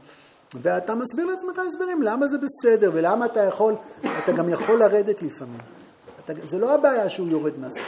ואתה 0.62 0.96
מסביר 0.96 1.26
לעצמך 1.26 1.62
הסברים 1.68 2.02
למה 2.02 2.28
זה 2.28 2.38
בסדר 2.38 2.92
ולמה 2.94 3.26
אתה 3.26 3.40
יכול, 3.40 3.74
אתה 4.24 4.32
גם 4.32 4.50
יכול 4.50 4.80
לרדת 4.80 5.22
לפעמים. 5.22 5.60
אתה, 6.26 6.34
זה 6.44 6.60
לא 6.60 6.76
הבעיה 6.76 7.10
שהוא 7.10 7.28
יורד 7.30 7.60
מהספינה. 7.60 7.88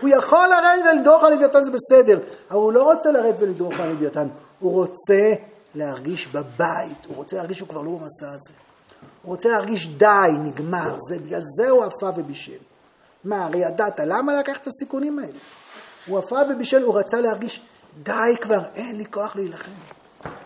הוא 0.00 0.10
יכול 0.10 0.48
לרדת 0.48 0.84
ולדרוך 0.92 1.24
על 1.24 1.34
לוויתן 1.34 1.64
זה 1.64 1.70
בסדר, 1.70 2.18
אבל 2.50 2.58
הוא 2.58 2.72
לא 2.72 2.92
רוצה 2.92 3.12
לרדת 3.12 3.40
ולדרוך 3.40 3.80
על 3.80 3.88
לוויתן, 3.88 4.26
הוא 4.60 4.72
רוצה 4.72 5.32
להרגיש 5.74 6.26
בבית, 6.26 7.06
הוא 7.06 7.16
רוצה 7.16 7.36
להרגיש 7.36 7.56
שהוא 7.58 7.68
כבר 7.68 7.82
לא 7.82 7.90
במסע 7.90 8.32
הזה. 8.32 8.65
הוא 9.26 9.34
רוצה 9.34 9.48
להרגיש 9.48 9.86
די, 9.86 10.06
נגמר, 10.44 10.96
זה, 11.08 11.18
בגלל 11.18 11.40
זה 11.56 11.68
הוא 11.68 11.84
עפה 11.84 12.10
ובישל. 12.16 12.58
מה, 13.24 13.44
הרי 13.44 13.58
ידעת, 13.58 14.00
למה 14.06 14.38
לקח 14.38 14.56
את 14.58 14.66
הסיכונים 14.66 15.18
האלה? 15.18 15.38
הוא 16.06 16.18
עפה 16.18 16.36
ובישל, 16.50 16.82
הוא 16.82 16.98
רצה 16.98 17.20
להרגיש, 17.20 17.60
די 18.02 18.36
כבר, 18.40 18.60
אין 18.74 18.96
לי 18.96 19.06
כוח 19.06 19.36
להילחם. 19.36 19.70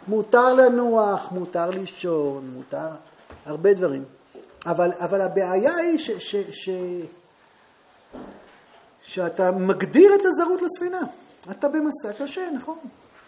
מותר 0.09 0.55
לנוח, 0.55 1.33
מותר 1.33 1.70
לישון, 1.70 2.51
מותר 2.55 2.89
הרבה 3.47 3.74
דברים. 3.74 4.05
אבל, 4.66 4.91
אבל 4.99 5.20
הבעיה 5.20 5.76
היא 5.76 5.99
ש, 5.99 6.11
ש, 6.11 6.37
ש, 6.37 6.70
שאתה 9.03 9.51
מגדיר 9.51 10.14
את 10.14 10.20
הזרות 10.24 10.62
לספינה. 10.62 11.01
אתה 11.51 11.68
במסע 11.68 12.12
קשה, 12.18 12.51
נכון. 12.55 12.78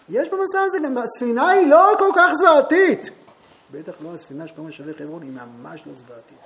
יש 0.09 0.29
במסע 0.29 0.61
הזה 0.61 0.79
גם, 0.85 0.99
הספינה 0.99 1.49
היא 1.49 1.67
לא 1.67 1.93
כל 1.99 2.11
כך 2.17 2.33
זוועתית. 2.35 3.11
בטח 3.73 3.93
לא 4.03 4.15
הספינה 4.15 4.47
שאתה 4.47 4.61
אומר 4.61 4.71
שווה 4.71 4.93
חברון, 4.95 5.23
היא 5.23 5.31
ממש 5.31 5.83
לא 5.87 5.93
זוועתית. 5.95 6.39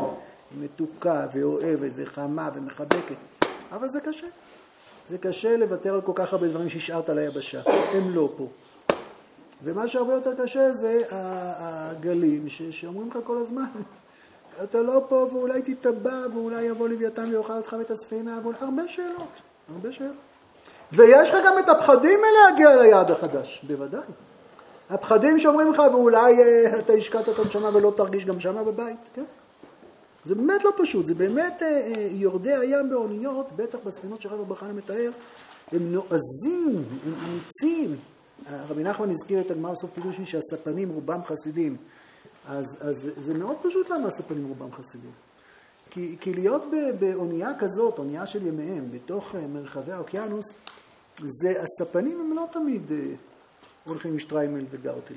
היא 0.51 0.65
מתוקה 0.65 1.27
ואוהבת 1.33 1.91
וחמה 1.95 2.51
ומחבקת, 2.55 3.17
אבל 3.73 3.89
זה 3.89 4.01
קשה. 4.01 4.27
זה 5.09 5.19
קשה 5.19 5.57
לוותר 5.57 5.95
על 5.95 6.01
כל 6.01 6.13
כך 6.15 6.33
הרבה 6.33 6.49
דברים 6.49 6.69
שהשארת 6.69 7.09
על 7.09 7.19
היבשה, 7.19 7.61
הם 7.93 8.15
לא 8.15 8.33
פה. 8.37 8.49
ומה 9.65 9.89
שהרבה 9.89 10.15
יותר 10.15 10.45
קשה 10.45 10.73
זה 10.73 11.03
הגלים 11.11 12.49
שאומרים 12.71 13.09
לך 13.11 13.19
כל 13.25 13.39
הזמן, 13.39 13.65
אתה 14.65 14.83
לא 14.83 15.05
פה 15.09 15.29
ואולי 15.33 15.63
תטבע 15.63 16.27
ואולי 16.35 16.63
יבוא 16.63 16.89
לוויתן 16.89 17.25
ויאכל 17.31 17.53
אותך 17.53 17.77
ואת 17.79 17.91
הספינה, 17.91 18.39
הרבה 18.61 18.89
שאלות, 18.89 19.41
הרבה 19.75 19.93
שאלות. 19.93 20.17
ויש 20.93 21.31
לך 21.31 21.37
גם 21.47 21.59
את 21.59 21.69
הפחדים 21.69 22.21
מלהגיע 22.21 22.77
ליעד 22.77 23.11
החדש, 23.11 23.65
בוודאי. 23.67 24.01
הפחדים 24.91 25.39
שאומרים 25.39 25.73
לך, 25.73 25.83
ואולי 25.93 26.39
אה, 26.43 26.79
אתה 26.79 26.93
השקעת 26.93 27.29
את 27.29 27.39
הנשמה 27.39 27.71
ולא 27.75 27.93
תרגיש 27.97 28.25
גם 28.25 28.41
שמה 28.41 28.65
בבית, 28.65 28.99
כן? 29.15 29.25
זה 30.25 30.35
באמת 30.35 30.65
לא 30.65 30.71
פשוט, 30.77 31.07
זה 31.07 31.15
באמת 31.15 31.63
אה, 31.63 31.69
אה, 31.69 32.09
יורדי 32.11 32.55
הים 32.55 32.91
באוניות, 32.91 33.47
בטח 33.57 33.79
בספינות 33.85 34.23
שרב 34.23 34.41
אברהם 34.41 34.77
מתאר, 34.77 35.11
הם 35.73 35.93
נועזים, 35.93 36.85
הם 37.07 37.13
אמיצים. 37.29 37.97
רבי 38.69 38.83
נחמן 38.83 39.11
הזכיר 39.11 39.41
את 39.41 39.51
הגמרא 39.51 39.73
בסוף 39.73 39.95
קידושין 39.95 40.27
שהספנים 40.27 40.89
רובם 40.89 41.21
חסידים. 41.25 41.77
אז, 42.49 42.65
אז 42.81 43.11
זה 43.17 43.35
מאוד 43.35 43.57
פשוט 43.63 43.91
למה 43.91 44.09
הספנים 44.09 44.49
רובם 44.49 44.73
חסידים. 44.73 45.11
כי, 45.91 46.17
כי 46.21 46.35
להיות 46.35 46.63
באונייה 46.99 47.51
כזאת, 47.59 47.99
אונייה 47.99 48.27
של 48.27 48.47
ימיהם, 48.47 48.85
בתוך 48.93 49.35
מרחבי 49.53 49.93
האוקיינוס, 49.93 50.55
זה, 51.25 51.63
הספנים 51.63 52.21
הם 52.21 52.37
לא 52.37 52.47
תמיד 52.53 52.83
אה, 52.93 52.97
הולכים 53.87 54.13
עם 54.13 54.19
שטריימל 54.19 54.65
וגרטל. 54.71 55.15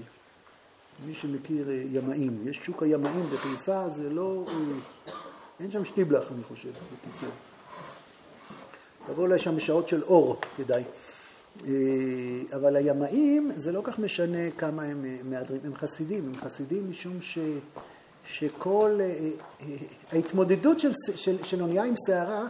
מי 1.05 1.13
שמכיר 1.13 1.69
אה, 1.69 1.83
ימאים, 1.91 2.47
יש 2.47 2.57
שוק 2.57 2.83
הימאים 2.83 3.25
בחיפה, 3.33 3.89
זה 3.89 4.09
לא... 4.09 4.45
אה, 4.47 5.13
אין 5.59 5.71
שם 5.71 5.85
שטיבלח, 5.85 6.31
אני 6.31 6.43
חושב, 6.43 6.69
בקיצור. 6.69 7.29
תבוא 9.05 9.37
שם 9.37 9.55
בשעות 9.55 9.87
של 9.87 10.03
אור, 10.03 10.41
כדאי. 10.57 10.83
אבל 12.55 12.75
הימאים, 12.75 13.51
זה 13.55 13.71
לא 13.71 13.81
כך 13.83 13.99
משנה 13.99 14.51
כמה 14.57 14.83
הם 14.83 15.05
מהדרים, 15.23 15.59
הם 15.63 15.75
חסידים, 15.75 16.25
הם 16.25 16.35
חסידים 16.35 16.91
משום 16.91 17.21
ש, 17.21 17.37
שכל 18.25 18.99
ההתמודדות 20.11 20.79
של, 20.79 20.91
של, 21.15 21.43
של 21.43 21.61
אונייה 21.61 21.83
עם 21.83 21.93
שערה, 22.07 22.47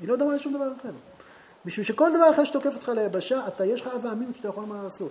היא 0.00 0.08
לא 0.08 0.16
דומה 0.16 0.34
לשום 0.34 0.52
דבר 0.52 0.72
אחר. 0.80 0.90
בשביל 1.64 1.86
שכל 1.86 2.10
דבר 2.16 2.30
אחר 2.30 2.44
שתוקף 2.44 2.74
אותך 2.74 2.88
ליבשה, 2.88 3.40
אתה, 3.48 3.64
יש 3.64 3.80
לך 3.80 3.88
אב 3.94 4.06
אמין 4.06 4.32
שאתה 4.36 4.48
יכול 4.48 4.64
מה 4.64 4.82
לעשות. 4.82 5.10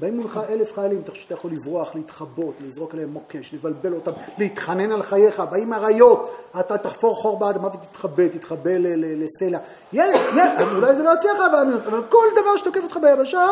באים 0.00 0.16
מולך 0.16 0.40
אלף 0.48 0.72
חיילים, 0.74 1.00
אתה 1.00 1.10
חושב 1.10 1.22
שאתה 1.22 1.34
יכול 1.34 1.50
לברוח, 1.50 1.94
להתחבות, 1.94 2.54
לזרוק 2.60 2.94
עליהם 2.94 3.10
מוקש, 3.10 3.54
לבלבל 3.54 3.92
אותם, 3.92 4.10
להתחנן 4.38 4.92
על 4.92 5.02
חייך, 5.02 5.40
באים 5.40 5.72
אריות, 5.72 6.36
אתה 6.60 6.78
תחפור 6.78 7.16
חור 7.16 7.38
באדמה 7.38 7.68
ותתחבא, 7.68 8.28
תתחבא 8.28 8.70
לסלע. 8.96 9.58
אולי 10.74 10.94
זה 10.94 11.02
לא 11.02 11.10
יצליח 11.14 11.36
אב 11.36 11.54
אמין, 11.54 11.76
אבל 11.86 12.02
כל 12.08 12.26
דבר 12.40 12.56
שתוקף 12.56 12.80
אותך 12.82 12.96
ביבשה, 12.96 13.46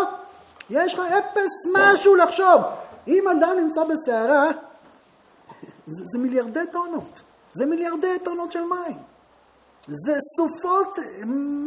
יש 0.70 0.94
לך 0.94 1.00
אפס 1.00 1.72
משהו 1.72 2.16
לחשוב. 2.16 2.62
אם 3.08 3.28
אדם 3.28 3.56
נמצא 3.60 3.80
בסערה, 3.84 4.50
זה 5.86 6.18
מיליארדי 6.18 6.66
טונות. 6.72 7.22
זה 7.52 7.66
מיליארדי 7.66 8.18
טונות 8.24 8.52
של 8.52 8.62
מים. 8.62 9.13
זה 9.88 10.12
סופות 10.36 10.98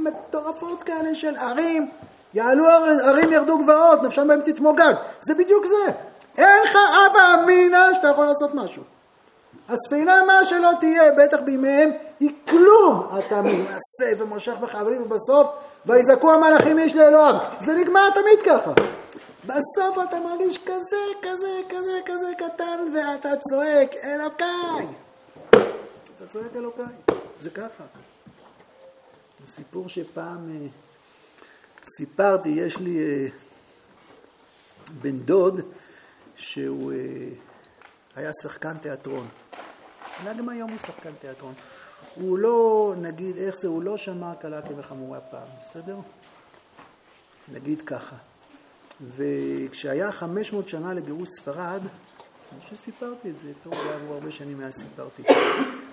מטורפות 0.04 0.84
כאלה 0.84 1.16
של 1.16 1.36
ערים, 1.36 1.90
יעלו 2.34 2.66
ערים 3.04 3.32
ירדו 3.32 3.58
גבעות, 3.58 4.04
נפשם 4.04 4.28
בהם 4.28 4.42
תתמוגג. 4.42 4.94
זה 5.22 5.34
בדיוק 5.34 5.66
זה. 5.66 5.92
אין 6.38 6.64
לך 6.64 6.78
אבא 7.06 7.44
אמינא 7.44 7.94
שאתה 7.94 8.08
יכול 8.08 8.26
לעשות 8.26 8.54
משהו. 8.54 8.84
הספינה, 9.70 10.24
מה 10.24 10.46
שלא 10.46 10.70
תהיה, 10.80 11.12
בטח 11.12 11.38
בימיהם, 11.40 11.92
היא 12.20 12.32
כלום. 12.50 13.08
אתה 13.20 13.42
מנסה 13.42 14.12
ומושך 14.18 14.54
בחבלים 14.60 15.02
ובסוף, 15.02 15.48
ויזעקו 15.86 16.34
המלאכים 16.34 16.80
איש 16.80 16.96
לאלוהיו. 16.96 17.36
זה 17.60 17.74
נגמר 17.74 18.10
תמיד 18.10 18.40
ככה. 18.46 18.72
בסוף 19.46 19.98
אתה 20.10 20.20
מרגיש 20.20 20.58
כזה, 20.58 20.98
כזה, 21.22 21.60
כזה, 21.70 22.00
כזה 22.06 22.32
קטן, 22.38 22.80
ואתה 22.94 23.30
צועק, 23.36 23.96
אלוקיי. 24.04 24.88
אתה 25.50 26.28
צועק 26.30 26.56
אלוקיי. 26.56 26.86
זה 27.42 27.50
ככה. 27.50 27.97
סיפור 29.48 29.90
שפעם 29.90 30.50
אה, 30.56 30.68
סיפרתי, 31.98 32.50
יש 32.50 32.78
לי 32.78 33.00
אה, 33.00 33.28
בן 35.02 35.20
דוד 35.20 35.62
שהוא 36.36 36.92
אה, 36.92 36.98
היה 38.16 38.32
שחקן 38.44 38.78
תיאטרון. 38.78 39.28
אולי 40.24 40.38
גם 40.38 40.50
היום 40.50 40.70
הוא 40.70 40.80
שחקן 40.80 41.12
תיאטרון. 41.20 41.54
הוא 42.16 42.38
לא, 42.38 42.94
נגיד, 43.02 43.38
איך 43.38 43.56
זה, 43.62 43.68
הוא 43.68 43.84
לא 43.84 43.98
שמע 43.98 44.36
קלה 44.36 44.62
כבחמורה 44.62 45.20
פעם, 45.22 45.48
בסדר? 45.62 45.98
נגיד 47.54 47.82
ככה. 47.82 48.16
וכשהיה 49.16 50.12
500 50.12 50.68
שנה 50.68 50.94
לגירוש 50.94 51.30
ספרד, 51.30 51.82
אני 52.52 52.62
חושב 52.62 52.76
שסיפרתי 52.76 53.30
את 53.30 53.40
זה, 53.40 53.52
טוב, 53.64 53.74
עברו 53.74 54.14
הרבה 54.14 54.32
שנים 54.32 54.58
מאז 54.58 54.74
סיפרתי. 54.74 55.24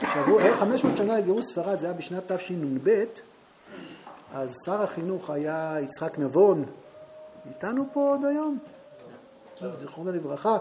כשעברו 0.00 0.38
500 0.58 0.96
שנה 0.96 1.18
לגירוש 1.18 1.44
ספרד, 1.46 1.78
זה 1.78 1.86
היה 1.86 1.94
בשנת 1.94 2.32
תשנ"ב, 2.32 3.04
אז 4.34 4.54
שר 4.66 4.82
החינוך 4.82 5.30
היה 5.30 5.76
יצחק 5.82 6.18
נבון, 6.18 6.64
איתנו 7.48 7.86
פה 7.92 8.00
עוד 8.10 8.24
היום, 8.24 8.58
זיכרונו 9.78 10.12
לברכה, 10.12 10.58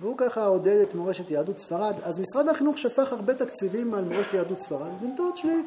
והוא 0.00 0.14
ככה 0.18 0.46
עודד 0.46 0.80
את 0.80 0.94
מורשת 0.94 1.30
יהדות 1.30 1.58
ספרד. 1.58 1.94
אז 2.02 2.18
משרד 2.18 2.48
החינוך 2.48 2.78
שפך 2.78 3.12
הרבה 3.12 3.34
תקציבים 3.34 3.94
על 3.94 4.04
מורשת 4.04 4.34
יהדות 4.34 4.60
ספרד, 4.60 4.90
בן 5.00 5.16
דוד 5.16 5.36
שלי 5.36 5.62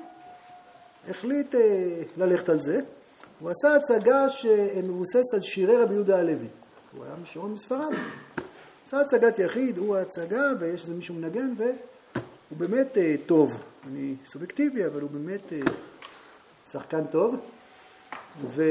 החליט 1.09 1.55
אה, 1.55 2.01
ללכת 2.17 2.49
על 2.49 2.61
זה. 2.61 2.81
הוא 3.39 3.49
עשה 3.49 3.75
הצגה 3.75 4.29
שמבוססת 4.29 5.33
על 5.33 5.41
שירי 5.41 5.77
רבי 5.77 5.93
יהודה 5.93 6.19
הלוי. 6.19 6.47
הוא 6.97 7.05
היה 7.05 7.13
משורון 7.23 7.53
מספרד. 7.53 7.93
עשה 8.85 9.01
הצגת 9.01 9.39
יחיד, 9.39 9.77
הוא 9.77 9.95
ההצגה, 9.95 10.43
ויש 10.59 10.81
איזה 10.81 10.93
מישהו 10.93 11.15
מנגן, 11.15 11.53
והוא 11.57 12.57
באמת 12.57 12.97
אה, 12.97 13.15
טוב. 13.25 13.57
אני 13.87 14.15
סובייקטיבי, 14.25 14.85
אבל 14.85 15.01
הוא 15.01 15.09
באמת... 15.09 15.53
אה, 15.53 15.59
שחקן 16.73 17.05
טוב, 17.05 17.35
ו... 18.49 18.63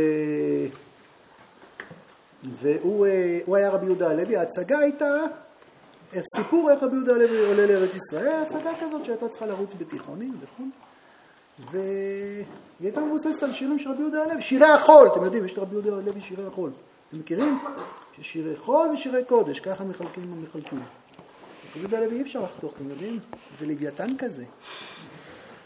והוא 2.45 3.07
אה, 3.07 3.57
היה 3.57 3.71
רבי 3.71 3.87
יהודה 3.87 4.11
הלוי, 4.11 4.37
ההצגה 4.37 4.79
הייתה 4.79 5.15
סיפור 6.37 6.71
איך 6.71 6.83
רבי 6.83 6.97
יהודה 6.97 7.15
הלוי 7.15 7.47
עולה 7.47 7.67
לארץ 7.67 7.91
ישראל, 7.95 8.43
הצגה 8.43 8.71
כזאת 8.81 9.05
שהייתה 9.05 9.29
צריכה 9.29 9.47
לרוץ 9.47 9.71
בתיכונים 9.79 10.37
וכו', 10.41 10.65
והיא 11.71 12.45
הייתה 12.81 13.01
מבוססת 13.01 13.43
על 13.43 13.53
שירים 13.53 13.79
של 13.79 13.91
רבי 13.91 14.01
יהודה 14.01 14.23
הלוי, 14.23 14.43
שירי 14.43 14.71
החול, 14.71 15.09
אתם 15.09 15.25
יודעים, 15.25 15.45
יש 15.45 15.57
לרבי 15.57 15.75
יהודה 15.75 15.97
הלוי 15.97 16.21
שירי 16.21 16.47
החול, 16.47 16.71
אתם 17.09 17.19
מכירים? 17.19 17.59
שירי 18.23 18.57
חול 18.57 18.89
ושירי 18.89 19.25
קודש, 19.25 19.61
ככה 19.61 19.85
מחלקים 19.85 20.33
ומחלקים. 20.33 20.79
רבי 21.71 21.81
יהודה 21.81 21.99
הלוי 21.99 22.17
אי 22.17 22.23
אפשר 22.23 22.43
לחתוך, 22.43 22.75
אתם 22.77 22.91
יודעים? 22.91 23.19
זה 23.59 23.67
לוויתן 23.67 24.17
כזה. 24.19 24.45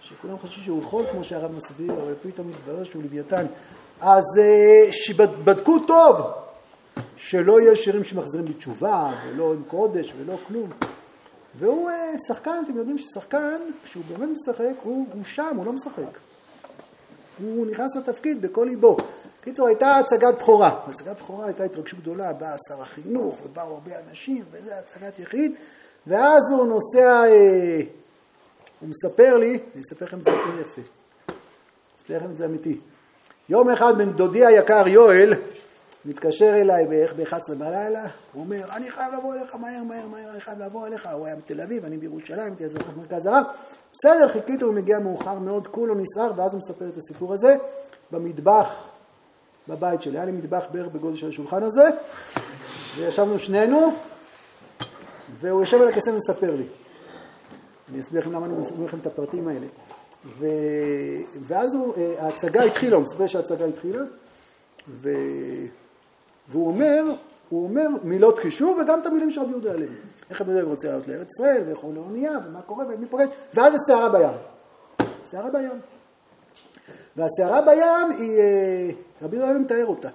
שכולם 0.09 0.39
חשבו 0.39 0.63
שהוא 0.65 0.83
חול, 0.83 1.05
כמו 1.13 1.25
שהרב 1.25 1.53
מסביר, 1.57 1.93
אבל 1.93 2.15
פתאום 2.23 2.51
מתברר 2.51 2.85
שהוא 2.85 3.03
לוויתן. 3.03 3.47
אז 4.01 4.25
אה, 4.39 4.93
שבדקו 4.93 5.79
טוב, 5.79 6.17
שלא 7.17 7.61
יהיה 7.61 7.77
שירים 7.77 8.05
שמחזירים 8.05 8.47
בתשובה, 8.47 9.13
ולא 9.27 9.53
עם 9.53 9.63
קודש, 9.69 10.13
ולא 10.19 10.37
כלום. 10.47 10.69
והוא 11.55 11.91
אה, 11.91 12.13
שחקן, 12.29 12.63
אתם 12.65 12.77
יודעים 12.77 12.99
ששחקן, 12.99 13.61
כשהוא 13.85 14.05
באמת 14.09 14.29
משחק, 14.33 14.75
הוא, 14.83 15.07
הוא 15.13 15.25
שם, 15.25 15.57
הוא 15.57 15.67
לא 15.67 15.73
משחק. 15.73 16.19
הוא 17.43 17.67
נכנס 17.67 17.97
לתפקיד 17.97 18.43
בכל 18.43 18.67
ליבו. 18.71 18.97
בקיצור, 19.41 19.67
הייתה 19.67 19.97
הצגת 19.97 20.35
בכורה. 20.39 20.81
הצגת 20.87 21.17
בכורה 21.17 21.47
הייתה 21.47 21.65
התרגשות 21.65 22.01
גדולה, 22.01 22.33
בא 22.33 22.57
שר 22.69 22.83
החינוך, 22.83 23.41
ובאו 23.45 23.65
הרבה 23.65 23.91
אנשים, 24.11 24.45
וזה 24.51 24.79
הצגת 24.79 25.19
יחיד, 25.19 25.53
ואז 26.07 26.51
הוא 26.51 26.67
נוסע... 26.67 27.23
הוא 28.81 28.89
מספר 28.89 29.37
לי, 29.37 29.59
אני 29.75 29.83
אספר 29.83 30.05
לכם 30.05 30.19
את 30.19 30.25
זה 30.25 30.31
יותר 30.31 30.61
יפה, 30.61 30.83
אספר 31.99 32.17
לכם 32.17 32.31
את 32.31 32.37
זה 32.37 32.45
אמיתי. 32.45 32.79
יום 33.49 33.71
אחד 33.71 33.99
בן 33.99 34.13
דודי 34.13 34.47
היקר 34.47 34.89
יואל 34.89 35.35
מתקשר 36.05 36.55
אליי 36.55 36.87
בערך 36.87 37.15
ב-11 37.17 37.55
בלילה, 37.59 38.03
הוא 38.33 38.43
אומר, 38.43 38.65
אני 38.71 38.91
חייב 38.91 39.15
לבוא 39.15 39.35
אליך 39.35 39.55
מהר, 39.55 39.83
מהר, 39.83 40.07
מהר, 40.07 40.31
אני 40.31 40.41
חייב 40.41 40.63
לבוא 40.63 40.87
אליך, 40.87 41.09
הוא 41.13 41.27
היה 41.27 41.37
בתל 41.37 41.61
אביב, 41.61 41.85
אני 41.85 41.99
בירושלים, 41.99 42.47
הייתי 42.47 42.65
אז 42.65 42.77
מרכז 42.97 43.27
הרב, 43.27 43.45
בסדר, 43.93 44.29
חיכיתי, 44.29 44.65
הוא 44.65 44.75
מגיע 44.75 44.99
מאוחר 44.99 45.39
מאוד, 45.39 45.67
כולו 45.67 45.95
נסער, 45.95 46.31
ואז 46.37 46.53
הוא 46.53 46.59
מספר 46.59 46.89
את 46.89 46.99
הסיפור 46.99 47.35
הזה, 47.35 47.57
במטבח, 48.11 48.75
בבית 49.69 50.03
שלי, 50.03 50.17
היה 50.17 50.25
לי 50.25 50.33
מטבח 50.33 50.65
בערך 50.73 50.87
בגודל 50.87 51.17
של 51.17 51.29
השולחן 51.29 51.63
הזה, 51.63 51.89
וישבנו 52.97 53.39
שנינו, 53.39 53.93
והוא 55.41 55.61
יושב 55.61 55.83
על 55.83 55.89
הכסף 55.89 56.11
ומספר 56.13 56.55
לי. 56.55 56.67
אני 57.91 58.01
אסביר 58.01 58.21
לכם 58.21 58.33
למה 58.33 58.47
אני 58.47 58.55
מסביר 58.55 58.85
לכם 58.87 58.99
את 58.99 59.07
הפרטים 59.07 59.49
האלה. 59.49 59.67
ו... 60.39 60.47
ואז 61.41 61.75
הוא, 61.75 61.95
ההצגה 62.19 62.63
התחילה, 62.63 62.97
הוא 62.97 63.05
מספר 63.05 63.27
שההצגה 63.27 63.65
התחילה, 63.65 64.03
ו... 64.89 65.11
והוא 66.49 66.67
אומר, 66.67 67.05
הוא 67.49 67.65
אומר 67.65 67.87
מילות 68.03 68.39
חישוב 68.39 68.79
וגם 68.79 69.01
את 69.01 69.07
המילים 69.07 69.31
של 69.31 69.41
רבי 69.41 69.51
יהודה 69.51 69.73
הלוי. 69.73 69.89
איך 70.31 70.41
רבי 70.41 70.53
יהודה 70.53 70.69
רוצה 70.69 70.89
לעלות 70.89 71.09
לארץ 71.09 71.29
ישראל, 71.39 71.63
ואיך 71.67 71.79
הוא 71.79 71.95
לאונייה, 71.95 72.39
ומה 72.47 72.63
קורה, 72.63 72.85
ומי 72.89 73.07
פוגש, 73.07 73.29
ואז 73.55 73.73
זה 73.73 73.79
סערה 73.79 74.09
בים. 74.09 74.39
סערה 75.27 75.51
בים. 75.51 75.81
והסערה 77.17 77.61
בים 77.63 78.19
היא, 78.19 78.41
אה, 78.41 78.91
רבי 79.23 79.37
יהודה 79.37 79.51
הלוי 79.51 79.63
מתאר 79.63 79.87
אותה. 79.87 80.09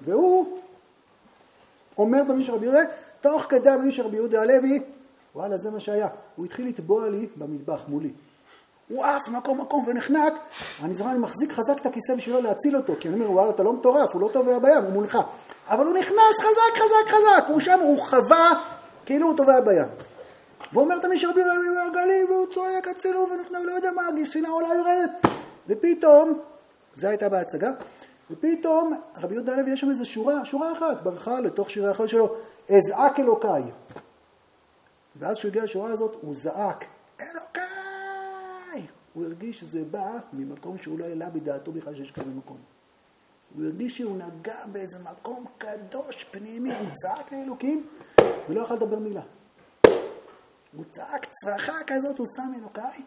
והוא 0.00 0.58
אומר 1.98 2.22
במילים 2.24 2.42
של 2.42 2.52
רבי 2.52 2.66
יהודה, 2.66 2.80
תוך 3.20 3.42
כדי 3.48 3.70
המילים 3.70 3.92
של 3.92 4.02
רבי 4.02 4.16
יהודה 4.16 4.42
הלוי, 4.42 4.82
וואלה, 5.34 5.56
זה 5.56 5.70
מה 5.70 5.80
שהיה. 5.80 6.08
הוא 6.36 6.44
התחיל 6.44 6.68
לטבוע 6.68 7.08
לי 7.08 7.28
במטבח 7.36 7.84
מולי. 7.88 8.10
הוא 8.88 9.04
עף 9.04 9.28
מקום 9.28 9.60
מקום 9.60 9.84
ונחנק, 9.86 10.32
אני 10.82 10.94
זוכר, 10.94 11.10
אני 11.10 11.18
מחזיק 11.18 11.52
חזק 11.52 11.80
את 11.80 11.86
הכיסא 11.86 12.14
בשבילו 12.14 12.40
להציל 12.40 12.76
אותו, 12.76 12.92
כי 13.00 13.08
אני 13.08 13.16
אומר, 13.16 13.30
וואלה, 13.30 13.50
אתה 13.50 13.62
לא 13.62 13.72
מטורף, 13.72 14.10
הוא 14.12 14.20
לא 14.20 14.30
טובע 14.32 14.58
בים, 14.58 14.84
הוא 14.84 14.92
מולך. 14.92 15.18
אבל 15.68 15.86
הוא 15.86 15.94
נכנס 15.94 16.38
חזק, 16.38 16.74
חזק, 16.74 17.14
חזק, 17.14 17.44
הוא 17.48 17.60
שם, 17.60 17.78
הוא 17.82 17.98
חווה 17.98 18.50
כאילו 19.06 19.26
הוא 19.26 19.36
טובע 19.36 19.60
בים. 19.60 19.88
והוא 20.72 20.84
אומר 20.84 20.98
תמיד 20.98 21.18
שרבי 21.18 21.40
רבי 21.42 21.90
בגלים, 21.90 22.26
והוא 22.30 22.46
צועק, 22.54 22.88
הצילו, 22.88 23.28
ונחנק, 23.30 23.64
לא 23.64 23.72
יודע 23.72 23.92
מה, 23.92 24.02
גיסינה 24.14 24.48
עולה 24.48 24.68
יורדת. 24.74 25.10
ופתאום, 25.68 26.38
זה 26.94 27.08
הייתה 27.08 27.28
בהצגה, 27.28 27.70
ופתאום 28.30 28.94
רבי 29.22 29.34
יהודה 29.34 29.54
הלוי 29.54 29.70
יש 29.70 29.80
שם 29.80 29.90
איזו 29.90 30.04
שורה, 30.04 30.44
שורה 30.44 30.72
אחת, 30.72 31.02
ברכה 31.02 31.40
לתוך 31.40 31.70
שירי 31.70 31.90
החול 31.90 32.06
שלו, 32.06 32.34
אזעק 32.70 33.20
אלוקיי. 33.20 33.62
ואז 35.16 35.36
כשהוא 35.36 35.48
הגיע 35.48 35.64
לשורה 35.64 35.90
הזאת, 35.90 36.16
הוא 36.20 36.34
זעק, 36.34 36.84
אלוקיי! 37.20 38.86
הוא 39.12 39.24
הרגיש 39.24 39.60
שזה 39.60 39.84
בא 39.90 40.18
ממקום 40.32 40.78
שהוא 40.78 40.98
לא 40.98 41.04
העלה 41.04 41.30
בדעתו 41.30 41.72
בכלל 41.72 41.94
שיש 41.94 42.12
כזה 42.12 42.30
מקום. 42.30 42.58
הוא 43.54 43.64
הרגיש 43.64 43.96
שהוא 43.96 44.16
נגע 44.16 44.66
באיזה 44.66 44.98
מקום 44.98 45.44
קדוש, 45.58 46.24
פנימי, 46.24 46.74
הוא 46.78 46.88
צעק 46.94 47.32
לאלוקים 47.32 47.86
ולא 48.48 48.60
יכול 48.60 48.76
לדבר 48.76 48.98
מילה. 48.98 49.22
הוא 50.76 50.84
צעק 50.90 51.26
צרחה 51.30 51.78
כזאת, 51.86 52.18
הוא 52.18 52.26
שם 52.36 52.52
אלוקיי, 52.60 53.02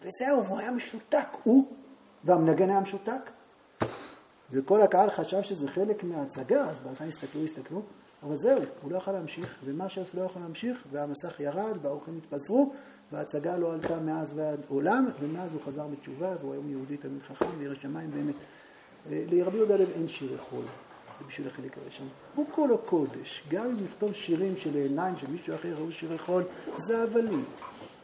וזהו, 0.00 0.44
והוא 0.44 0.58
היה 0.58 0.70
משותק, 0.70 1.26
הוא 1.42 1.72
והמנגן 2.24 2.70
היה 2.70 2.80
משותק. 2.80 3.30
וכל 4.50 4.80
הקהל 4.80 5.10
חשב 5.10 5.42
שזה 5.42 5.68
חלק 5.68 6.04
מההצגה, 6.04 6.70
אז 6.70 6.80
בהתחלה 6.80 7.08
הסתכלו, 7.08 7.44
הסתכלו, 7.44 7.82
אבל 8.22 8.36
זהו, 8.36 8.62
הוא 8.82 8.92
לא 8.92 8.96
יכול 8.96 9.12
להמשיך, 9.12 9.56
שעשו 9.88 10.16
לא 10.16 10.22
יכול 10.22 10.42
להמשיך, 10.42 10.84
והמסך 10.92 11.40
ירד, 11.40 11.76
והאורחים 11.82 12.18
התפזרו, 12.18 12.72
וההצגה 13.12 13.56
לא 13.56 13.74
עלתה 13.74 14.00
מאז 14.00 14.32
ועד 14.36 14.60
עולם, 14.68 15.08
ומאז 15.20 15.52
הוא 15.52 15.60
חזר 15.66 15.86
בתשובה, 15.86 16.34
והוא 16.40 16.52
היום 16.52 16.70
יהודי 16.70 16.96
תלמיד 16.96 17.22
חכם, 17.22 17.46
וירא 17.58 17.74
שמיים 17.74 18.10
באמת. 18.10 18.34
אה, 19.10 19.24
לרבי 19.30 19.56
יהודה 19.56 19.76
לב 19.76 19.88
אין 19.94 20.08
שירי 20.08 20.38
חול, 20.38 20.64
זה 21.18 21.24
בשביל 21.28 21.46
החלק 21.46 21.78
הראשון. 21.78 22.08
הוא 22.34 22.46
כולו 22.50 22.78
קודש, 22.78 23.42
גם 23.50 23.64
אם 23.64 23.84
נכתוב 23.84 24.12
שירים 24.12 24.56
של 24.56 24.74
עיניים 24.74 25.16
של 25.16 25.26
מישהו 25.30 25.54
אחר 25.54 25.74
ראו 25.78 25.92
שירי 25.92 26.18
חול, 26.18 26.44
זה 26.76 27.02
הבלים. 27.02 27.44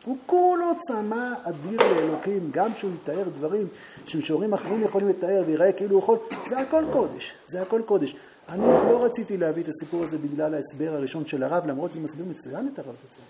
הוא 0.05 0.17
כולו 0.27 0.67
צמא 0.79 1.33
אדיר 1.43 1.81
לאלוקים, 1.81 2.51
גם 2.51 2.75
כשהוא 2.75 2.91
יתאר 3.03 3.25
דברים 3.39 3.67
שמשוררים 4.07 4.55
אחרים 4.55 4.83
יכולים 4.83 5.09
לתאר 5.09 5.43
ויראה 5.47 5.73
כאילו 5.73 5.93
הוא 5.93 6.03
יכול, 6.03 6.19
זה 6.47 6.59
הכל 6.59 6.85
קודש, 6.93 7.35
זה 7.47 7.63
הכל 7.63 7.83
קודש. 7.87 8.17
אני 8.49 8.67
לא 8.67 9.05
רציתי 9.05 9.37
להביא 9.37 9.63
את 9.63 9.69
הסיפור 9.69 10.05
הזה 10.05 10.19
בגלל 10.19 10.55
ההסבר 10.55 10.95
הראשון 10.95 11.27
של 11.27 11.43
הרב, 11.43 11.67
למרות 11.67 11.93
שזה 11.93 12.01
מסביר 12.01 12.25
מצוין 12.25 12.69
את 12.73 12.79
הרב 12.79 12.95
זצ"ל. 12.97 13.23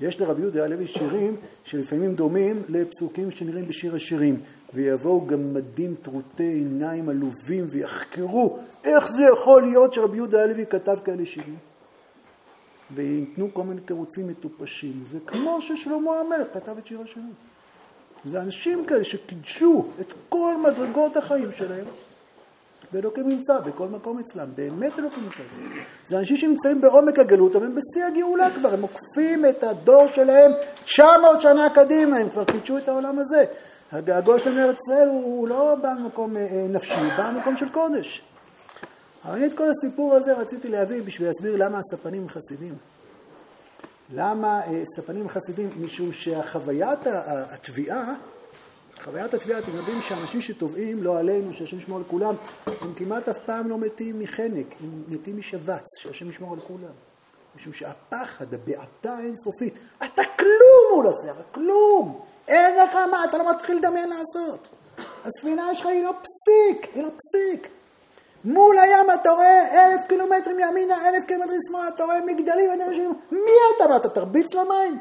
יש 0.00 0.20
לרבי 0.20 0.42
יהודה 0.42 0.64
הלוי 0.64 0.86
שירים 0.86 1.36
שלפעמים 1.64 2.14
דומים 2.14 2.62
לפסוקים 2.68 3.30
שנראים 3.30 3.68
בשיר 3.68 3.94
השירים. 3.94 4.40
ויבואו 4.74 5.26
גמדים 5.26 5.94
טרוטי 6.02 6.42
עיניים 6.42 7.08
עלובים 7.08 7.66
ויחקרו 7.68 8.58
איך 8.84 9.12
זה 9.12 9.22
יכול 9.32 9.62
להיות 9.62 9.92
שרבי 9.92 10.16
יהודה 10.16 10.42
הלוי 10.42 10.66
כתב 10.66 10.98
כאלה 11.04 11.26
שירים. 11.26 11.56
וייתנו 12.94 13.48
כל 13.52 13.62
מיני 13.62 13.80
תירוצים 13.80 14.28
מטופשים. 14.28 15.02
זה 15.06 15.18
כמו 15.26 15.60
ששלמה 15.60 16.20
המלך 16.20 16.48
כתב 16.54 16.78
את 16.78 16.86
שיר 16.86 17.00
השירים. 17.00 17.32
זה 18.24 18.42
אנשים 18.42 18.86
כאלה 18.86 19.04
שקידשו 19.04 19.86
את 20.00 20.12
כל 20.28 20.54
מדרגות 20.64 21.16
החיים 21.16 21.52
שלהם. 21.56 21.84
ואלוקים 22.92 23.28
נמצא 23.28 23.60
בכל 23.60 23.88
מקום 23.88 24.18
אצלם, 24.18 24.48
באמת 24.54 24.98
אלוקים 24.98 25.22
נמצא 25.22 25.42
אצלם. 25.52 25.70
זה 26.06 26.18
אנשים 26.18 26.36
שנמצאים 26.36 26.80
בעומק 26.80 27.18
הגלות, 27.18 27.56
אבל 27.56 27.66
הם 27.66 27.74
בשיא 27.74 28.04
הגאולה 28.04 28.50
כבר, 28.50 28.74
הם 28.74 28.82
עוקפים 28.82 29.46
את 29.48 29.62
הדור 29.62 30.06
שלהם 30.06 30.52
900 30.84 31.40
שנה 31.40 31.70
קדימה, 31.74 32.16
הם 32.16 32.28
כבר 32.28 32.44
קידשו 32.44 32.78
את 32.78 32.88
העולם 32.88 33.18
הזה. 33.18 33.44
הגעגוע 33.92 34.38
שלהם 34.38 34.56
לארץ 34.56 34.76
ישראל 34.88 35.08
הוא 35.08 35.48
לא 35.48 35.74
בא 35.82 35.92
ממקום 36.00 36.36
אה, 36.36 36.42
אה, 36.42 36.66
נפשי, 36.68 36.94
הוא 36.94 37.12
בא 37.16 37.30
ממקום 37.30 37.56
של 37.56 37.68
קודש. 37.68 38.22
אבל 39.24 39.34
אני 39.34 39.46
את 39.46 39.52
כל 39.52 39.68
הסיפור 39.70 40.14
הזה 40.14 40.34
רציתי 40.34 40.68
להביא 40.68 41.02
בשביל 41.02 41.28
להסביר 41.28 41.56
למה 41.56 41.78
הספנים 41.78 42.28
חסידים. 42.28 42.74
למה 44.14 44.60
אה, 44.60 44.82
ספנים 44.96 45.28
חסידים? 45.28 45.70
משום 45.80 46.12
שהחוויית 46.12 46.98
התביעה 47.50 48.14
חוויית 49.06 49.34
התביעה, 49.34 49.58
אתם 49.58 49.76
יודעים 49.76 50.00
שאנשים 50.02 50.40
שטובעים, 50.40 51.02
לא 51.02 51.18
עלינו, 51.18 51.52
שהשם 51.52 51.78
ישמור 51.78 51.98
על 51.98 52.04
כולם, 52.08 52.34
הם 52.66 52.94
כמעט 52.96 53.28
אף 53.28 53.38
פעם 53.38 53.68
לא 53.68 53.78
מתים 53.78 54.18
מחנק, 54.18 54.66
הם 54.80 55.02
מתים 55.08 55.38
משבץ, 55.38 55.84
שהשם 55.98 56.30
ישמור 56.30 56.52
על 56.52 56.60
כולם. 56.60 56.92
משום 57.56 57.72
שהפחד, 57.72 58.54
הבעתה 58.54 59.12
האינסופית, 59.12 59.74
אתה 59.98 60.22
כלום 60.38 60.94
מול 60.94 61.06
הסערה, 61.06 61.42
כלום. 61.52 62.20
אין 62.48 62.76
לך 62.76 62.94
מה, 63.10 63.24
אתה 63.24 63.38
לא 63.38 63.50
מתחיל 63.50 63.76
לדמיין 63.76 64.08
לעשות. 64.08 64.68
הספינה 65.24 65.74
שלך 65.74 65.86
היא 65.86 66.02
לא 66.02 66.12
פסיק, 66.12 66.94
היא 66.94 67.02
לא 67.02 67.08
פסיק. 67.08 67.68
מול 68.44 68.78
הים 68.78 69.06
אתה 69.20 69.30
רואה 69.30 69.86
אלף 69.86 70.00
קילומטרים 70.08 70.58
ימינה, 70.58 71.08
אלף 71.08 71.24
קילומטרים 71.24 71.58
שמאלה, 71.68 71.88
אתה 71.88 72.04
רואה 72.04 72.20
מגדלים, 72.20 72.70
מי 73.30 73.52
אתה? 73.76 73.86
מה, 73.88 73.96
אתה 73.96 74.08
תרביץ 74.08 74.54
למים? 74.54 74.98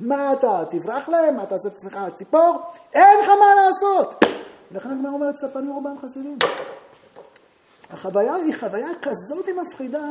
מה 0.00 0.32
אתה, 0.32 0.64
תברח 0.70 1.08
להם? 1.08 1.36
מה, 1.36 1.42
אתה 1.42 1.54
עושה 1.54 1.68
את 1.68 1.74
עצמך 1.74 1.98
ציפור? 2.14 2.62
אין 2.94 3.20
לך 3.20 3.28
מה 3.28 3.46
לעשות! 3.54 4.24
ולכן 4.72 4.90
הגמרא 4.90 5.12
אומרת, 5.12 5.36
ספנים 5.36 5.72
רובם 5.72 5.96
חסידים. 6.02 6.38
החוויה 7.90 8.34
היא 8.34 8.54
חוויה 8.54 8.88
כזאת 9.02 9.48
מפחידה, 9.48 10.04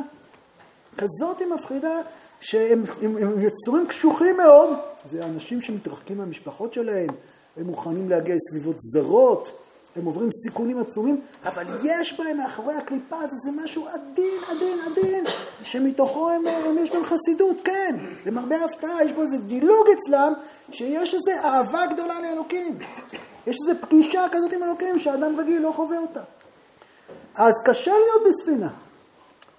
כזאת 0.97 1.41
מפחידה, 1.41 2.01
שהם 2.39 2.83
הם, 3.01 3.17
הם 3.17 3.39
יצורים 3.39 3.87
קשוחים 3.87 4.37
מאוד. 4.37 4.69
זה 5.11 5.25
אנשים 5.25 5.61
שמתרחקים 5.61 6.17
מהמשפחות 6.17 6.73
שלהם, 6.73 7.09
הם 7.57 7.65
מוכנים 7.65 8.09
להגיע 8.09 8.35
לסביבות 8.35 8.75
זרות, 8.79 9.60
הם 9.95 10.05
עוברים 10.05 10.29
סיכונים 10.31 10.81
עצומים, 10.81 11.21
אבל 11.45 11.65
יש 11.83 12.19
בהם 12.19 12.37
מאחורי 12.37 12.75
הקליפה 12.75 13.17
הזו, 13.17 13.35
זה 13.43 13.51
משהו 13.63 13.87
עדין, 13.87 14.39
עדין, 14.49 14.79
עדין, 14.85 15.25
שמתוכו 15.63 16.29
הם, 16.29 16.47
הם 16.47 16.77
יש 16.77 16.89
בהם 16.89 17.03
חסידות, 17.05 17.57
כן. 17.63 17.95
למרבה 18.25 18.57
ההפתעה, 18.57 19.03
יש 19.05 19.11
בו 19.11 19.21
איזה 19.21 19.37
דילוג 19.37 19.87
אצלם, 19.97 20.33
שיש 20.71 21.13
איזו 21.13 21.31
אהבה 21.43 21.85
גדולה 21.85 22.19
לאלוקים. 22.19 22.79
יש 23.47 23.57
איזו 23.67 23.79
פגישה 23.81 24.25
כזאת 24.31 24.53
עם 24.53 24.63
אלוקים 24.63 24.99
שאדם 24.99 25.39
רגיל 25.39 25.61
לא 25.61 25.71
חווה 25.75 25.97
אותה. 25.97 26.21
אז 27.35 27.53
קשה 27.65 27.91
להיות 27.91 28.23
בספינה. 28.29 28.69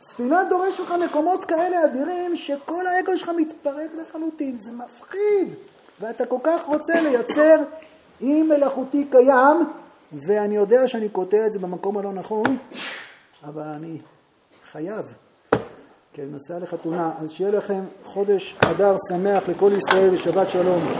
ספינה 0.01 0.45
דורש 0.45 0.80
לך 0.80 0.91
מקומות 0.91 1.45
כאלה 1.45 1.85
אדירים, 1.85 2.37
שכל 2.37 2.87
האגו 2.87 3.16
שלך 3.16 3.30
מתפרק 3.37 3.91
לחלוטין, 4.01 4.61
זה 4.61 4.72
מפחיד. 4.72 5.55
ואתה 6.01 6.26
כל 6.26 6.39
כך 6.43 6.64
רוצה 6.64 7.01
לייצר 7.01 7.57
אי 8.20 8.43
מלאכותי 8.43 9.05
קיים, 9.11 9.57
ואני 10.13 10.57
יודע 10.57 10.89
שאני 10.89 11.09
קוטע 11.09 11.47
את 11.47 11.53
זה 11.53 11.59
במקום 11.59 11.99
הלא 11.99 12.13
נכון, 12.13 12.57
אבל 13.45 13.63
אני 13.63 13.99
חייב, 14.73 15.15
כי 16.13 16.23
אני 16.23 16.31
נוסע 16.31 16.59
לחתונה. 16.59 17.13
אז 17.21 17.31
שיהיה 17.31 17.51
לכם 17.51 17.85
חודש 18.05 18.57
אדר 18.61 18.97
שמח 19.09 19.49
לכל 19.49 19.73
ישראל 19.77 20.15
ושבת 20.15 20.49
שלום. 20.49 20.93